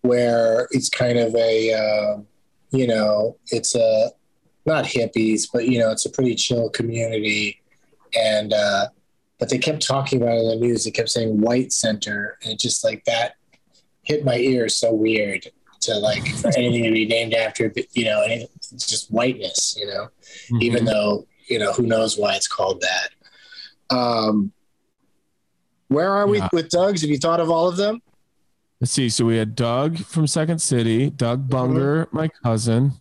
where 0.00 0.66
it's 0.72 0.88
kind 0.88 1.16
of 1.16 1.32
a 1.36 1.72
um 1.74 2.26
you 2.72 2.88
know 2.88 3.36
it's 3.52 3.76
a 3.76 4.10
not 4.66 4.84
hippies, 4.84 5.46
but 5.52 5.68
you 5.68 5.78
know 5.78 5.92
it's 5.92 6.06
a 6.06 6.10
pretty 6.10 6.34
chill 6.34 6.70
community, 6.70 7.62
and 8.18 8.52
uh, 8.52 8.88
but 9.38 9.48
they 9.48 9.58
kept 9.58 9.86
talking 9.86 10.20
about 10.20 10.38
it 10.38 10.40
in 10.40 10.48
the 10.48 10.66
news. 10.66 10.84
They 10.84 10.90
kept 10.90 11.10
saying 11.10 11.40
White 11.40 11.72
Center, 11.72 12.36
and 12.42 12.52
it 12.52 12.58
just 12.58 12.82
like 12.82 13.04
that 13.04 13.36
hit 14.02 14.24
my 14.24 14.38
ears 14.38 14.74
so 14.74 14.92
weird 14.92 15.46
to 15.82 15.94
like 15.94 16.26
for 16.26 16.48
anything 16.56 16.82
to 16.82 16.90
be 16.90 17.06
named 17.06 17.34
after 17.34 17.72
you 17.92 18.06
know 18.06 18.24
it's 18.26 18.88
just 18.88 19.08
whiteness, 19.12 19.76
you 19.78 19.86
know, 19.86 20.08
even 20.60 20.84
though 20.84 21.28
you 21.46 21.60
know 21.60 21.72
who 21.72 21.84
knows 21.84 22.18
why 22.18 22.34
it's 22.34 22.48
called 22.48 22.80
that. 22.80 23.10
Um, 23.92 24.52
where 25.88 26.10
are 26.10 26.26
we 26.26 26.38
Yeah. 26.38 26.48
with 26.52 26.70
Doug's? 26.70 27.02
Have 27.02 27.10
you 27.10 27.18
thought 27.18 27.40
of 27.40 27.50
all 27.50 27.68
of 27.68 27.76
them? 27.76 28.00
Let's 28.80 28.92
see. 28.92 29.08
So 29.10 29.24
we 29.26 29.36
had 29.36 29.54
Doug 29.54 29.98
from 29.98 30.26
Second 30.26 30.60
City, 30.60 31.10
Doug 31.10 31.42
mm-hmm. 31.42 31.50
Bunger, 31.50 32.08
my 32.10 32.28
cousin. 32.42 32.92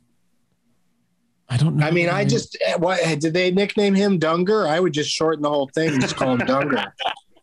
I 1.50 1.58
don't 1.58 1.76
know. 1.76 1.86
I 1.86 1.92
mean, 1.92 2.08
I 2.08 2.24
just 2.24 2.58
eh, 2.66 2.76
what 2.76 3.00
eh, 3.02 3.16
did 3.16 3.34
they 3.34 3.52
nickname 3.52 3.94
him 3.94 4.20
Dunger? 4.20 4.68
I 4.68 4.80
would 4.80 4.94
just 4.94 5.10
shorten 5.10 5.42
the 5.42 5.50
whole 5.50 5.70
thing 5.74 5.90
and 5.90 6.02
just 6.02 6.16
call 6.16 6.36
him 6.36 6.46
Dunger. 6.48 6.94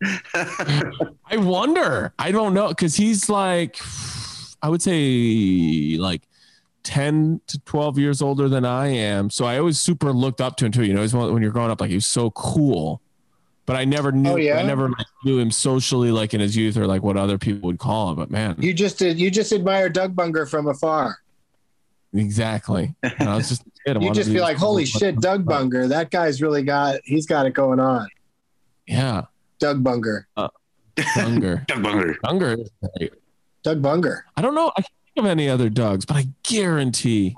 I 0.33 1.37
wonder. 1.37 2.13
I 2.17 2.31
don't 2.31 2.53
know 2.53 2.69
because 2.69 2.95
he's 2.95 3.29
like, 3.29 3.77
I 4.63 4.69
would 4.69 4.81
say 4.81 5.97
like 5.99 6.23
10 6.83 7.41
to 7.47 7.59
12 7.59 7.99
years 7.99 8.21
older 8.21 8.49
than 8.49 8.65
I 8.65 8.87
am. 8.87 9.29
So 9.29 9.45
I 9.45 9.59
always 9.59 9.79
super 9.79 10.11
looked 10.11 10.41
up 10.41 10.55
to 10.57 10.65
him 10.65 10.71
too. 10.71 10.85
You 10.85 10.93
know, 10.93 11.05
when 11.31 11.43
you're 11.43 11.51
growing 11.51 11.69
up, 11.69 11.81
like 11.81 11.89
he 11.89 11.95
was 11.95 12.07
so 12.07 12.31
cool. 12.31 13.01
But 13.69 13.77
I 13.77 13.85
never 13.85 14.11
knew. 14.11 14.31
Oh, 14.31 14.35
yeah? 14.35 14.57
I 14.57 14.63
never 14.63 14.89
like, 14.89 15.05
knew 15.23 15.37
him 15.37 15.51
socially, 15.51 16.09
like 16.09 16.33
in 16.33 16.39
his 16.39 16.57
youth, 16.57 16.75
or 16.75 16.87
like 16.87 17.03
what 17.03 17.17
other 17.17 17.37
people 17.37 17.67
would 17.67 17.77
call 17.77 18.09
him. 18.09 18.15
But 18.15 18.31
man, 18.31 18.55
You 18.57 18.73
just 18.73 18.97
did. 18.97 19.19
You 19.19 19.29
just 19.29 19.53
admire 19.53 19.89
Doug 19.89 20.15
Bunger 20.15 20.47
from 20.47 20.65
afar. 20.65 21.19
exactly. 22.11 22.95
And 23.03 23.29
I 23.29 23.35
was 23.35 23.47
just 23.47 23.61
kid. 23.85 23.95
I 23.95 23.99
You 24.03 24.11
just 24.11 24.29
to 24.29 24.33
be 24.33 24.39
as 24.39 24.41
like, 24.41 24.57
"Holy 24.57 24.85
shit. 24.85 25.21
Doug 25.21 25.45
Bunger! 25.45 25.87
That 25.87 26.09
guy's 26.09 26.41
really 26.41 26.63
got. 26.63 27.01
He's 27.03 27.27
got 27.27 27.45
it 27.45 27.53
going 27.53 27.79
on." 27.79 28.09
Yeah, 28.87 29.25
Doug 29.59 29.83
Bunger. 29.83 30.27
Uh, 30.35 30.47
Bunger. 31.15 31.63
Doug 31.67 31.83
Bunger. 31.83 32.15
Bunger. 32.23 32.57
Doug 33.61 33.83
Bunger. 33.83 34.25
I 34.35 34.41
don't 34.41 34.55
know. 34.55 34.71
I 34.75 34.81
can't 34.81 34.93
think 35.13 35.25
of 35.25 35.25
any 35.27 35.47
other 35.47 35.69
Dougs, 35.69 36.07
but 36.07 36.17
I 36.17 36.27
guarantee. 36.41 37.35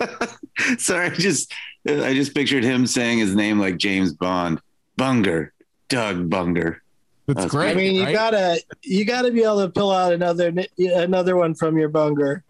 Sorry, 0.78 1.06
I 1.06 1.10
just 1.10 1.52
I 1.86 2.12
just 2.12 2.34
pictured 2.34 2.64
him 2.64 2.88
saying 2.88 3.18
his 3.18 3.36
name 3.36 3.60
like 3.60 3.76
James 3.76 4.12
Bond. 4.12 4.60
Bunger. 4.96 5.52
Doug 5.90 6.30
Bunger. 6.30 6.82
That's 7.26 7.42
That's 7.42 7.50
great. 7.52 7.70
I 7.70 7.74
mean, 7.74 7.94
you 7.94 8.04
right? 8.04 8.14
gotta 8.14 8.62
you 8.82 9.04
gotta 9.04 9.30
be 9.30 9.42
able 9.42 9.60
to 9.60 9.68
pull 9.68 9.92
out 9.92 10.12
another 10.12 10.52
another 10.78 11.36
one 11.36 11.54
from 11.54 11.76
your 11.76 11.88
Bunger. 11.88 12.42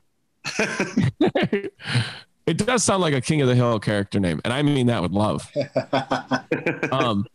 it 0.59 2.57
does 2.57 2.85
sound 2.85 3.03
like 3.03 3.13
a 3.13 3.21
King 3.21 3.43
of 3.43 3.49
the 3.49 3.55
Hill 3.55 3.79
character 3.81 4.21
name, 4.21 4.41
and 4.45 4.55
I 4.55 4.63
mean 4.63 4.87
that 4.87 5.03
with 5.03 5.13
love. 5.13 5.51
Um, 6.93 7.27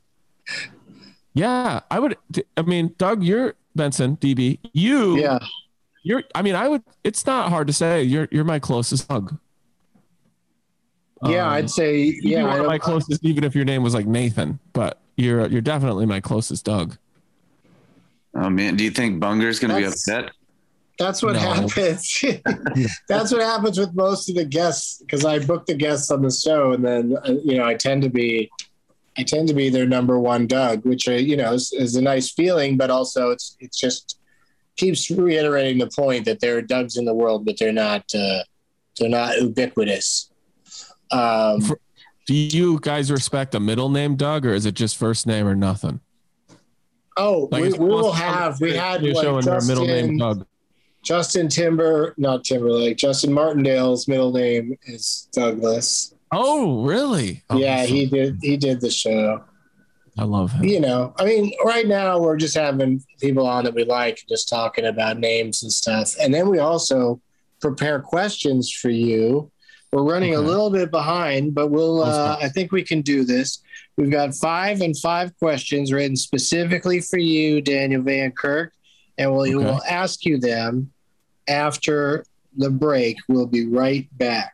yeah, 1.33 1.81
I 1.91 1.99
would. 1.99 2.17
I 2.57 2.61
mean, 2.61 2.95
Doug, 2.97 3.23
you're 3.23 3.55
Benson, 3.75 4.17
DB. 4.17 4.59
You, 4.73 5.17
yeah. 5.17 5.39
you're. 6.01 6.23
I 6.33 6.41
mean, 6.41 6.55
I 6.55 6.67
would. 6.67 6.83
It's 7.03 7.25
not 7.25 7.49
hard 7.49 7.67
to 7.67 7.73
say. 7.73 8.03
You're 8.03 8.27
you're 8.31 8.43
my 8.43 8.59
closest 8.59 9.09
hug. 9.11 9.37
Yeah, 11.23 11.47
Um, 11.47 11.53
I'd 11.53 11.69
say 11.69 12.17
yeah. 12.21 12.43
one 12.43 12.61
I 12.61 12.63
my 12.63 12.77
closest, 12.77 13.23
even 13.23 13.43
if 13.43 13.55
your 13.55 13.65
name 13.65 13.83
was 13.83 13.93
like 13.93 14.05
Nathan. 14.05 14.59
But 14.73 14.99
you're 15.15 15.47
you're 15.47 15.61
definitely 15.61 16.05
my 16.05 16.19
closest 16.21 16.65
Doug. 16.65 16.97
Oh 18.33 18.49
man, 18.49 18.75
do 18.75 18.83
you 18.83 18.91
think 18.91 19.19
Bunger's 19.19 19.59
gonna 19.59 19.77
be 19.77 19.83
upset? 19.85 20.31
That's 20.97 21.21
what 21.21 21.33
No. 21.33 21.39
happens. 21.39 22.23
That's 23.09 23.31
what 23.31 23.41
happens 23.41 23.77
with 23.77 23.93
most 23.95 24.29
of 24.29 24.35
the 24.35 24.45
guests 24.45 24.99
because 25.01 25.25
I 25.25 25.39
book 25.39 25.65
the 25.65 25.73
guests 25.75 26.09
on 26.11 26.21
the 26.21 26.31
show, 26.31 26.73
and 26.73 26.83
then 26.85 27.17
uh, 27.25 27.33
you 27.43 27.57
know 27.57 27.65
I 27.65 27.75
tend 27.75 28.03
to 28.03 28.09
be, 28.09 28.49
I 29.17 29.23
tend 29.23 29.47
to 29.49 29.53
be 29.53 29.69
their 29.69 29.85
number 29.85 30.19
one 30.19 30.47
Doug, 30.47 30.85
which 30.85 31.07
uh, 31.07 31.13
you 31.13 31.35
know 31.37 31.53
is, 31.53 31.73
is 31.73 31.95
a 31.95 32.01
nice 32.01 32.31
feeling, 32.31 32.77
but 32.77 32.89
also 32.89 33.31
it's 33.31 33.55
it's 33.59 33.77
just 33.79 34.19
keeps 34.77 35.09
reiterating 35.09 35.77
the 35.77 35.87
point 35.87 36.25
that 36.25 36.41
there 36.41 36.57
are 36.57 36.61
Dougs 36.61 36.97
in 36.97 37.05
the 37.05 37.13
world, 37.13 37.45
but 37.45 37.57
they're 37.57 37.71
not 37.73 38.03
uh, 38.13 38.39
they're 38.99 39.09
not 39.09 39.37
ubiquitous. 39.41 40.29
Um, 41.11 41.61
For- 41.61 41.79
Do 42.25 42.33
you 42.33 42.79
guys 42.79 43.11
respect 43.11 43.53
a 43.55 43.59
middle 43.59 43.89
name 43.89 44.15
Doug, 44.15 44.45
or 44.45 44.53
is 44.53 44.65
it 44.65 44.73
just 44.73 44.97
first 44.97 45.27
name 45.27 45.47
or 45.47 45.55
nothing? 45.55 45.99
oh, 47.17 47.47
Like 47.51 47.63
we, 47.63 47.73
we 47.73 47.85
will 47.85 48.11
have 48.11 48.59
we 48.59 48.73
had 48.75 49.03
you're 49.03 49.13
like 49.13 49.23
showing 49.23 49.45
their 49.45 49.61
middle 49.61 49.85
name 49.85 50.17
Doug. 50.17 50.45
Justin 51.03 51.47
Timber, 51.47 52.15
not 52.17 52.43
Timberlake, 52.43 52.97
Justin 52.97 53.31
Martindale's 53.31 54.07
middle 54.07 54.33
name 54.33 54.75
is 54.85 55.29
Douglas. 55.31 56.15
Oh, 56.31 56.83
really? 56.83 57.43
Oh, 57.51 57.59
yeah, 57.59 57.85
he 57.85 58.07
did. 58.07 58.39
He 58.41 58.57
did 58.57 58.81
the 58.81 58.89
show. 58.89 59.43
I 60.17 60.23
love 60.23 60.51
him. 60.51 60.63
You 60.63 60.79
know, 60.79 61.13
I 61.19 61.25
mean, 61.25 61.53
right 61.63 61.87
now 61.87 62.19
we're 62.19 62.37
just 62.37 62.55
having 62.55 63.03
people 63.21 63.45
on 63.45 63.65
that 63.65 63.75
we 63.75 63.83
like, 63.83 64.23
just 64.27 64.49
talking 64.49 64.85
about 64.85 65.19
names 65.19 65.61
and 65.61 65.71
stuff, 65.71 66.15
and 66.19 66.33
then 66.33 66.49
we 66.49 66.57
also 66.57 67.21
prepare 67.61 67.99
questions 67.99 68.71
for 68.71 68.89
you. 68.89 69.51
We're 69.91 70.03
running 70.03 70.35
a 70.35 70.41
little 70.41 70.69
bit 70.69 70.91
behind, 70.91 71.53
but 71.55 71.67
we'll. 71.67 72.03
Uh, 72.03 72.37
I 72.41 72.49
think 72.49 72.71
we 72.71 72.83
can 72.83 73.01
do 73.01 73.23
this. 73.23 73.61
We've 73.97 74.11
got 74.11 74.35
five 74.35 74.81
and 74.81 74.97
five 74.97 75.37
questions 75.39 75.93
written 75.93 76.15
specifically 76.17 76.99
for 76.99 77.17
you, 77.17 77.61
Daniel 77.61 78.01
Van 78.01 78.31
Kirk, 78.31 78.73
and 79.17 79.31
we'll, 79.31 79.41
Okay. 79.45 79.55
we'll 79.55 79.81
ask 79.87 80.25
you 80.25 80.37
them 80.37 80.91
after 81.47 82.25
the 82.57 82.69
break. 82.69 83.17
We'll 83.29 83.45
be 83.45 83.65
right 83.67 84.07
back. 84.17 84.53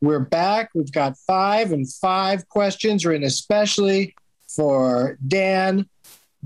We're 0.00 0.20
back. 0.20 0.70
We've 0.74 0.92
got 0.92 1.16
five 1.26 1.72
and 1.72 1.90
five 1.90 2.48
questions 2.48 3.04
written 3.04 3.24
especially 3.24 4.14
for 4.48 5.18
Dan, 5.26 5.88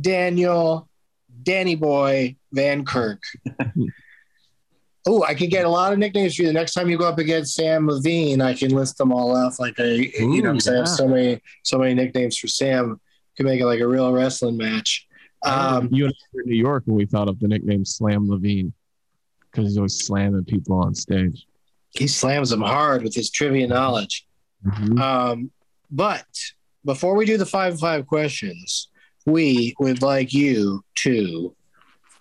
Daniel, 0.01 0.89
Danny 1.43 1.75
Boy, 1.75 2.37
Van 2.53 2.85
Kirk. 2.85 3.23
oh, 5.07 5.23
I 5.25 5.35
could 5.35 5.51
get 5.51 5.67
a 5.67 5.69
lot 5.69 5.93
of 5.93 5.99
nicknames 5.99 6.35
for 6.37 6.43
you. 6.43 6.49
The 6.49 6.55
next 6.55 6.73
time 6.73 6.89
you 6.89 6.97
go 6.97 7.07
up 7.09 7.19
against 7.19 7.59
Samm 7.59 7.89
Levine, 7.91 8.41
I 8.41 8.55
can 8.55 8.71
list 8.71 8.97
them 8.97 9.13
all 9.13 9.37
off. 9.37 9.59
Like 9.61 9.79
a, 9.79 9.97
you 9.97 10.43
know, 10.43 10.51
Ooh, 10.51 10.55
'cause 10.55 10.69
I 10.69 10.77
have 10.77 10.89
so 10.89 11.07
many, 11.07 11.41
so 11.63 11.79
many 11.79 11.95
nicknames 11.95 12.39
for 12.39 12.47
Samm. 12.47 12.99
Could 13.37 13.47
make 13.47 13.61
it 13.61 13.67
like 13.67 13.81
a 13.81 13.87
real 13.89 14.13
wrestling 14.13 14.57
match. 14.57 15.07
Um, 15.45 15.89
you 15.91 16.05
and 16.07 16.15
I 16.15 16.25
were 16.33 16.43
in 16.43 16.49
New 16.51 16.57
York 16.57 16.85
when 16.87 16.97
we 16.97 17.05
thought 17.07 17.29
of 17.29 17.39
the 17.41 17.49
nickname 17.49 17.85
Slam 17.85 18.29
Levine 18.31 18.73
because 19.51 19.67
he's 19.67 19.77
always 19.77 19.99
slamming 19.99 20.45
people 20.45 20.77
on 20.79 20.95
stage. 20.95 21.47
He 21.93 22.07
slams 22.07 22.51
them 22.51 22.63
hard 22.63 23.03
with 23.03 23.15
his 23.15 23.31
trivia 23.31 23.67
knowledge. 23.67 24.27
Mhm. 24.67 24.99
Um, 25.01 25.51
but 25.91 26.27
before 26.85 27.15
we 27.17 27.25
do 27.27 27.37
the 27.37 27.47
five 27.47 27.73
and 27.73 27.81
five 27.81 28.07
questions, 28.07 28.89
we 29.27 29.75
would 29.79 30.03
like 30.03 30.33
you 30.33 30.85
to 30.97 31.55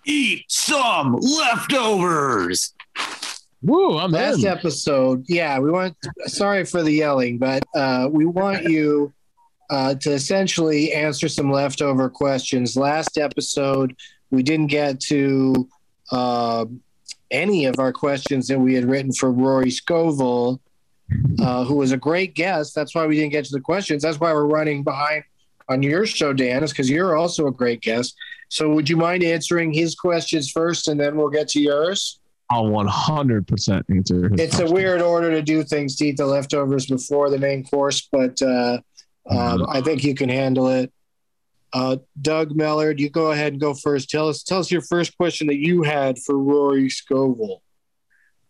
Eat 0.04 0.44
some 0.48 1.14
leftovers. 1.20 2.74
Woo! 3.62 3.98
I'm 3.98 4.10
last 4.10 4.40
in. 4.40 4.46
episode. 4.46 5.24
Yeah, 5.28 5.60
we 5.60 5.70
want. 5.70 5.96
Sorry 6.26 6.64
for 6.64 6.82
the 6.82 6.90
yelling, 6.90 7.38
but 7.38 7.62
uh, 7.76 8.08
we 8.10 8.26
want 8.26 8.64
you 8.68 9.12
uh, 9.70 9.94
to 9.94 10.10
essentially 10.10 10.92
answer 10.92 11.28
some 11.28 11.52
leftover 11.52 12.10
questions. 12.10 12.76
Last 12.76 13.16
episode, 13.16 13.94
we 14.32 14.42
didn't 14.42 14.66
get 14.66 14.98
to 15.02 15.68
uh, 16.10 16.64
any 17.32 17.64
of 17.64 17.78
our 17.78 17.92
questions 17.92 18.46
that 18.48 18.58
we 18.58 18.74
had 18.74 18.84
written 18.84 19.12
for 19.12 19.32
Rory 19.32 19.70
Scovel, 19.70 20.60
uh, 21.40 21.64
who 21.64 21.76
was 21.76 21.92
a 21.92 21.96
great 21.96 22.34
guest. 22.34 22.74
That's 22.74 22.94
why 22.94 23.06
we 23.06 23.16
didn't 23.16 23.32
get 23.32 23.44
to 23.46 23.52
the 23.52 23.60
questions. 23.60 24.02
That's 24.02 24.20
why 24.20 24.32
we're 24.32 24.46
running 24.46 24.84
behind 24.84 25.24
on 25.68 25.82
your 25.82 26.06
show, 26.06 26.32
Dan, 26.32 26.62
is 26.62 26.70
because 26.70 26.90
you're 26.90 27.16
also 27.16 27.46
a 27.46 27.52
great 27.52 27.80
guest. 27.80 28.14
So, 28.48 28.68
would 28.70 28.88
you 28.88 28.96
mind 28.96 29.22
answering 29.22 29.72
his 29.72 29.94
questions 29.94 30.50
first, 30.50 30.88
and 30.88 31.00
then 31.00 31.16
we'll 31.16 31.30
get 31.30 31.48
to 31.48 31.60
yours? 31.60 32.20
I'll 32.50 32.64
100% 32.64 33.82
answer. 33.88 34.28
his 34.28 34.40
It's 34.40 34.58
a 34.58 34.70
weird 34.70 35.00
order 35.00 35.30
to 35.30 35.40
do 35.40 35.62
things 35.64 35.96
to 35.96 36.08
eat 36.08 36.18
the 36.18 36.26
leftovers 36.26 36.86
before 36.86 37.30
the 37.30 37.38
main 37.38 37.64
course, 37.64 38.06
but 38.12 38.40
uh, 38.42 38.78
um, 39.30 39.66
I 39.68 39.80
think 39.80 40.04
you 40.04 40.14
can 40.14 40.28
handle 40.28 40.68
it. 40.68 40.92
Uh, 41.72 41.96
Doug 42.20 42.50
Mellard, 42.50 42.98
you 42.98 43.08
go 43.08 43.32
ahead 43.32 43.54
and 43.54 43.60
go 43.60 43.72
first. 43.74 44.10
Tell 44.10 44.28
us, 44.28 44.42
tell 44.42 44.58
us 44.58 44.70
your 44.70 44.82
first 44.82 45.16
question 45.16 45.46
that 45.46 45.56
you 45.56 45.82
had 45.82 46.18
for 46.18 46.36
Rory 46.36 46.90
Scovel. 46.90 47.62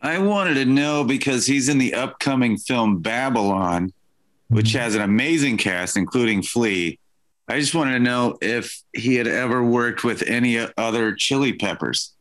I 0.01 0.19
wanted 0.19 0.55
to 0.55 0.65
know 0.65 1.05
because 1.05 1.47
he's 1.47 1.69
in 1.69 1.79
the 1.79 1.95
upcoming 1.95 2.57
film 2.57 3.01
Babylon, 3.01 3.93
which 4.49 4.73
has 4.73 4.97
an 4.97 5.03
amazing 5.03 5.57
cast, 5.57 5.97
including 5.97 6.43
Flea. 6.43 6.99
I 7.47 7.61
just 7.61 7.75
wanted 7.75 7.93
to 7.93 7.99
know 8.01 8.37
if 8.41 8.83
he 8.93 9.15
had 9.15 9.29
ever 9.29 9.63
worked 9.63 10.03
with 10.03 10.23
any 10.23 10.67
other 10.77 11.15
chili 11.15 11.53
peppers. 11.53 12.15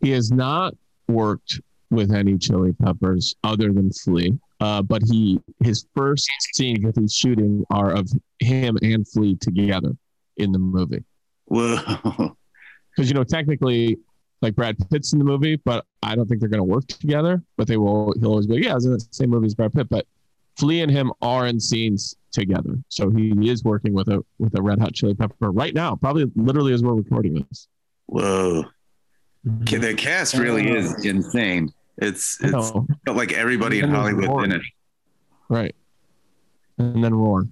He 0.00 0.10
has 0.10 0.30
not 0.30 0.74
worked 1.08 1.60
with 1.90 2.12
any 2.12 2.38
chili 2.38 2.72
peppers 2.72 3.34
other 3.42 3.72
than 3.72 3.90
Flea. 3.90 4.38
Uh, 4.62 4.80
but 4.80 5.02
he 5.02 5.40
his 5.64 5.86
first 5.94 6.30
scenes 6.52 6.84
that 6.84 6.96
he's 6.96 7.12
shooting 7.12 7.64
are 7.70 7.90
of 7.90 8.08
him 8.38 8.78
and 8.80 9.06
Flea 9.08 9.34
together 9.34 9.90
in 10.36 10.52
the 10.52 10.58
movie. 10.58 11.04
Whoa. 11.46 12.36
Because 12.94 13.08
you 13.08 13.14
know, 13.14 13.24
technically, 13.24 13.96
like 14.42 14.54
Brad 14.54 14.76
Pitt's 14.90 15.14
in 15.14 15.18
the 15.18 15.24
movie, 15.24 15.56
but 15.56 15.86
I 16.02 16.14
don't 16.14 16.28
think 16.28 16.40
they're 16.40 16.50
going 16.50 16.58
to 16.58 16.64
work 16.64 16.86
together. 16.86 17.42
But 17.56 17.66
they 17.66 17.78
will. 17.78 18.12
He'll 18.20 18.32
always 18.32 18.46
be 18.46 18.56
like, 18.56 18.64
yeah, 18.64 18.72
I 18.72 18.74
was 18.74 18.84
in 18.84 18.92
the 18.92 19.08
same 19.12 19.30
movie 19.30 19.46
as 19.46 19.54
Brad 19.54 19.72
Pitt. 19.72 19.88
But 19.88 20.06
Flea 20.58 20.82
and 20.82 20.90
him 20.90 21.10
are 21.22 21.46
in 21.46 21.58
scenes 21.58 22.14
together, 22.32 22.74
so 22.90 23.08
he 23.08 23.32
is 23.48 23.64
working 23.64 23.94
with 23.94 24.08
a 24.08 24.22
with 24.38 24.58
a 24.58 24.60
Red 24.60 24.78
Hot 24.78 24.92
Chili 24.92 25.14
Pepper 25.14 25.50
right 25.50 25.72
now, 25.72 25.96
probably 25.96 26.30
literally 26.36 26.74
as 26.74 26.82
we're 26.82 26.92
recording 26.92 27.32
this. 27.32 27.66
Whoa. 28.08 28.66
The 29.44 29.94
cast 29.94 30.34
really 30.34 30.70
is 30.70 31.02
insane. 31.06 31.72
It's 32.02 32.38
it's 32.42 32.70
felt 32.70 33.16
like 33.16 33.32
everybody 33.32 33.80
in 33.80 33.90
Hollywood 33.90 34.26
more. 34.26 34.44
in 34.44 34.52
it. 34.52 34.62
Right. 35.48 35.74
And 36.78 37.02
then 37.02 37.14
Roar. 37.14 37.46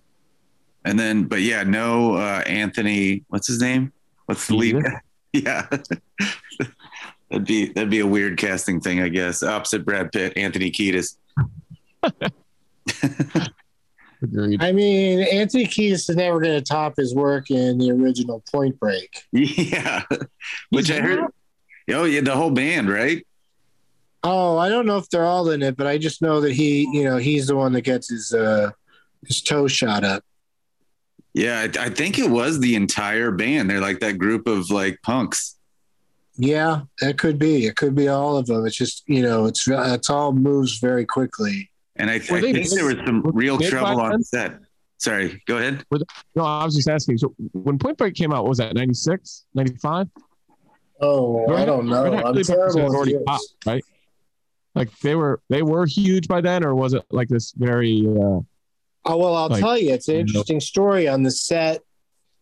And 0.84 0.98
then, 0.98 1.24
but 1.24 1.40
yeah, 1.40 1.62
no 1.62 2.16
uh, 2.16 2.42
Anthony. 2.46 3.24
What's 3.28 3.46
his 3.46 3.60
name? 3.60 3.92
What's 4.26 4.46
the 4.46 4.56
lead? 4.56 4.84
Yeah, 5.32 5.68
that'd 7.30 7.46
be 7.46 7.66
that'd 7.72 7.88
be 7.88 8.00
a 8.00 8.06
weird 8.06 8.36
casting 8.36 8.80
thing, 8.80 9.00
I 9.00 9.08
guess. 9.08 9.44
Opposite 9.44 9.84
Brad 9.84 10.10
Pitt, 10.10 10.32
Anthony 10.36 10.72
Kiedis. 10.72 11.16
Agreed. 14.20 14.60
I 14.60 14.72
mean, 14.72 15.20
Anthony 15.20 15.66
Kiedis 15.66 16.10
is 16.10 16.16
never 16.16 16.40
going 16.40 16.58
to 16.58 16.60
top 16.60 16.96
his 16.96 17.14
work 17.14 17.48
in 17.52 17.78
the 17.78 17.92
original 17.92 18.42
Point 18.50 18.80
Break. 18.80 19.22
Yeah, 19.30 20.02
which 20.70 20.90
I 20.90 20.98
heard. 20.98 21.26
Oh 21.90 22.02
yeah, 22.06 22.22
the 22.22 22.34
whole 22.34 22.50
band, 22.50 22.90
right? 22.90 23.24
Oh, 24.22 24.58
I 24.58 24.68
don't 24.68 24.86
know 24.86 24.98
if 24.98 25.08
they're 25.08 25.24
all 25.24 25.50
in 25.50 25.62
it, 25.62 25.76
but 25.76 25.86
I 25.86 25.96
just 25.98 26.20
know 26.20 26.40
that 26.42 26.52
he, 26.52 26.88
you 26.92 27.04
know, 27.04 27.16
he's 27.16 27.46
the 27.46 27.56
one 27.56 27.72
that 27.72 27.82
gets 27.82 28.10
his 28.10 28.32
uh 28.34 28.70
his 29.26 29.40
toe 29.42 29.66
shot 29.68 30.04
up. 30.04 30.24
Yeah, 31.32 31.60
I, 31.78 31.86
I 31.86 31.88
think 31.90 32.18
it 32.18 32.28
was 32.28 32.60
the 32.60 32.74
entire 32.74 33.30
band. 33.30 33.70
They're 33.70 33.80
like 33.80 34.00
that 34.00 34.18
group 34.18 34.46
of 34.46 34.70
like 34.70 35.00
punks. 35.02 35.56
Yeah, 36.36 36.82
that 37.00 37.18
could 37.18 37.38
be. 37.38 37.66
It 37.66 37.76
could 37.76 37.94
be 37.94 38.08
all 38.08 38.36
of 38.36 38.46
them. 38.46 38.64
It's 38.66 38.76
just, 38.76 39.02
you 39.06 39.22
know, 39.22 39.46
it's 39.46 39.68
it's 39.68 40.08
all 40.10 40.32
moves 40.32 40.78
very 40.78 41.04
quickly. 41.04 41.70
And 41.96 42.10
I, 42.10 42.14
I 42.14 42.18
Were 42.30 42.40
they 42.40 42.52
think 42.52 42.70
there 42.70 42.86
was 42.86 42.96
some 43.04 43.22
real 43.34 43.58
trouble 43.58 44.00
on 44.00 44.10
then? 44.12 44.22
set. 44.24 44.58
Sorry, 44.98 45.42
go 45.46 45.58
ahead. 45.58 45.84
No, 46.34 46.44
I 46.44 46.64
was 46.64 46.74
just 46.74 46.88
asking. 46.88 47.18
So 47.18 47.34
when 47.52 47.78
Point 47.78 47.96
Break 47.98 48.14
came 48.14 48.32
out, 48.32 48.42
what 48.44 48.50
was 48.50 48.58
that 48.58 48.74
96, 48.74 49.46
95? 49.54 50.08
Oh, 51.00 51.54
I 51.54 51.64
don't 51.64 51.86
know. 51.86 52.04
Red 52.04 52.22
Hot 52.22 52.36
I'm 52.36 52.42
terrible. 52.42 52.80
already 52.94 53.18
popped, 53.26 53.44
right? 53.66 53.82
Like 54.74 54.96
they 55.00 55.14
were 55.14 55.40
they 55.48 55.62
were 55.62 55.86
huge 55.86 56.28
by 56.28 56.40
then, 56.40 56.64
or 56.64 56.74
was 56.74 56.94
it 56.94 57.04
like 57.10 57.28
this 57.28 57.52
very? 57.52 58.06
uh 58.06 58.40
Oh 59.06 59.16
well, 59.16 59.34
I'll 59.34 59.48
Like, 59.48 59.60
tell 59.60 59.78
you, 59.78 59.92
it's 59.92 60.08
an 60.08 60.16
interesting 60.16 60.60
story 60.60 61.08
on 61.08 61.22
the 61.22 61.30
set. 61.30 61.76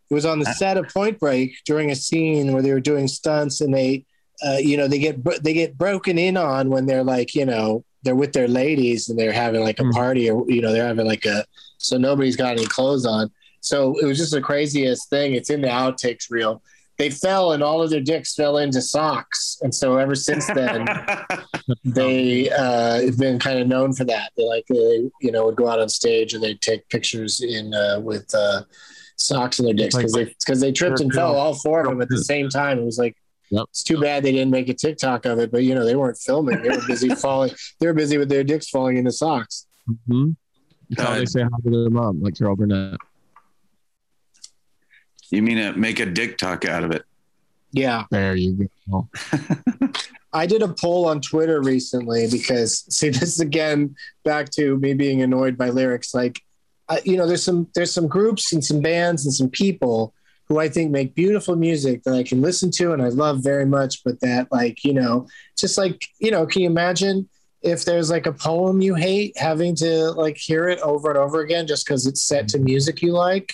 It 0.09 0.13
was 0.13 0.25
on 0.25 0.39
the 0.39 0.45
set 0.45 0.77
of 0.77 0.87
Point 0.89 1.19
Break 1.19 1.55
during 1.65 1.89
a 1.91 1.95
scene 1.95 2.51
where 2.51 2.61
they 2.61 2.73
were 2.73 2.79
doing 2.81 3.07
stunts, 3.07 3.61
and 3.61 3.73
they, 3.73 4.05
uh, 4.45 4.57
you 4.59 4.75
know, 4.75 4.87
they 4.87 4.99
get 4.99 5.23
they 5.43 5.53
get 5.53 5.77
broken 5.77 6.17
in 6.17 6.35
on 6.37 6.69
when 6.69 6.85
they're 6.85 7.03
like, 7.03 7.33
you 7.33 7.45
know, 7.45 7.83
they're 8.03 8.15
with 8.15 8.33
their 8.33 8.47
ladies 8.47 9.09
and 9.09 9.17
they're 9.17 9.31
having 9.31 9.61
like 9.61 9.79
a 9.79 9.83
Mhm. 9.83 9.93
party, 9.93 10.29
or 10.29 10.45
you 10.49 10.61
know, 10.61 10.71
they're 10.73 10.87
having 10.87 11.07
like 11.07 11.25
a 11.25 11.45
so 11.77 11.97
nobody's 11.97 12.35
got 12.35 12.57
any 12.57 12.65
clothes 12.65 13.05
on. 13.05 13.31
So 13.61 13.97
it 13.99 14.05
was 14.05 14.17
just 14.17 14.31
the 14.31 14.41
craziest 14.41 15.09
thing. 15.09 15.33
It's 15.33 15.49
in 15.49 15.61
the 15.61 15.67
outtakes 15.67 16.29
reel. 16.29 16.61
They 16.99 17.09
fell 17.09 17.53
and 17.53 17.63
all 17.63 17.81
of 17.81 17.89
their 17.89 18.01
dicks 18.01 18.35
fell 18.35 18.57
into 18.59 18.81
socks, 18.81 19.57
and 19.61 19.73
so 19.73 19.97
ever 19.97 20.13
since 20.15 20.45
then 20.47 20.85
they 21.85 22.49
uh, 22.51 23.01
have 23.05 23.17
been 23.17 23.39
kind 23.39 23.57
of 23.57 23.67
known 23.67 23.93
for 23.93 24.03
that. 24.03 24.31
They 24.37 24.43
like 24.45 24.65
they 24.69 25.09
you 25.21 25.31
know 25.31 25.45
would 25.45 25.55
go 25.55 25.67
out 25.69 25.79
on 25.79 25.89
stage 25.89 26.33
and 26.33 26.43
they'd 26.43 26.61
take 26.61 26.87
pictures 26.89 27.41
in 27.41 27.73
uh, 27.73 27.99
with 28.01 28.29
uh, 28.35 28.63
socks 29.15 29.59
in 29.59 29.65
their 29.65 29.73
dicks 29.73 29.95
Like- 29.95 30.03
because 30.03 30.13
they 30.13 30.25
because 30.25 30.59
they 30.59 30.71
tripped 30.71 30.99
and 30.99 31.11
fell 31.13 31.35
all 31.35 31.53
four 31.55 31.81
of 31.81 31.87
them 31.89 32.01
at 32.01 32.09
the 32.09 32.23
same 32.23 32.49
time. 32.49 32.77
It 32.79 32.85
was 32.85 32.99
like 32.99 33.15
Yep. 33.51 33.65
it's 33.71 33.81
too 33.81 33.99
bad 33.99 34.21
they 34.21 34.31
didn't 34.31 34.51
make 34.51 34.69
a 34.69 34.75
TikTok 34.75 35.25
of 35.25 35.39
it, 35.39 35.51
but 35.51 35.63
you 35.63 35.73
know 35.73 35.83
they 35.83 35.95
weren't 35.95 36.17
filming. 36.19 36.61
They 36.61 36.69
were 36.69 36.85
busy 36.85 37.09
falling. 37.15 37.51
They 37.79 37.87
were 37.87 37.93
busy 37.95 38.19
with 38.19 38.29
their 38.29 38.43
dicks 38.43 38.69
falling 38.69 38.97
into 38.97 39.11
socks. 39.11 39.65
mhm. 40.07 40.35
That's 40.91 41.01
how 41.07 41.13
Uh, 41.13 41.17
they 41.19 41.25
say 41.25 41.41
hi 41.41 41.49
to 41.63 41.69
their 41.71 41.89
mom, 41.89 42.21
like 42.21 42.35
Carol 42.37 42.55
Burnett. 42.55 42.97
You 45.31 45.41
mean 45.41 45.59
uh, 45.59 45.73
make 45.75 45.99
a 45.99 46.05
dick 46.05 46.37
talk 46.37 46.65
out 46.65 46.83
of 46.83 46.91
it? 46.91 47.03
Yeah, 47.71 48.05
There 48.09 48.35
you 48.35 48.69
go. 48.89 49.07
I 50.33 50.45
did 50.45 50.61
a 50.61 50.67
poll 50.67 51.07
on 51.07 51.21
Twitter 51.21 51.61
recently 51.61 52.27
because 52.29 52.85
see 52.93 53.09
this 53.09 53.23
is 53.23 53.39
again 53.39 53.95
back 54.23 54.49
to 54.51 54.77
me 54.77 54.93
being 54.93 55.21
annoyed 55.21 55.57
by 55.57 55.69
lyrics. 55.69 56.13
Like, 56.13 56.41
I, 56.87 57.01
you 57.03 57.17
know, 57.17 57.25
there's 57.27 57.43
some 57.43 57.67
there's 57.75 57.93
some 57.93 58.07
groups 58.07 58.53
and 58.53 58.63
some 58.63 58.81
bands 58.81 59.25
and 59.25 59.33
some 59.33 59.49
people 59.49 60.13
who 60.47 60.59
I 60.59 60.69
think 60.69 60.91
make 60.91 61.13
beautiful 61.15 61.55
music 61.55 62.03
that 62.03 62.13
I 62.13 62.23
can 62.23 62.41
listen 62.41 62.71
to 62.71 62.93
and 62.93 63.01
I 63.01 63.09
love 63.09 63.43
very 63.43 63.65
much, 63.65 64.03
but 64.03 64.19
that 64.21 64.51
like 64.51 64.83
you 64.83 64.93
know, 64.93 65.27
just 65.57 65.77
like 65.77 66.07
you 66.19 66.31
know, 66.31 66.45
can 66.45 66.61
you 66.61 66.69
imagine 66.69 67.27
if 67.61 67.83
there's 67.83 68.09
like 68.09 68.25
a 68.25 68.33
poem 68.33 68.81
you 68.81 68.95
hate 68.95 69.37
having 69.37 69.75
to 69.75 70.11
like 70.11 70.37
hear 70.37 70.69
it 70.69 70.79
over 70.79 71.09
and 71.09 71.17
over 71.17 71.41
again 71.41 71.67
just 71.67 71.85
because 71.85 72.05
it's 72.05 72.21
set 72.21 72.47
to 72.49 72.59
music 72.59 73.01
you 73.01 73.13
like? 73.13 73.53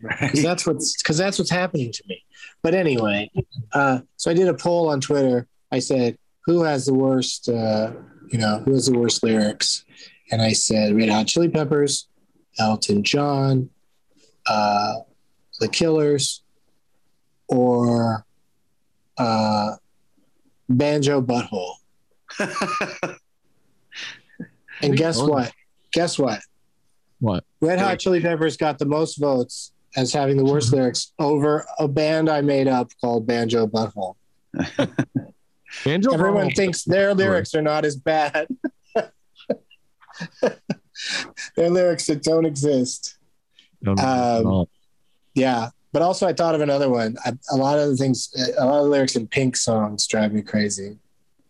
Because 0.00 0.42
that's 0.42 0.66
what's 0.66 1.00
because 1.02 1.16
that's 1.16 1.38
what's 1.38 1.50
happening 1.50 1.92
to 1.92 2.02
me. 2.08 2.24
But 2.62 2.74
anyway, 2.74 3.30
uh, 3.72 4.00
so 4.16 4.30
I 4.30 4.34
did 4.34 4.48
a 4.48 4.54
poll 4.54 4.88
on 4.88 5.00
Twitter. 5.00 5.46
I 5.70 5.78
said, 5.78 6.18
"Who 6.44 6.62
has 6.62 6.86
the 6.86 6.94
worst? 6.94 7.48
Uh, 7.48 7.92
you 8.28 8.38
know, 8.38 8.62
who 8.64 8.72
has 8.72 8.86
the 8.86 8.98
worst 8.98 9.22
lyrics?" 9.22 9.84
And 10.30 10.42
I 10.42 10.52
said, 10.52 10.96
"Red 10.96 11.08
Hot 11.08 11.26
Chili 11.26 11.48
Peppers, 11.48 12.08
Elton 12.58 13.02
John, 13.02 13.70
uh, 14.46 14.94
The 15.60 15.68
Killers, 15.68 16.42
or 17.48 18.24
uh, 19.16 19.76
Banjo 20.68 21.20
Butthole." 21.22 21.74
And 24.82 24.96
guess 24.96 25.20
what? 25.20 25.52
Guess 25.92 26.18
what? 26.18 26.40
What? 27.20 27.44
Red 27.60 27.80
Hot 27.80 27.98
Chili 27.98 28.20
Peppers 28.20 28.56
got 28.56 28.78
the 28.78 28.86
most 28.86 29.16
votes 29.16 29.72
as 29.96 30.12
having 30.12 30.36
the 30.36 30.44
worst 30.44 30.72
lyrics 30.72 31.12
over 31.18 31.64
a 31.78 31.88
band 31.88 32.28
I 32.28 32.40
made 32.40 32.68
up 32.68 32.90
called 33.00 33.26
Banjo 33.26 33.66
Butthole. 33.66 34.14
Banjo 35.84 36.12
Everyone 36.12 36.48
Butthole- 36.48 36.56
thinks 36.56 36.84
their 36.84 37.14
lyrics 37.14 37.54
are 37.54 37.62
not 37.62 37.84
as 37.84 37.96
bad. 37.96 38.48
their 41.56 41.70
lyrics 41.70 42.06
that 42.06 42.22
don't 42.22 42.44
exist. 42.44 43.16
No, 43.82 43.94
um. 43.96 44.66
Yeah. 45.34 45.70
But 45.92 46.02
also, 46.02 46.26
I 46.26 46.32
thought 46.34 46.54
of 46.54 46.60
another 46.60 46.90
one. 46.90 47.16
I, 47.24 47.32
a 47.50 47.56
lot 47.56 47.78
of 47.78 47.88
the 47.88 47.96
things, 47.96 48.28
a 48.58 48.64
lot 48.64 48.78
of 48.78 48.84
the 48.84 48.90
lyrics 48.90 49.16
in 49.16 49.26
Pink 49.26 49.56
songs 49.56 50.06
drive 50.06 50.32
me 50.32 50.42
crazy. 50.42 50.98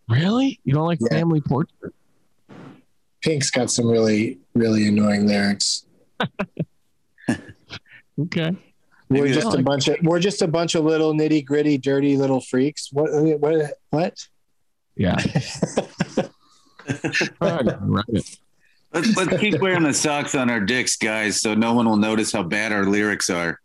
Really? 0.08 0.60
You 0.64 0.74
don't 0.74 0.86
like 0.86 1.00
Yeah. 1.00 1.08
Family 1.18 1.40
Portrait? 1.40 1.92
Pink's 3.20 3.50
got 3.50 3.68
some 3.70 3.88
really, 3.88 4.38
really 4.54 4.86
annoying 4.86 5.26
lyrics. 5.26 5.84
Okay. 8.20 8.50
We're 9.10 9.22
Maybe 9.22 9.28
just 9.32 9.46
that's- 9.46 9.60
a 9.60 9.62
bunch 9.62 9.88
of 9.88 9.96
we're 10.02 10.18
just 10.20 10.42
a 10.42 10.48
bunch 10.48 10.74
of 10.74 10.84
little 10.84 11.14
nitty 11.14 11.44
gritty, 11.44 11.78
dirty 11.78 12.16
little 12.16 12.40
freaks. 12.40 12.90
What? 12.92 13.10
What? 13.40 13.72
What? 13.90 14.26
Yeah. 14.96 15.16
All 17.40 17.62
right, 17.62 17.66
right. 17.80 18.04
Let's, 18.92 19.16
let's 19.16 19.38
keep 19.38 19.60
wearing 19.60 19.82
the 19.82 19.92
socks 19.94 20.34
on 20.34 20.48
our 20.50 20.60
dicks, 20.60 20.96
guys, 20.96 21.40
so 21.40 21.54
no 21.54 21.74
one 21.74 21.86
will 21.86 21.96
notice 21.98 22.32
how 22.32 22.42
bad 22.42 22.72
our 22.72 22.84
lyrics 22.84 23.28
are. 23.30 23.60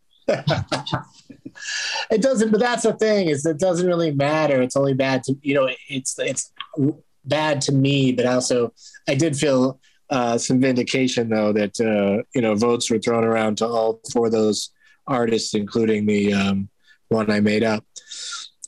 it 2.11 2.21
doesn't 2.21 2.51
but 2.51 2.59
that's 2.61 2.83
the 2.83 2.93
thing 2.93 3.27
is 3.27 3.45
it 3.45 3.59
doesn't 3.59 3.87
really 3.87 4.11
matter 4.11 4.61
it's 4.61 4.77
only 4.77 4.93
bad 4.93 5.21
to 5.21 5.35
you 5.41 5.53
know 5.53 5.69
it's 5.89 6.17
it's 6.17 6.53
bad 7.25 7.59
to 7.59 7.73
me 7.73 8.13
but 8.13 8.25
also 8.25 8.71
i 9.09 9.15
did 9.15 9.35
feel 9.35 9.81
uh 10.13 10.37
some 10.37 10.59
vindication 10.59 11.29
though 11.29 11.51
that 11.51 11.79
uh 11.81 12.23
you 12.33 12.41
know 12.41 12.55
votes 12.55 12.89
were 12.89 12.99
thrown 12.99 13.23
around 13.23 13.57
to 13.57 13.65
all 13.65 13.99
four 14.11 14.27
of 14.27 14.31
those 14.31 14.69
artists 15.07 15.53
including 15.53 16.05
the 16.05 16.33
um 16.33 16.69
one 17.09 17.29
i 17.29 17.39
made 17.39 17.63
up 17.63 17.83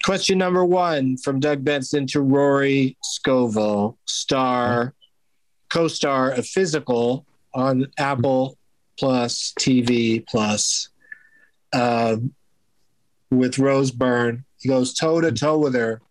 question 0.03 0.37
number 0.37 0.65
one 0.65 1.15
from 1.17 1.39
doug 1.39 1.63
benson 1.63 2.05
to 2.05 2.19
rory 2.21 2.97
scovel 3.03 3.97
star 4.05 4.93
co-star 5.69 6.31
of 6.31 6.45
physical 6.45 7.25
on 7.53 7.87
apple 7.97 8.57
plus 8.97 9.53
tv 9.59 10.25
plus 10.27 10.89
um, 11.75 12.33
with 13.31 13.59
Rose 13.59 13.91
Byrne. 13.91 14.45
He 14.59 14.69
goes 14.69 14.93
toe 14.93 15.21
to 15.21 15.31
toe 15.31 15.57
with 15.57 15.75
her. 15.75 16.01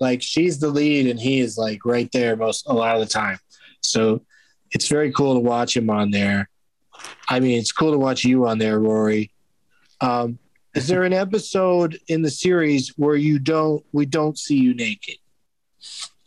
Like 0.00 0.20
she's 0.20 0.58
the 0.58 0.68
lead 0.68 1.06
and 1.06 1.18
he 1.18 1.40
is 1.40 1.56
like 1.56 1.84
right 1.84 2.10
there 2.12 2.36
most 2.36 2.66
a 2.68 2.74
lot 2.74 2.96
of 2.96 3.00
the 3.00 3.12
time. 3.12 3.38
So 3.80 4.22
it's 4.72 4.88
very 4.88 5.12
cool 5.12 5.34
to 5.34 5.40
watch 5.40 5.76
him 5.76 5.90
on 5.90 6.10
there. 6.10 6.48
I 7.28 7.40
mean, 7.40 7.58
it's 7.58 7.72
cool 7.72 7.92
to 7.92 7.98
watch 7.98 8.24
you 8.24 8.46
on 8.46 8.58
there, 8.58 8.78
Rory. 8.78 9.30
Um, 10.00 10.38
is 10.74 10.86
there 10.86 11.04
an 11.04 11.12
episode 11.12 11.98
in 12.08 12.22
the 12.22 12.30
series 12.30 12.90
where 12.96 13.16
you 13.16 13.38
don't 13.38 13.84
we 13.92 14.06
don't 14.06 14.38
see 14.38 14.56
you 14.56 14.74
naked? 14.74 15.16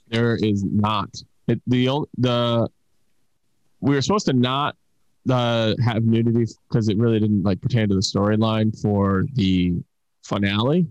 There 0.08 0.36
is 0.36 0.64
not. 0.64 1.10
It, 1.48 1.62
the 1.68 2.06
the 2.18 2.68
we 3.80 3.96
were 3.96 4.02
supposed 4.02 4.26
to 4.26 4.34
not 4.34 4.76
uh, 5.30 5.76
have 5.84 6.04
nudity 6.04 6.52
because 6.68 6.90
it 6.90 6.98
really 6.98 7.20
didn't 7.20 7.44
like 7.44 7.62
pertain 7.62 7.90
to 7.90 7.96
the 7.96 8.02
storyline 8.02 8.80
for 8.82 9.26
the 9.34 9.76
finale. 10.24 10.88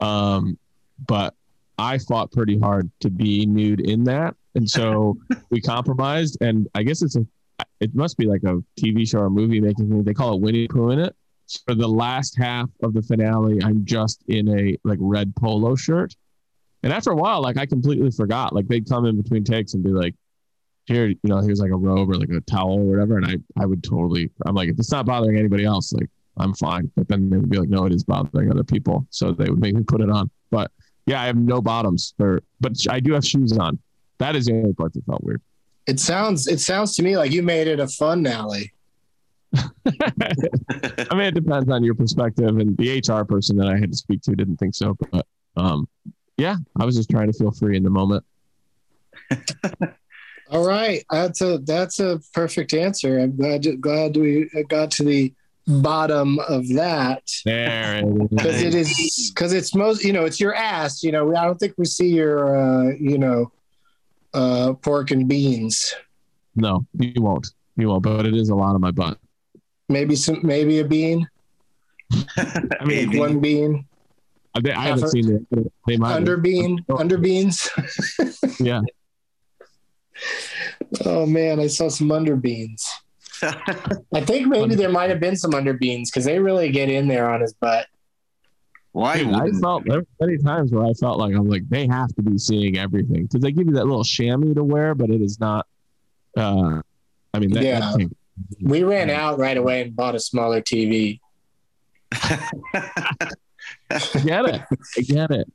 Um, 0.00 0.58
but 1.06 1.34
I 1.78 1.98
fought 1.98 2.32
pretty 2.32 2.58
hard 2.58 2.90
to 3.00 3.10
be 3.10 3.46
nude 3.46 3.80
in 3.80 4.04
that, 4.04 4.36
and 4.54 4.68
so 4.68 5.18
we 5.50 5.60
compromised. 5.60 6.38
And 6.40 6.68
I 6.74 6.82
guess 6.82 7.02
it's 7.02 7.16
a, 7.16 7.26
it 7.80 7.94
must 7.94 8.16
be 8.16 8.26
like 8.26 8.42
a 8.44 8.62
TV 8.78 9.08
show 9.08 9.20
or 9.20 9.30
movie 9.30 9.60
making 9.60 9.88
thing. 9.88 10.04
They 10.04 10.14
call 10.14 10.34
it 10.34 10.40
Winnie 10.40 10.68
Pooh 10.68 10.90
in 10.90 10.98
it. 10.98 11.14
For 11.66 11.74
the 11.74 11.88
last 11.88 12.36
half 12.38 12.70
of 12.82 12.94
the 12.94 13.02
finale, 13.02 13.62
I'm 13.62 13.84
just 13.84 14.22
in 14.28 14.48
a 14.48 14.76
like 14.84 14.98
red 15.00 15.34
polo 15.36 15.74
shirt. 15.74 16.14
And 16.82 16.92
after 16.92 17.10
a 17.10 17.16
while, 17.16 17.42
like 17.42 17.58
I 17.58 17.66
completely 17.66 18.10
forgot. 18.10 18.54
Like 18.54 18.66
they'd 18.68 18.88
come 18.88 19.04
in 19.06 19.20
between 19.20 19.44
takes 19.44 19.74
and 19.74 19.84
be 19.84 19.90
like, 19.90 20.14
here, 20.86 21.06
you 21.06 21.18
know, 21.24 21.38
here's 21.38 21.60
like 21.60 21.70
a 21.70 21.76
robe 21.76 22.10
or 22.10 22.14
like 22.14 22.30
a 22.30 22.40
towel 22.40 22.80
or 22.80 22.84
whatever. 22.84 23.16
And 23.18 23.26
I, 23.26 23.62
I 23.62 23.66
would 23.66 23.84
totally, 23.84 24.30
I'm 24.46 24.54
like, 24.54 24.68
if 24.68 24.78
it's 24.78 24.90
not 24.90 25.06
bothering 25.06 25.36
anybody 25.36 25.64
else, 25.64 25.92
like 25.92 26.10
I'm 26.38 26.54
fine. 26.54 26.90
But 26.96 27.08
then 27.08 27.30
they 27.30 27.36
would 27.36 27.50
be 27.50 27.58
like, 27.58 27.68
no, 27.68 27.84
it 27.86 27.92
is 27.92 28.04
bothering 28.04 28.50
other 28.50 28.64
people. 28.64 29.06
So 29.10 29.32
they 29.32 29.48
would 29.48 29.60
make 29.60 29.74
me 29.74 29.82
put 29.82 30.00
it 30.00 30.10
on. 30.10 30.30
But 30.50 30.70
yeah, 31.06 31.22
I 31.22 31.26
have 31.26 31.36
no 31.36 31.60
bottoms 31.60 32.14
or, 32.18 32.40
but 32.60 32.72
I 32.88 33.00
do 33.00 33.12
have 33.12 33.24
shoes 33.24 33.56
on. 33.56 33.78
That 34.22 34.36
is 34.36 34.46
the 34.46 34.52
only 34.52 34.72
part 34.72 34.92
that 34.92 35.04
felt 35.04 35.24
weird. 35.24 35.42
It 35.88 35.98
sounds 35.98 36.46
it 36.46 36.60
sounds 36.60 36.94
to 36.94 37.02
me 37.02 37.16
like 37.16 37.32
you 37.32 37.42
made 37.42 37.66
it 37.66 37.80
a 37.80 37.88
fun 37.88 38.24
alley. 38.24 38.72
I 39.56 39.64
mean, 41.10 41.26
it 41.26 41.34
depends 41.34 41.68
on 41.68 41.82
your 41.82 41.96
perspective. 41.96 42.56
And 42.56 42.76
the 42.76 43.00
HR 43.00 43.24
person 43.24 43.56
that 43.56 43.66
I 43.66 43.76
had 43.76 43.90
to 43.90 43.96
speak 43.96 44.22
to 44.22 44.36
didn't 44.36 44.58
think 44.58 44.76
so. 44.76 44.96
But 45.10 45.26
um, 45.56 45.88
yeah, 46.36 46.54
I 46.78 46.84
was 46.84 46.94
just 46.94 47.10
trying 47.10 47.32
to 47.32 47.36
feel 47.36 47.50
free 47.50 47.76
in 47.76 47.82
the 47.82 47.90
moment. 47.90 48.24
All 50.52 50.64
right, 50.64 51.04
that's 51.10 51.40
a 51.40 51.58
that's 51.58 51.98
a 51.98 52.20
perfect 52.32 52.74
answer. 52.74 53.18
I'm 53.18 53.34
glad 53.34 53.66
glad 53.80 54.16
we 54.16 54.48
got 54.68 54.92
to 54.92 55.04
the 55.04 55.34
bottom 55.66 56.38
of 56.40 56.68
that 56.74 57.22
There. 57.44 58.04
because 58.30 58.62
it 58.62 58.74
is 58.74 59.32
because 59.34 59.52
it's 59.52 59.74
most 59.74 60.04
you 60.04 60.12
know 60.12 60.26
it's 60.26 60.38
your 60.38 60.54
ass. 60.54 61.02
You 61.02 61.10
know, 61.10 61.34
I 61.34 61.44
don't 61.44 61.58
think 61.58 61.74
we 61.76 61.86
see 61.86 62.08
your 62.08 62.56
uh, 62.56 62.92
you 63.00 63.18
know 63.18 63.50
uh, 64.34 64.74
pork 64.74 65.10
and 65.10 65.28
beans. 65.28 65.94
No, 66.54 66.86
you 66.98 67.22
won't. 67.22 67.48
You 67.76 67.88
won't. 67.88 68.02
But 68.02 68.26
it 68.26 68.34
is 68.34 68.50
a 68.50 68.54
lot 68.54 68.74
of 68.74 68.80
my 68.80 68.90
butt. 68.90 69.18
Maybe 69.88 70.16
some 70.16 70.40
maybe 70.42 70.78
a 70.78 70.84
bean, 70.84 71.28
I 72.36 72.84
mean, 72.84 73.08
Maybe. 73.08 73.18
one 73.18 73.40
bean, 73.40 73.86
I, 74.54 74.60
I 74.74 74.84
haven't 74.88 75.08
seen 75.08 75.46
it. 75.50 75.72
They 75.86 75.96
might. 75.96 76.08
have. 76.08 76.16
under 76.18 76.36
bean, 76.36 76.84
under 76.96 77.18
beans. 77.18 77.68
Yeah. 78.60 78.82
Oh 81.04 81.26
man, 81.26 81.58
I 81.58 81.66
saw 81.66 81.88
some 81.88 82.12
under 82.12 82.36
beans. 82.36 82.88
I 83.42 84.20
think 84.20 84.46
maybe 84.46 84.74
there 84.74 84.90
might 84.90 85.10
have 85.10 85.20
been 85.20 85.36
some 85.36 85.54
under 85.54 85.72
beans 85.72 86.10
because 86.10 86.24
they 86.24 86.38
really 86.38 86.70
get 86.70 86.90
in 86.90 87.08
there 87.08 87.28
on 87.28 87.40
his 87.40 87.54
butt. 87.54 87.86
Why 88.92 89.18
Dude, 89.22 89.34
I 89.34 89.50
felt 89.52 89.84
there 89.86 90.00
were 90.00 90.06
many 90.20 90.36
times 90.38 90.70
where 90.70 90.84
I 90.86 90.92
felt 90.92 91.18
like 91.18 91.34
I'm 91.34 91.48
like 91.48 91.66
they 91.68 91.86
have 91.86 92.14
to 92.14 92.22
be 92.22 92.36
seeing 92.38 92.76
everything 92.76 93.22
because 93.22 93.40
they 93.40 93.50
give 93.50 93.66
you 93.66 93.72
that 93.74 93.86
little 93.86 94.04
chamois 94.04 94.52
to 94.54 94.62
wear, 94.64 94.94
but 94.94 95.08
it 95.10 95.22
is 95.22 95.40
not. 95.40 95.66
Uh, 96.36 96.82
I 97.34 97.38
mean, 97.38 97.52
that, 97.54 97.62
Yeah. 97.64 97.80
that 97.80 98.10
We 98.60 98.82
ran 98.82 99.08
out 99.08 99.38
right 99.38 99.56
away 99.56 99.82
and 99.82 99.96
bought 99.96 100.14
a 100.14 100.20
smaller 100.20 100.60
TV. 100.60 101.20
I 102.12 102.50
get 104.24 104.44
it. 104.46 104.62
I 104.98 105.00
get 105.02 105.30
it. 105.30 105.52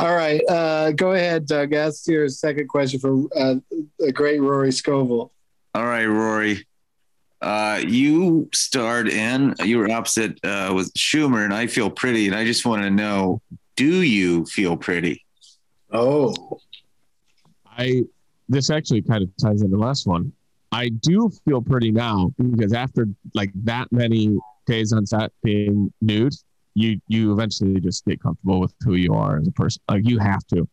All 0.00 0.14
right, 0.14 0.40
uh, 0.48 0.92
go 0.92 1.12
ahead, 1.12 1.46
Doug. 1.46 1.72
Ask 1.72 2.06
your 2.08 2.28
second 2.28 2.68
question 2.68 3.00
for 3.00 3.24
uh, 3.36 3.56
the 3.98 4.12
great 4.12 4.40
Rory 4.40 4.72
Scovel. 4.72 5.32
All 5.74 5.84
right, 5.84 6.04
Rory. 6.06 6.66
Uh, 7.40 7.80
you 7.86 8.48
starred 8.52 9.08
in, 9.08 9.54
you 9.64 9.78
were 9.78 9.90
opposite 9.90 10.38
uh, 10.44 10.72
with 10.74 10.92
Schumer, 10.94 11.44
and 11.44 11.54
I 11.54 11.66
feel 11.66 11.88
pretty. 11.88 12.26
And 12.26 12.34
I 12.34 12.44
just 12.44 12.66
want 12.66 12.82
to 12.82 12.90
know 12.90 13.40
do 13.76 14.02
you 14.02 14.44
feel 14.46 14.76
pretty? 14.76 15.24
Oh, 15.92 16.34
I 17.64 18.02
this 18.48 18.70
actually 18.70 19.02
kind 19.02 19.22
of 19.22 19.30
ties 19.40 19.62
into 19.62 19.76
the 19.76 19.80
last 19.80 20.06
one. 20.06 20.32
I 20.72 20.88
do 20.88 21.30
feel 21.44 21.62
pretty 21.62 21.92
now 21.92 22.32
because 22.50 22.72
after 22.72 23.06
like 23.34 23.50
that 23.64 23.90
many 23.92 24.36
days 24.66 24.92
on 24.92 25.06
set 25.06 25.30
being 25.42 25.92
nude, 26.00 26.34
you 26.74 27.00
you 27.06 27.32
eventually 27.32 27.80
just 27.80 28.04
get 28.04 28.20
comfortable 28.20 28.60
with 28.60 28.74
who 28.80 28.94
you 28.94 29.14
are 29.14 29.38
as 29.38 29.46
a 29.46 29.52
person. 29.52 29.80
Like 29.88 30.08
you 30.08 30.18
have 30.18 30.44
to. 30.48 30.68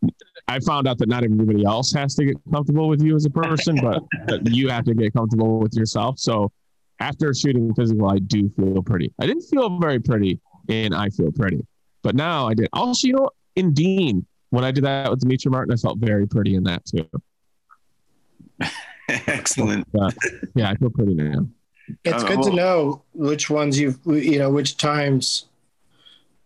Well, 0.00 0.10
I 0.46 0.60
found 0.60 0.86
out 0.88 0.98
that 0.98 1.08
not 1.08 1.24
everybody 1.24 1.64
else 1.64 1.92
has 1.92 2.14
to 2.16 2.24
get 2.24 2.36
comfortable 2.52 2.88
with 2.88 3.02
you 3.02 3.14
as 3.16 3.24
a 3.24 3.30
person, 3.30 3.76
but 3.80 4.02
that 4.26 4.52
you 4.52 4.68
have 4.68 4.84
to 4.84 4.94
get 4.94 5.12
comfortable 5.12 5.58
with 5.58 5.74
yourself. 5.74 6.18
So 6.18 6.50
after 7.00 7.32
shooting 7.34 7.74
physical, 7.74 8.08
I 8.08 8.18
do 8.18 8.48
feel 8.56 8.82
pretty. 8.82 9.12
I 9.20 9.26
didn't 9.26 9.42
feel 9.42 9.78
very 9.78 10.00
pretty 10.00 10.40
and 10.68 10.94
I 10.94 11.08
Feel 11.10 11.32
Pretty, 11.32 11.64
but 12.02 12.14
now 12.14 12.46
I 12.48 12.54
did. 12.54 12.68
Also, 12.74 13.06
you 13.06 13.14
know, 13.14 13.30
in 13.56 13.72
Dean, 13.72 14.26
when 14.50 14.64
I 14.64 14.70
did 14.70 14.84
that 14.84 15.10
with 15.10 15.20
Demetri 15.20 15.50
Martin, 15.50 15.72
I 15.72 15.76
felt 15.76 15.98
very 15.98 16.26
pretty 16.26 16.54
in 16.56 16.64
that 16.64 16.84
too. 16.84 17.08
Excellent. 19.08 19.90
But, 19.92 20.14
yeah, 20.54 20.70
I 20.70 20.74
feel 20.76 20.90
pretty 20.90 21.14
now. 21.14 21.46
it's 22.04 22.22
Uh, 22.22 22.28
good 22.28 22.42
to 22.42 22.52
know 22.54 23.02
which 23.14 23.48
ones 23.48 23.78
you've, 23.78 23.98
you 24.04 24.38
know 24.38 24.50
which 24.50 24.76
times 24.76 25.46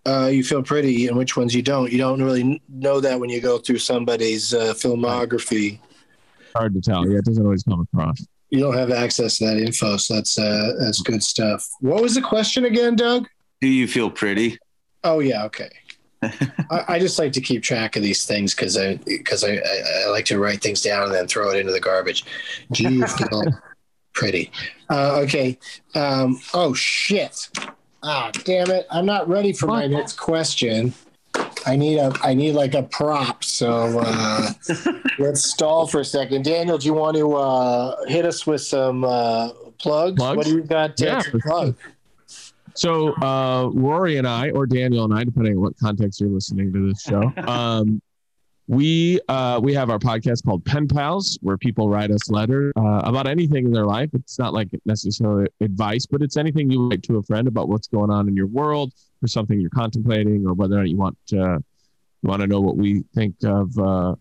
uh, 0.06 0.28
you 0.32 0.42
feel 0.42 0.62
pretty 0.62 1.06
and 1.06 1.16
which 1.16 1.36
ones 1.36 1.54
you 1.54 1.62
don't. 1.62 1.92
You 1.92 1.98
don't 1.98 2.22
really 2.22 2.60
know 2.68 3.00
that 3.00 3.18
when 3.18 3.30
you 3.30 3.40
go 3.40 3.58
through 3.58 3.78
somebody's 3.78 4.52
uh, 4.52 4.74
filmography. 4.74 5.78
Hard 6.54 6.74
to 6.74 6.80
tell. 6.80 7.08
Yeah, 7.08 7.18
it 7.18 7.24
doesn't 7.24 7.44
always 7.44 7.62
come 7.62 7.86
across. 7.92 8.26
You 8.50 8.60
don't 8.60 8.76
have 8.76 8.90
access 8.90 9.38
to 9.38 9.46
that 9.46 9.58
info, 9.58 9.96
so 9.96 10.14
that's 10.14 10.38
uh, 10.38 10.72
that's 10.78 11.00
good 11.00 11.22
stuff. 11.22 11.66
What 11.80 12.02
was 12.02 12.14
the 12.14 12.20
question 12.20 12.66
again, 12.66 12.96
Doug? 12.96 13.26
Do 13.60 13.68
you 13.68 13.86
feel 13.88 14.10
pretty? 14.10 14.58
Oh 15.04 15.20
yeah, 15.20 15.44
okay. 15.44 15.70
I, 16.22 16.84
I 16.88 16.98
just 16.98 17.18
like 17.18 17.32
to 17.32 17.40
keep 17.40 17.62
track 17.62 17.96
of 17.96 18.02
these 18.02 18.26
things 18.26 18.54
because 18.54 18.76
I 18.76 18.96
because 19.06 19.42
I, 19.44 19.54
I, 19.54 20.04
I 20.04 20.08
like 20.08 20.24
to 20.26 20.38
write 20.38 20.60
things 20.60 20.82
down 20.82 21.04
and 21.04 21.14
then 21.14 21.26
throw 21.26 21.50
it 21.50 21.58
into 21.58 21.72
the 21.72 21.80
garbage. 21.80 22.24
Do 22.72 22.92
you 22.92 23.06
feel 23.06 23.44
pretty? 24.12 24.52
Uh, 24.90 25.20
okay. 25.22 25.58
Um, 25.94 26.40
oh 26.52 26.74
shit! 26.74 27.48
Ah, 28.02 28.30
damn 28.44 28.70
it! 28.70 28.86
I'm 28.90 29.06
not 29.06 29.28
ready 29.28 29.52
for 29.52 29.66
my 29.66 29.86
next 29.86 30.16
question. 30.18 30.92
I 31.66 31.76
need 31.76 31.98
a 31.98 32.12
I 32.22 32.34
need 32.34 32.52
like 32.52 32.74
a 32.74 32.82
prop. 32.82 33.44
So 33.44 34.00
uh, 34.02 34.52
let's 35.18 35.44
stall 35.44 35.86
for 35.86 36.00
a 36.00 36.04
second. 36.04 36.44
Daniel, 36.44 36.78
do 36.78 36.86
you 36.86 36.94
want 36.94 37.16
to 37.16 37.34
uh, 37.34 38.04
hit 38.06 38.24
us 38.24 38.46
with 38.46 38.60
some 38.60 39.04
uh, 39.04 39.50
plugs? 39.78 40.16
Plugs? 40.16 40.36
What 40.36 40.46
do 40.46 40.52
you 40.52 40.62
got 40.62 40.96
to 40.98 41.04
Yeah, 41.04 41.22
plug? 41.42 41.76
So 42.74 43.14
uh, 43.22 43.68
Rory 43.72 44.16
and 44.16 44.26
I, 44.26 44.50
or 44.50 44.66
Daniel 44.66 45.04
and 45.04 45.14
I, 45.14 45.24
depending 45.24 45.56
on 45.56 45.62
what 45.62 45.78
context 45.78 46.20
you're 46.20 46.30
listening 46.30 46.72
to 46.72 46.88
this 46.88 47.02
show, 47.02 47.32
um, 47.46 48.00
we 48.72 49.20
uh, 49.28 49.60
we 49.62 49.74
have 49.74 49.90
our 49.90 49.98
podcast 49.98 50.46
called 50.46 50.64
Pen 50.64 50.88
Pals, 50.88 51.38
where 51.42 51.58
people 51.58 51.90
write 51.90 52.10
us 52.10 52.30
letters 52.30 52.72
uh, 52.76 53.02
about 53.04 53.26
anything 53.26 53.66
in 53.66 53.70
their 53.70 53.84
life. 53.84 54.08
It's 54.14 54.38
not 54.38 54.54
like 54.54 54.68
necessarily 54.86 55.46
advice, 55.60 56.06
but 56.06 56.22
it's 56.22 56.38
anything 56.38 56.70
you 56.70 56.88
write 56.88 57.02
to 57.02 57.18
a 57.18 57.22
friend 57.22 57.46
about 57.46 57.68
what's 57.68 57.86
going 57.86 58.10
on 58.10 58.28
in 58.28 58.34
your 58.34 58.46
world, 58.46 58.94
or 59.22 59.28
something 59.28 59.60
you're 59.60 59.68
contemplating, 59.68 60.46
or 60.46 60.54
whether 60.54 60.76
or 60.76 60.78
not 60.78 60.88
you 60.88 60.96
want 60.96 61.18
to 61.26 61.36
you 61.36 62.28
want 62.30 62.40
to 62.40 62.46
know 62.46 62.62
what 62.62 62.78
we 62.78 63.04
think 63.14 63.36
of 63.44 63.78
uh, 63.78 64.14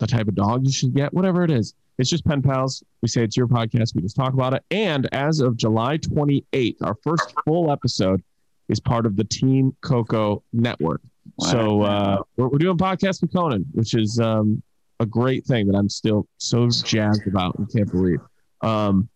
the 0.00 0.06
type 0.06 0.28
of 0.28 0.34
dog 0.34 0.66
you 0.66 0.72
should 0.72 0.94
get, 0.94 1.14
whatever 1.14 1.42
it 1.42 1.50
is. 1.50 1.72
It's 1.96 2.10
just 2.10 2.26
Pen 2.26 2.42
Pals. 2.42 2.84
We 3.00 3.08
say 3.08 3.24
it's 3.24 3.38
your 3.38 3.48
podcast. 3.48 3.94
We 3.94 4.02
just 4.02 4.16
talk 4.16 4.34
about 4.34 4.52
it. 4.52 4.62
And 4.70 5.08
as 5.14 5.40
of 5.40 5.56
July 5.56 5.96
28th, 5.96 6.76
our 6.82 6.96
first 7.02 7.32
full 7.46 7.70
episode 7.70 8.22
is 8.68 8.80
part 8.80 9.06
of 9.06 9.16
the 9.16 9.24
Team 9.24 9.74
Coco 9.80 10.42
Network. 10.52 11.00
So 11.40 11.82
uh, 11.82 12.18
we're, 12.36 12.48
we're 12.48 12.58
doing 12.58 12.76
podcast 12.76 13.20
with 13.20 13.32
Conan, 13.32 13.64
which 13.72 13.94
is 13.94 14.18
um, 14.20 14.62
a 15.00 15.06
great 15.06 15.44
thing 15.44 15.66
that 15.66 15.76
I'm 15.76 15.88
still 15.88 16.26
so 16.38 16.68
jazzed 16.68 17.26
about 17.26 17.58
and 17.58 17.70
can't 17.72 17.90
believe. 17.90 18.20
Um, 18.60 19.08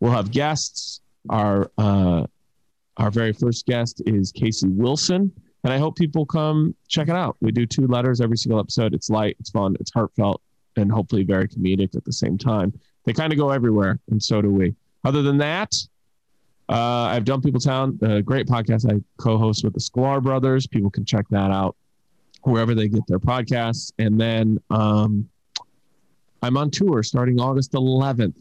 we'll 0.00 0.12
have 0.12 0.30
guests. 0.30 1.00
Our 1.30 1.70
uh, 1.78 2.26
our 2.96 3.10
very 3.10 3.32
first 3.32 3.66
guest 3.66 4.02
is 4.06 4.32
Casey 4.32 4.68
Wilson, 4.68 5.32
and 5.64 5.72
I 5.72 5.78
hope 5.78 5.96
people 5.96 6.26
come 6.26 6.74
check 6.88 7.08
it 7.08 7.14
out. 7.14 7.36
We 7.40 7.52
do 7.52 7.64
two 7.64 7.86
letters 7.86 8.20
every 8.20 8.36
single 8.36 8.58
episode. 8.58 8.92
It's 8.92 9.08
light, 9.08 9.36
it's 9.38 9.50
fun, 9.50 9.76
it's 9.78 9.92
heartfelt, 9.92 10.42
and 10.76 10.90
hopefully 10.90 11.22
very 11.22 11.48
comedic 11.48 11.94
at 11.96 12.04
the 12.04 12.12
same 12.12 12.36
time. 12.36 12.72
They 13.04 13.12
kind 13.12 13.32
of 13.32 13.38
go 13.38 13.50
everywhere, 13.50 14.00
and 14.10 14.22
so 14.22 14.42
do 14.42 14.50
we. 14.50 14.74
Other 15.04 15.22
than 15.22 15.38
that, 15.38 15.72
uh, 16.68 17.08
I've 17.10 17.24
done 17.24 17.40
People 17.40 17.60
Town, 17.60 17.98
a 18.02 18.22
great 18.22 18.46
podcast 18.46 18.90
I 18.90 19.00
co-host 19.18 19.64
with 19.64 19.74
the 19.74 19.80
Sklar 19.80 20.22
brothers. 20.22 20.66
People 20.66 20.90
can 20.90 21.04
check 21.04 21.26
that 21.30 21.50
out 21.50 21.76
wherever 22.42 22.74
they 22.74 22.88
get 22.88 23.06
their 23.06 23.18
podcasts. 23.18 23.92
And 23.98 24.20
then 24.20 24.58
um, 24.70 25.28
I'm 26.42 26.56
on 26.56 26.70
tour 26.70 27.02
starting 27.02 27.40
August 27.40 27.72
11th. 27.72 28.34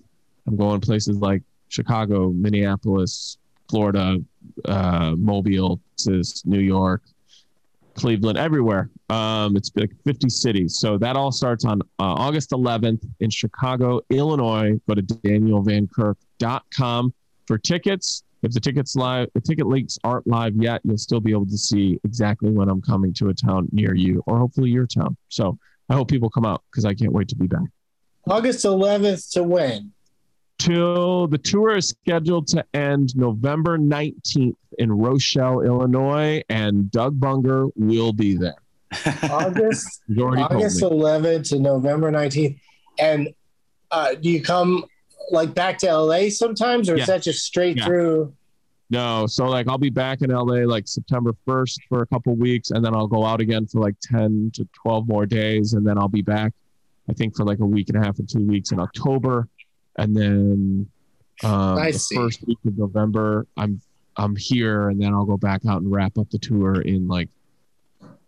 I'm 0.47 0.55
going 0.55 0.81
places 0.81 1.17
like 1.17 1.41
Chicago, 1.69 2.29
Minneapolis, 2.29 3.37
Florida, 3.69 4.17
uh, 4.65 5.15
Mobile, 5.17 5.79
New 6.45 6.59
York, 6.59 7.03
Cleveland, 7.93 8.37
everywhere. 8.37 8.89
Um, 9.09 9.55
it's 9.55 9.71
like 9.75 9.91
50 10.03 10.29
cities. 10.29 10.79
So 10.79 10.97
that 10.97 11.15
all 11.15 11.31
starts 11.31 11.65
on 11.65 11.81
uh, 11.99 12.13
August 12.13 12.51
11th 12.51 13.07
in 13.19 13.29
Chicago, 13.29 14.01
Illinois. 14.09 14.79
Go 14.87 14.95
to 14.95 15.01
danielvankirk.com 15.01 17.13
for 17.51 17.57
tickets. 17.57 18.23
if 18.43 18.53
the 18.53 18.61
tickets 18.61 18.95
live, 18.95 19.27
the 19.33 19.41
ticket 19.41 19.67
links 19.67 19.99
aren't 20.05 20.25
live 20.25 20.55
yet, 20.55 20.79
you'll 20.85 20.97
still 20.97 21.19
be 21.19 21.31
able 21.31 21.45
to 21.45 21.57
see 21.57 21.99
exactly 22.05 22.49
when 22.49 22.69
I'm 22.69 22.81
coming 22.81 23.13
to 23.15 23.27
a 23.27 23.33
town 23.33 23.67
near 23.73 23.93
you, 23.93 24.23
or 24.25 24.37
hopefully 24.37 24.69
your 24.69 24.87
town. 24.87 25.17
So 25.27 25.59
I 25.89 25.95
hope 25.95 26.09
people 26.09 26.29
come 26.29 26.45
out 26.45 26.63
because 26.71 26.85
I 26.85 26.93
can't 26.93 27.11
wait 27.11 27.27
to 27.27 27.35
be 27.35 27.47
back. 27.47 27.67
August 28.29 28.63
11th 28.63 29.31
to 29.33 29.43
when? 29.43 29.91
Till 30.59 31.27
the 31.27 31.37
tour 31.37 31.75
is 31.75 31.89
scheduled 31.89 32.47
to 32.47 32.63
end 32.73 33.17
November 33.17 33.77
19th 33.77 34.55
in 34.79 34.93
Rochelle, 34.93 35.59
Illinois, 35.59 36.41
and 36.47 36.89
Doug 36.89 37.19
Bunger 37.19 37.67
will 37.75 38.13
be 38.13 38.37
there. 38.37 38.55
August 39.23 40.03
He's 40.07 40.19
already 40.19 40.43
told 40.43 40.53
August 40.53 40.81
11th 40.81 41.49
to 41.49 41.59
November 41.59 42.11
19th. 42.13 42.57
And 42.97 43.27
uh, 43.91 44.15
do 44.15 44.29
you 44.29 44.41
come 44.41 44.85
like 45.31 45.53
back 45.53 45.77
to 45.79 45.87
LA 45.87 46.29
sometimes, 46.29 46.89
or 46.89 46.95
Yeah. 46.97 47.03
is 47.03 47.07
that 47.07 47.21
just 47.21 47.43
straight 47.45 47.77
Yeah. 47.77 47.85
through? 47.85 48.33
No, 48.89 49.25
so 49.25 49.45
like 49.45 49.67
I'll 49.69 49.77
be 49.77 49.89
back 49.89 50.21
in 50.21 50.31
LA 50.31 50.65
like 50.65 50.87
September 50.87 51.31
1st 51.47 51.79
for 51.87 52.01
a 52.01 52.05
couple 52.07 52.35
weeks, 52.35 52.71
and 52.71 52.83
then 52.83 52.93
I'll 52.93 53.07
go 53.07 53.25
out 53.25 53.39
again 53.39 53.65
for 53.65 53.79
like 53.79 53.95
10 54.01 54.51
to 54.55 54.67
12 54.83 55.07
more 55.07 55.25
days, 55.25 55.73
and 55.73 55.87
then 55.87 55.97
I'll 55.97 56.09
be 56.09 56.21
back, 56.21 56.51
I 57.09 57.13
think, 57.13 57.35
for 57.37 57.45
like 57.45 57.59
a 57.59 57.65
week 57.65 57.87
and 57.89 57.97
a 57.97 58.05
half 58.05 58.19
or 58.19 58.23
two 58.23 58.45
weeks 58.45 58.71
in 58.73 58.79
October, 58.79 59.47
and 59.97 60.15
then 60.15 60.87
um, 61.43 61.77
I 61.77 61.91
the 61.91 61.99
see. 61.99 62.15
first 62.15 62.45
week 62.45 62.57
of 62.67 62.77
November 62.77 63.47
I'm 63.57 63.79
I'm 64.17 64.35
here, 64.35 64.89
and 64.89 65.01
then 65.01 65.13
I'll 65.13 65.25
go 65.25 65.37
back 65.37 65.65
out 65.65 65.81
and 65.81 65.89
wrap 65.89 66.17
up 66.17 66.29
the 66.29 66.37
tour 66.37 66.81
in 66.81 67.07
like 67.07 67.29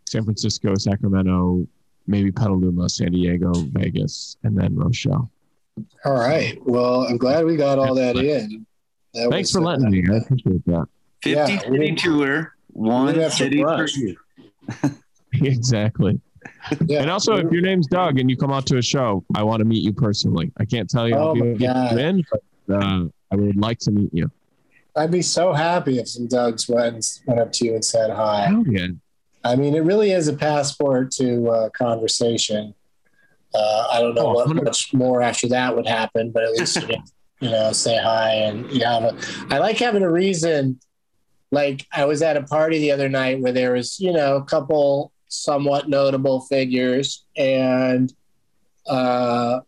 San 0.08 0.24
Francisco, 0.24 0.76
Sacramento, 0.76 1.68
maybe 2.08 2.32
Petaluma, 2.32 2.88
San 2.88 3.12
Diego, 3.12 3.51
Vegas, 3.74 4.38
and 4.43 4.58
then 4.58 4.76
Rochelle. 4.76 5.30
All 6.05 6.13
right. 6.13 6.57
Well, 6.65 7.01
I'm 7.01 7.17
glad 7.17 7.45
we 7.45 7.55
got 7.55 7.80
all 7.80 7.95
that 7.95 8.15
in. 8.17 8.65
That 9.13 9.30
Thanks 9.30 9.49
was, 9.49 9.51
for 9.51 9.61
letting 9.61 9.86
uh, 9.86 9.89
me. 9.89 10.05
I 10.11 10.17
appreciate 10.17 10.65
that. 10.65 10.88
50 11.21 11.30
Yeah, 11.30 11.59
city 11.59 11.95
tour, 11.95 12.55
one 12.67 13.07
didn't 13.07 13.21
have 13.21 13.32
to 13.32 13.38
city 13.38 13.63
per 13.63 13.88
year. 13.88 14.15
exactly. 15.34 16.19
Yeah. 16.86 17.01
And 17.01 17.09
also, 17.09 17.38
if 17.38 17.51
your 17.51 17.61
name's 17.61 17.88
Doug 17.88 18.19
and 18.19 18.30
you 18.30 18.36
come 18.36 18.51
out 18.51 18.65
to 18.67 18.78
a 18.78 18.82
show, 18.82 19.24
I 19.36 19.43
want 19.43 19.59
to 19.59 19.65
meet 19.65 19.84
you 19.84 19.93
personally. 19.93 20.51
I 20.57 20.65
can't 20.65 20.89
tell 20.89 21.07
you 21.07 21.15
how 21.15 21.30
Oh 21.30 21.36
my 21.36 21.53
people 21.53 21.59
get 21.59 21.91
you 21.91 21.97
in, 21.99 22.24
but 22.32 22.76
uh, 22.76 23.05
I 23.32 23.36
would 23.36 23.57
like 23.57 23.80
to 23.80 23.91
meet 23.91 24.13
you. 24.13 24.30
I'd 24.95 25.11
be 25.11 25.21
so 25.21 25.53
happy 25.53 25.97
if 25.99 26.07
some 26.07 26.28
Doug's 26.28 26.69
went, 26.69 27.19
went 27.26 27.39
up 27.39 27.51
to 27.53 27.65
you 27.65 27.74
and 27.76 27.84
said 27.84 28.11
hi. 28.11 28.45
Hell 28.45 28.63
yeah. 28.67 28.88
I 29.43 29.55
mean, 29.55 29.76
it 29.76 29.82
really 29.82 30.11
is 30.11 30.28
a 30.28 30.34
passport 30.34 31.11
to 31.11 31.49
uh, 31.49 31.69
conversation. 31.69 32.74
Uh, 33.54 33.88
I 33.91 33.99
don't 34.01 34.16
know 34.16 34.28
Oh, 34.28 34.34
what 34.34 34.47
100%. 34.47 34.64
much 34.64 34.93
more 34.93 35.22
after 35.22 35.47
that 35.49 35.76
would 35.76 35.88
happen, 35.88 36.32
but 36.32 36.43
at 36.43 36.51
least 36.54 36.76
you, 36.88 36.95
you 37.39 37.49
know, 37.49 37.72
say 37.72 37.97
hi 38.01 38.32
and 38.34 38.70
you 38.72 38.84
have 38.84 39.04
a. 39.04 39.18
I 39.49 39.60
like 39.60 39.78
having 39.78 40.01
a 40.04 40.12
reason. 40.12 40.80
Like 41.51 41.86
I 41.93 42.06
was 42.06 42.22
at 42.24 42.36
a 42.38 42.43
party 42.43 42.80
the 42.80 42.91
other 42.91 43.10
night 43.10 43.39
where 43.39 43.51
there 43.51 43.74
was, 43.74 43.99
you 43.99 44.12
know, 44.12 44.38
a 44.38 44.43
couple 44.43 45.12
somewhat 45.28 45.88
notable 45.88 46.41
figures, 46.41 47.26
and 47.38 48.12
uh, 48.88 49.60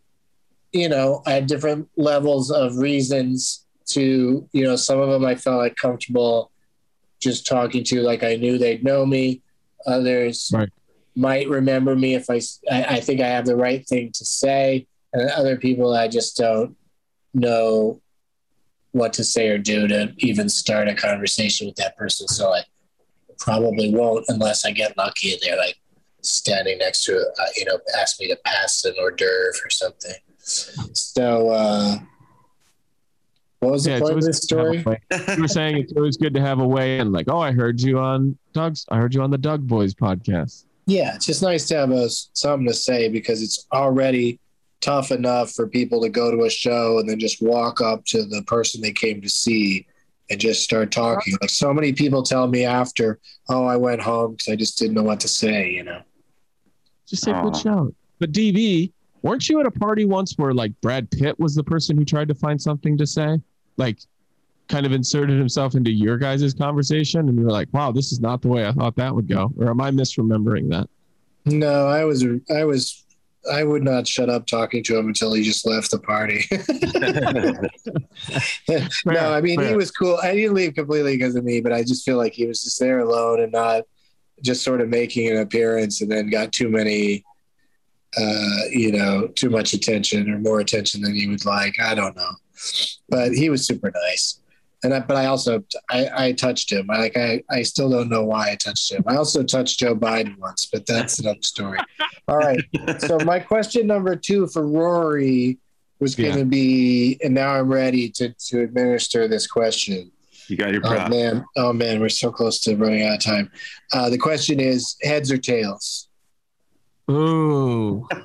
you 0.72 0.90
know, 0.90 1.22
I 1.26 1.32
had 1.34 1.48
different 1.48 1.88
levels 1.96 2.52
of 2.52 2.78
reasons 2.78 3.66
to, 3.88 4.50
you 4.52 4.64
know, 4.64 4.76
some 4.76 5.00
of 5.00 5.10
them 5.10 5.24
I 5.26 5.36
felt 5.36 5.58
like 5.60 5.76
comfortable 5.76 6.52
just 7.22 7.46
talking 7.48 7.84
to, 7.86 8.02
like 8.02 8.24
I 8.24 8.36
knew 8.36 8.58
they'd 8.58 8.84
know 8.84 9.06
me. 9.06 9.42
Others 9.86 10.50
Right. 10.54 10.70
Might 11.16 11.48
remember 11.50 11.96
me 11.96 12.16
if 12.16 12.30
I 12.30 12.42
I 12.72 13.00
think 13.00 13.22
I 13.22 13.28
have 13.28 13.46
the 13.46 13.56
right 13.56 13.86
thing 13.88 14.12
to 14.14 14.26
say, 14.26 14.88
and 15.14 15.30
other 15.32 15.58
people 15.58 15.94
I 15.94 16.08
just 16.08 16.38
don't 16.38 16.76
know 17.34 18.02
what 18.92 19.14
to 19.14 19.24
say 19.24 19.50
or 19.50 19.58
do 19.58 19.88
to 19.88 20.14
even 20.20 20.48
start 20.48 20.88
a 20.88 20.96
conversation 20.96 21.68
with 21.68 21.76
that 21.76 21.98
person. 21.98 22.28
So 22.28 22.54
I 22.54 22.62
probably 23.40 23.94
won't 23.94 24.26
unless 24.30 24.66
I 24.66 24.72
get 24.72 24.98
lucky 24.98 25.34
and 25.34 25.40
they're 25.44 25.58
like 25.58 25.76
standing 26.22 26.78
next 26.78 27.04
to, 27.06 27.18
uh, 27.18 27.46
you 27.58 27.66
know, 27.66 27.78
ask 28.00 28.20
me 28.20 28.28
to 28.30 28.38
pass 28.46 28.84
an 28.86 28.94
hors 29.00 29.12
d'oeuvre 29.12 29.60
or 29.66 29.70
something. 29.70 30.16
So, 30.40 31.50
uh, 31.50 31.98
what 33.60 33.72
was 33.72 33.84
the 33.84 33.92
Yeah, 33.92 34.00
point 34.00 34.18
of 34.18 34.24
this 34.24 34.40
good 34.46 34.56
to 34.56 34.76
have 34.76 34.82
story? 34.82 35.36
You 35.36 35.42
were 35.42 35.48
saying 35.48 35.78
it's 35.78 35.94
always 35.94 36.18
good 36.18 36.34
to 36.36 36.42
have 36.42 36.60
a 36.60 36.68
way 36.68 37.00
and 37.00 37.12
like, 37.12 37.28
oh, 37.30 37.40
I 37.40 37.52
heard 37.52 37.82
you 37.82 38.00
on 38.00 38.38
Doug's. 38.54 38.86
I 38.90 38.98
heard 38.98 39.14
you 39.14 39.22
on 39.22 39.32
the 39.32 39.38
Doug 39.38 39.68
Boys 39.68 39.94
podcast. 39.94 40.66
Yeah, 40.86 41.16
it's 41.16 41.26
just 41.26 41.42
nice 41.42 41.68
to 41.70 41.76
have 41.78 41.92
a, 41.92 42.10
something 42.10 42.68
to 42.68 42.74
say 42.74 43.10
because 43.10 43.42
it's 43.42 43.66
already 43.74 44.40
tough 44.82 45.12
enough 45.12 45.52
for 45.52 45.68
people 45.68 46.02
to 46.02 46.10
go 46.10 46.30
to 46.30 46.44
a 46.44 46.50
show 46.50 47.00
and 47.00 47.10
then 47.10 47.20
just 47.20 47.42
walk 47.42 47.82
up 47.82 48.06
to 48.06 48.24
the 48.26 48.44
person 48.44 48.82
they 48.82 48.92
came 48.92 49.20
to 49.22 49.30
see 49.30 49.88
and 50.30 50.40
just 50.40 50.64
start 50.64 50.92
talking. 50.92 51.36
Like 51.42 51.50
so 51.50 51.74
many 51.74 51.94
people 51.94 52.24
tell 52.24 52.48
me 52.48 52.66
after, 52.66 53.20
"Oh, 53.50 53.66
I 53.66 53.78
went 53.78 54.02
home 54.02 54.34
because 54.34 54.52
I 54.52 54.56
just 54.56 54.78
didn't 54.78 54.96
know 54.96 55.04
what 55.04 55.20
to 55.22 55.28
say." 55.28 55.70
You 55.72 55.84
know. 55.84 56.02
Just 57.08 57.24
say 57.24 57.34
good 57.42 57.58
show. 57.58 57.94
But 58.20 58.32
DB, 58.32 58.92
weren't 59.22 59.48
you 59.50 59.60
at 59.60 59.66
a 59.66 59.72
party 59.72 60.06
once 60.06 60.34
where 60.38 60.54
like 60.54 60.72
Brad 60.82 61.10
Pitt 61.12 61.40
was 61.40 61.56
the 61.56 61.64
person 61.64 61.98
who 61.98 62.06
tried 62.06 62.28
to 62.28 62.36
find 62.36 62.62
something 62.62 62.98
to 62.98 63.06
say? 63.06 63.40
Like 63.78 64.00
kind 64.68 64.86
of 64.86 64.92
inserted 64.92 65.38
himself 65.38 65.76
into 65.76 65.92
your 65.92 66.18
guys' 66.18 66.54
conversation 66.54 67.30
and 67.30 67.38
you're 67.38 67.50
like, 67.50 67.70
wow, 67.72 67.92
this 67.92 68.12
is 68.12 68.20
not 68.20 68.42
the 68.42 68.48
way 68.48 68.66
I 68.66 68.72
thought 68.72 68.96
that 68.96 69.14
would 69.14 69.28
go. 69.28 69.52
Or 69.58 69.70
am 69.70 69.82
I 69.82 69.92
misremembering 69.92 70.70
that? 70.72 70.90
No, 71.46 71.88
I 71.88 72.04
was, 72.04 72.26
I 72.54 72.64
was, 72.64 73.04
I 73.52 73.64
would 73.64 73.84
not 73.84 74.08
shut 74.08 74.30
up 74.30 74.48
talking 74.48 74.84
to 74.86 74.98
him 74.98 75.08
until 75.08 75.34
he 75.34 75.44
just 75.44 75.68
left 75.68 75.92
the 75.92 76.00
party. 76.00 76.46
no, 79.06 79.34
I 79.34 79.42
mean 79.42 79.62
he 79.62 79.76
was 79.76 79.92
cool. 79.92 80.18
I 80.24 80.34
didn't 80.34 80.56
leave 80.56 80.74
completely 80.74 81.16
because 81.16 81.36
of 81.36 81.44
me, 81.44 81.62
but 81.62 81.72
I 81.72 81.84
just 81.84 82.04
feel 82.04 82.18
like 82.18 82.34
he 82.34 82.48
was 82.48 82.64
just 82.64 82.80
there 82.80 83.00
alone 83.00 83.42
and 83.42 83.52
not 83.52 83.84
just 84.42 84.64
sort 84.64 84.82
of 84.82 84.90
making 84.90 85.30
an 85.30 85.38
appearance, 85.38 86.02
and 86.02 86.12
then 86.12 86.30
got 86.30 86.52
too 86.52 86.70
many, 86.70 87.24
uh, 88.18 88.60
you 88.70 88.92
know, 88.92 89.28
too 89.28 89.50
much 89.50 89.74
attention 89.74 90.30
or 90.30 90.40
more 90.40 90.60
attention 90.60 91.02
than 91.02 91.16
he 91.16 91.28
would 91.28 91.46
like. 91.46 91.80
I 91.80 91.96
don't 91.96 92.16
know, 92.16 92.32
but 93.10 93.34
he 93.34 93.50
was 93.50 93.66
super 93.66 93.92
nice. 94.10 94.40
And 94.86 94.94
I, 94.94 95.00
but 95.00 95.18
I 95.18 95.26
also 95.26 95.64
I, 95.90 96.28
I 96.28 96.32
touched 96.34 96.72
him. 96.72 96.92
I 96.92 97.00
like 97.00 97.18
I, 97.18 97.42
I 97.50 97.64
still 97.64 97.90
don't 97.90 98.08
know 98.08 98.24
why 98.24 98.52
I 98.52 98.56
touched 98.56 98.92
him. 98.92 99.04
I 99.08 99.16
also 99.16 99.42
touched 99.42 99.80
Joe 99.80 99.96
Biden 99.96 100.38
once, 100.38 100.68
but 100.72 100.86
that's 100.86 101.18
another 101.18 101.42
story. 101.42 101.80
All 102.28 102.38
right. 102.38 102.64
So 103.00 103.18
my 103.18 103.40
question 103.40 103.88
number 103.88 104.16
two 104.16 104.46
for 104.46 104.68
Rory 104.68 105.58
was 106.00 106.14
going 106.14 106.34
to 106.34 106.38
Yeah. 106.40 106.44
be, 106.44 107.20
and 107.24 107.34
now 107.34 107.56
I'm 107.56 107.68
ready 107.68 108.12
to 108.12 108.30
to 108.50 108.62
administer 108.62 109.28
this 109.28 109.48
question. 109.48 110.12
You 110.50 110.56
got 110.56 110.72
your 110.72 110.82
Oh 110.86 111.10
man, 111.10 111.44
oh 111.58 111.74
man, 111.74 112.00
we're 112.00 112.10
so 112.10 112.32
close 112.32 112.60
to 112.62 112.76
running 112.76 113.02
out 113.02 113.16
of 113.16 113.22
time. 113.24 113.50
Uh, 113.92 114.12
the 114.12 114.20
question 114.20 114.60
is 114.60 114.98
heads 115.02 115.32
or 115.32 115.40
tails? 115.40 116.10
Ooh. 117.10 118.08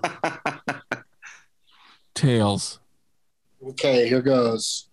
Tails. 2.15 2.81
Okay, 3.67 4.09
here 4.09 4.21
goes. 4.21 4.90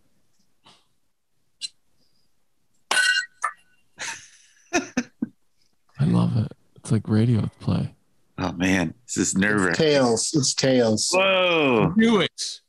Love 6.28 6.46
it. 6.46 6.52
It's 6.76 6.92
like 6.92 7.08
radio 7.08 7.50
play. 7.60 7.94
oh 8.38 8.52
man, 8.54 8.94
this 9.06 9.18
is 9.18 9.36
nerve 9.36 9.62
wracking. 9.62 9.86
Tails. 9.86 10.32
It's 10.34 10.54
tails. 10.54 11.10
Whoa. 11.12 11.94
Do 11.98 12.22
it. 12.22 12.62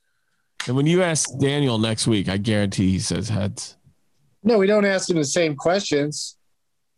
And 0.66 0.76
when 0.76 0.86
you 0.86 1.02
ask 1.02 1.30
Daniel 1.38 1.78
next 1.78 2.06
week, 2.06 2.28
I 2.28 2.36
guarantee 2.36 2.90
he 2.90 2.98
says 2.98 3.28
heads. 3.28 3.76
No, 4.42 4.59
we 4.59 4.66
don't 4.66 4.84
ask 4.84 5.09
him 5.09 5.16
the 5.16 5.24
same 5.24 5.56
questions. 5.56 6.36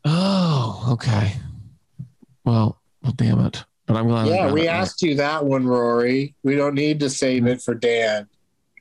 Oh, 0.04 0.88
okay. 0.92 1.34
Well, 2.44 2.80
well, 3.02 3.12
damn 3.16 3.40
it. 3.46 3.64
But 3.86 3.96
I'm 3.96 4.08
glad. 4.08 4.28
Yeah, 4.28 4.52
we 4.52 4.62
it 4.62 4.66
right. 4.66 4.74
asked 4.76 5.02
you 5.02 5.16
that 5.16 5.44
one, 5.44 5.66
Rory. 5.66 6.34
We 6.42 6.54
don't 6.56 6.74
need 6.74 7.00
to 7.00 7.10
save 7.10 7.46
it 7.46 7.60
for 7.60 7.74
Dan. 7.74 8.28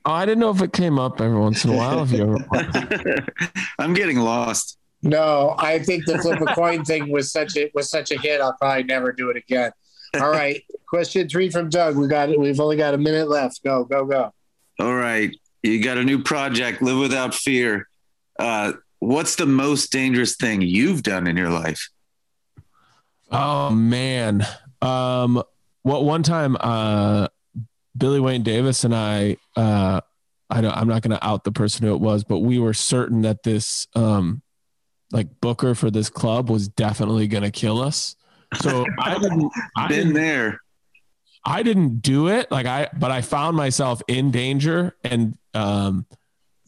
Oh, 0.04 0.12
I 0.12 0.24
didn't 0.24 0.38
know 0.38 0.50
if 0.50 0.62
it 0.62 0.72
came 0.72 0.98
up 0.98 1.20
every 1.20 1.38
once 1.38 1.64
in 1.64 1.72
a 1.72 1.76
while. 1.76 2.02
If 2.02 2.12
you 2.12 2.22
ever, 2.22 3.26
I'm 3.78 3.92
getting 3.92 4.18
lost. 4.18 4.78
No, 5.02 5.54
I 5.58 5.78
think 5.78 6.04
the 6.04 6.18
flip 6.18 6.40
a 6.40 6.54
coin 6.54 6.84
thing 6.84 7.10
was 7.10 7.32
such 7.32 7.56
a 7.56 7.70
was 7.74 7.88
such 7.88 8.10
a 8.10 8.18
hit. 8.18 8.40
I'll 8.40 8.56
probably 8.60 8.84
never 8.84 9.12
do 9.12 9.30
it 9.30 9.36
again. 9.36 9.72
All 10.20 10.30
right, 10.30 10.62
question 10.86 11.28
three 11.28 11.50
from 11.50 11.70
Doug. 11.70 11.96
We 11.96 12.08
got 12.08 12.30
it. 12.30 12.38
We've 12.38 12.60
only 12.60 12.76
got 12.76 12.94
a 12.94 12.98
minute 12.98 13.28
left. 13.28 13.62
Go, 13.64 13.84
go, 13.84 14.04
go. 14.04 14.32
All 14.80 14.94
right. 14.94 15.34
You 15.62 15.82
got 15.82 15.98
a 15.98 16.04
new 16.04 16.22
project, 16.22 16.80
Live 16.80 16.98
Without 16.98 17.34
Fear. 17.34 17.86
Uh, 18.38 18.72
what's 18.98 19.36
the 19.36 19.44
most 19.44 19.92
dangerous 19.92 20.36
thing 20.36 20.62
you've 20.62 21.02
done 21.02 21.26
in 21.26 21.36
your 21.36 21.50
life? 21.50 21.88
oh 23.30 23.70
man. 23.70 24.44
Um, 24.82 25.42
what 25.82 26.04
one 26.04 26.22
time, 26.22 26.56
uh, 26.58 27.28
Billy 27.96 28.20
Wayne 28.20 28.42
Davis 28.42 28.84
and 28.84 28.94
I, 28.94 29.36
uh, 29.54 30.00
I 30.48 30.60
don't, 30.62 30.74
I'm 30.74 30.88
not 30.88 31.02
going 31.02 31.16
to 31.16 31.24
out 31.24 31.44
the 31.44 31.52
person 31.52 31.86
who 31.86 31.94
it 31.94 32.00
was, 32.00 32.24
but 32.24 32.38
we 32.38 32.58
were 32.58 32.72
certain 32.72 33.22
that 33.22 33.42
this, 33.42 33.86
um, 33.94 34.42
like 35.12 35.40
booker 35.40 35.74
for 35.74 35.90
this 35.90 36.08
club 36.10 36.50
was 36.50 36.68
definitely 36.68 37.26
going 37.28 37.42
to 37.42 37.50
kill 37.50 37.80
us. 37.80 38.16
So 38.60 38.84
I 38.98 39.18
didn't, 39.18 39.50
I 39.76 39.88
Been 39.88 39.96
didn't 39.98 40.12
there. 40.14 40.60
I 41.44 41.62
didn't 41.62 42.00
do 42.02 42.28
it 42.28 42.50
like 42.50 42.66
I 42.66 42.88
but 42.98 43.10
I 43.10 43.22
found 43.22 43.56
myself 43.56 44.02
in 44.08 44.30
danger 44.30 44.94
and 45.02 45.38
um 45.54 46.04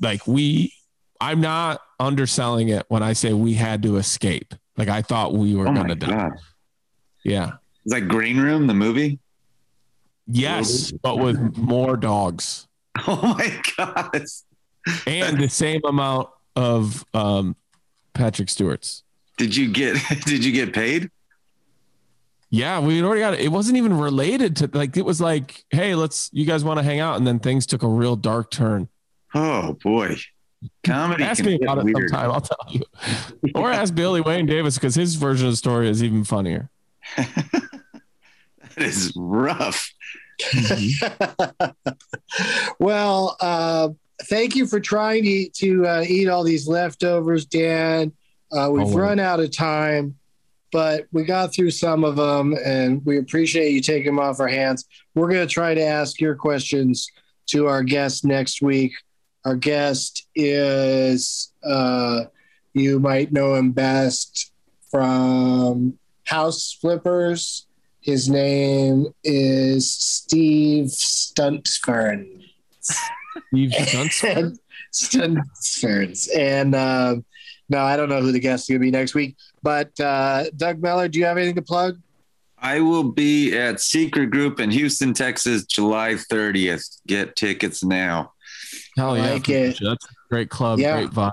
like 0.00 0.26
we 0.26 0.72
I'm 1.20 1.40
not 1.42 1.82
underselling 2.00 2.70
it 2.70 2.84
when 2.88 3.02
I 3.02 3.12
say 3.12 3.32
we 3.34 3.52
had 3.52 3.82
to 3.82 3.96
escape. 3.98 4.54
Like 4.78 4.88
I 4.88 5.02
thought 5.02 5.34
we 5.34 5.54
were 5.54 5.68
Oh 5.68 5.74
gonna 5.74 5.94
die. 5.94 6.06
god! 6.10 6.32
Yeah. 7.22 7.52
It's 7.84 7.92
like 7.92 8.08
Green 8.08 8.40
Room, 8.40 8.66
the 8.66 8.74
movie. 8.74 9.18
Yes, 10.26 10.90
but 10.92 11.18
with 11.18 11.56
more 11.58 11.96
dogs 11.96 12.66
Oh 13.06 13.20
my 13.38 13.60
god! 13.76 14.24
and 15.06 15.38
the 15.38 15.48
same 15.48 15.80
amount 15.84 16.28
of 16.56 17.04
um, 17.12 17.56
Patrick 18.14 18.48
Stewart's. 18.48 19.02
Did 19.36 19.56
you 19.56 19.72
get 19.72 19.96
Did 20.24 20.44
you 20.44 20.52
get 20.52 20.72
paid? 20.72 21.10
Yeah, 22.50 22.80
we 22.80 23.02
already 23.02 23.22
got 23.22 23.34
it. 23.34 23.40
It 23.40 23.48
wasn't 23.48 23.78
even 23.78 23.96
related 23.96 24.56
to 24.56 24.70
like 24.72 24.96
it 24.96 25.06
was 25.06 25.20
like, 25.20 25.64
hey, 25.70 25.94
let's 25.94 26.28
you 26.32 26.44
guys 26.44 26.64
want 26.64 26.78
to 26.78 26.82
hang 26.82 27.00
out, 27.00 27.16
and 27.16 27.26
then 27.26 27.38
things 27.38 27.64
took 27.64 27.82
a 27.82 27.88
real 27.88 28.14
dark 28.14 28.50
turn. 28.50 28.88
Oh 29.34 29.72
boy, 29.82 30.16
comedy. 30.84 31.24
Ask 31.24 31.42
me 31.42 31.58
get 31.58 31.62
about 31.62 31.78
it 31.78 31.84
weird. 31.84 32.10
sometime. 32.10 32.30
I'll 32.30 32.42
tell 32.42 32.58
you. 32.68 32.82
Or 33.54 33.72
ask 33.72 33.94
Billy 33.94 34.20
Wayne 34.20 34.44
Davis 34.44 34.74
because 34.74 34.94
his 34.94 35.14
version 35.14 35.46
of 35.46 35.54
the 35.54 35.56
story 35.56 35.88
is 35.88 36.02
even 36.02 36.24
funnier. 36.24 36.68
That 38.74 38.86
is 38.86 39.12
rough. 39.16 39.92
well, 42.78 43.36
uh, 43.40 43.88
thank 44.24 44.56
you 44.56 44.66
for 44.66 44.80
trying 44.80 45.24
to, 45.24 45.48
to 45.50 45.86
uh, 45.86 46.04
eat 46.06 46.28
all 46.28 46.44
these 46.44 46.66
leftovers, 46.68 47.44
Dan. 47.46 48.12
Uh, 48.50 48.68
we've 48.70 48.86
Oh, 48.86 48.98
run 48.98 49.18
out 49.18 49.40
of 49.40 49.50
time, 49.54 50.16
but 50.72 51.06
we 51.12 51.24
got 51.24 51.54
through 51.54 51.70
some 51.70 52.04
of 52.04 52.16
them, 52.16 52.54
and 52.64 53.04
we 53.04 53.18
appreciate 53.18 53.72
you 53.72 53.80
taking 53.80 54.06
them 54.06 54.18
off 54.18 54.40
our 54.40 54.48
hands. 54.48 54.84
We're 55.14 55.28
going 55.28 55.46
to 55.46 55.52
try 55.52 55.74
to 55.74 55.82
ask 55.82 56.20
your 56.20 56.34
questions 56.34 57.08
to 57.48 57.66
our 57.66 57.82
guest 57.82 58.24
next 58.24 58.62
week. 58.62 58.92
Our 59.44 59.56
guest 59.56 60.26
is, 60.34 61.52
uh, 61.64 62.24
you 62.74 63.00
might 63.00 63.32
know 63.32 63.54
him 63.54 63.72
best 63.72 64.52
from 64.90 65.98
House 66.24 66.72
Flippers. 66.80 67.66
His 68.00 68.28
name 68.28 69.06
is 69.24 69.90
Steve 69.90 70.86
Stuntfern. 70.86 72.42
Steve 73.48 73.70
Dunst. 73.70 74.58
Stuntferns. 74.92 76.28
And 76.36 76.74
um, 76.74 77.24
no, 77.68 77.78
I 77.78 77.96
don't 77.96 78.08
know 78.08 78.20
who 78.20 78.32
the 78.32 78.40
guest 78.40 78.64
is 78.64 78.68
going 78.68 78.80
to 78.80 78.84
be 78.86 78.90
next 78.90 79.14
week. 79.14 79.36
But 79.62 79.98
uh, 80.00 80.44
Doug 80.56 80.80
Mellard, 80.80 81.12
do 81.12 81.18
you 81.18 81.24
have 81.24 81.36
anything 81.36 81.56
to 81.56 81.62
plug? 81.62 81.98
I 82.58 82.80
will 82.80 83.04
be 83.04 83.56
at 83.56 83.80
Secret 83.80 84.30
Group 84.30 84.60
in 84.60 84.70
Houston, 84.70 85.14
Texas, 85.14 85.64
July 85.64 86.12
30th. 86.12 87.00
Get 87.06 87.34
tickets 87.34 87.82
now. 87.82 88.32
Hell 88.96 89.16
yeah, 89.16 89.32
like 89.32 89.48
it. 89.48 89.78
that's 89.82 90.04
a 90.04 90.08
great 90.30 90.48
club, 90.50 90.78
Yeah. 90.78 91.00
great 91.00 91.10
vibe. 91.10 91.32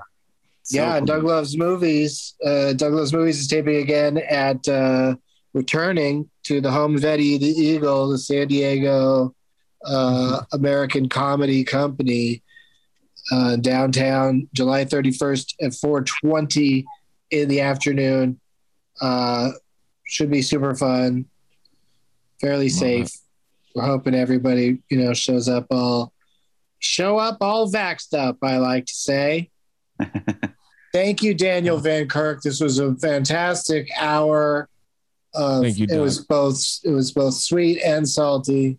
yeah, 0.70 0.96
and 0.96 1.06
Doug 1.06 1.22
Loves 1.24 1.56
Movies. 1.56 2.34
Uh, 2.44 2.72
Doug 2.72 2.94
Loves 2.94 3.12
Movies 3.12 3.38
is 3.38 3.46
taping 3.46 3.76
again 3.76 4.18
at 4.18 4.66
uh, 4.66 5.14
returning 5.52 6.28
to 6.44 6.60
the 6.60 6.70
home 6.70 6.96
of 6.96 7.04
Eddie 7.04 7.38
the 7.38 7.46
Eagle, 7.46 8.08
the 8.08 8.18
San 8.18 8.48
Diego 8.48 9.34
uh, 9.84 10.42
American 10.52 11.08
Comedy 11.08 11.64
Company, 11.64 12.42
uh, 13.32 13.56
downtown, 13.56 14.48
July 14.52 14.84
31st 14.84 15.54
at 15.60 15.72
4:20 15.72 16.84
in 17.30 17.48
the 17.48 17.60
afternoon. 17.60 18.40
Uh, 19.00 19.52
should 20.04 20.30
be 20.30 20.42
super 20.42 20.74
fun, 20.74 21.26
fairly 22.40 22.68
safe. 22.68 23.08
We're 23.74 23.86
hoping 23.86 24.14
everybody, 24.14 24.78
you 24.90 24.98
know, 24.98 25.14
shows 25.14 25.48
up 25.48 25.66
all 25.70 26.12
show 26.80 27.18
up 27.18 27.38
all 27.40 27.70
vaxxed 27.70 28.14
up. 28.18 28.38
I 28.42 28.56
like 28.58 28.86
to 28.86 28.94
say. 28.94 29.50
Thank 30.92 31.22
you, 31.22 31.34
Daniel 31.34 31.78
Van 31.78 32.08
Kirk. 32.08 32.42
This 32.42 32.60
was 32.60 32.80
a 32.80 32.96
fantastic 32.96 33.88
hour. 33.96 34.68
Of, 35.32 35.62
Thank 35.62 35.78
you, 35.78 35.86
It 35.88 36.00
was 36.00 36.24
both 36.24 36.60
it 36.82 36.90
was 36.90 37.12
both 37.12 37.34
sweet 37.34 37.80
and 37.82 38.08
salty, 38.08 38.78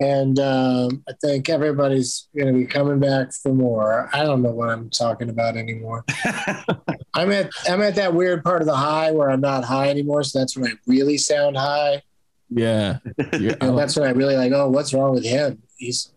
and 0.00 0.38
um, 0.38 1.02
I 1.08 1.12
think 1.20 1.48
everybody's 1.48 2.28
going 2.36 2.52
to 2.52 2.58
be 2.58 2.66
coming 2.66 2.98
back 3.00 3.32
for 3.32 3.52
more. 3.54 4.08
I 4.12 4.22
don't 4.24 4.42
know 4.42 4.50
what 4.50 4.68
I'm 4.70 4.90
talking 4.90 5.30
about 5.30 5.56
anymore. 5.56 6.04
I'm 7.14 7.30
at 7.32 7.50
I'm 7.68 7.80
at 7.82 7.94
that 7.96 8.14
weird 8.14 8.42
part 8.44 8.60
of 8.60 8.66
the 8.66 8.76
high 8.76 9.10
where 9.12 9.30
I'm 9.30 9.40
not 9.40 9.64
high 9.64 9.88
anymore, 9.88 10.22
so 10.24 10.38
that's 10.40 10.56
when 10.56 10.70
I 10.70 10.74
really 10.86 11.16
sound 11.18 11.56
high. 11.56 12.02
Yeah, 12.50 12.98
Yeah, 13.32 13.54
And 13.60 13.70
like- 13.70 13.76
that's 13.76 13.96
when 13.96 14.06
I 14.08 14.12
really 14.12 14.36
like, 14.36 14.52
oh, 14.52 14.68
what's 14.68 14.92
wrong 14.92 15.14
with 15.14 15.24
him? 15.24 15.62
He's 15.76 16.12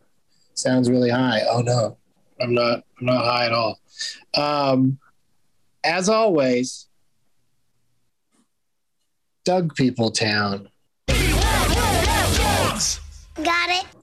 sounds 0.56 0.90
really 0.90 1.10
high. 1.10 1.42
Oh 1.50 1.62
no, 1.62 1.98
I'm 2.42 2.54
not. 2.54 2.84
I'm 3.00 3.06
not 3.06 3.24
high 3.26 3.46
at 3.46 3.54
all. 3.54 3.80
Um, 4.36 4.98
as 5.84 6.10
always, 6.10 6.88
Dumb 9.46 9.70
People 9.70 10.12
Town. 10.12 10.70
Got 13.44 13.70
it. 13.70 13.97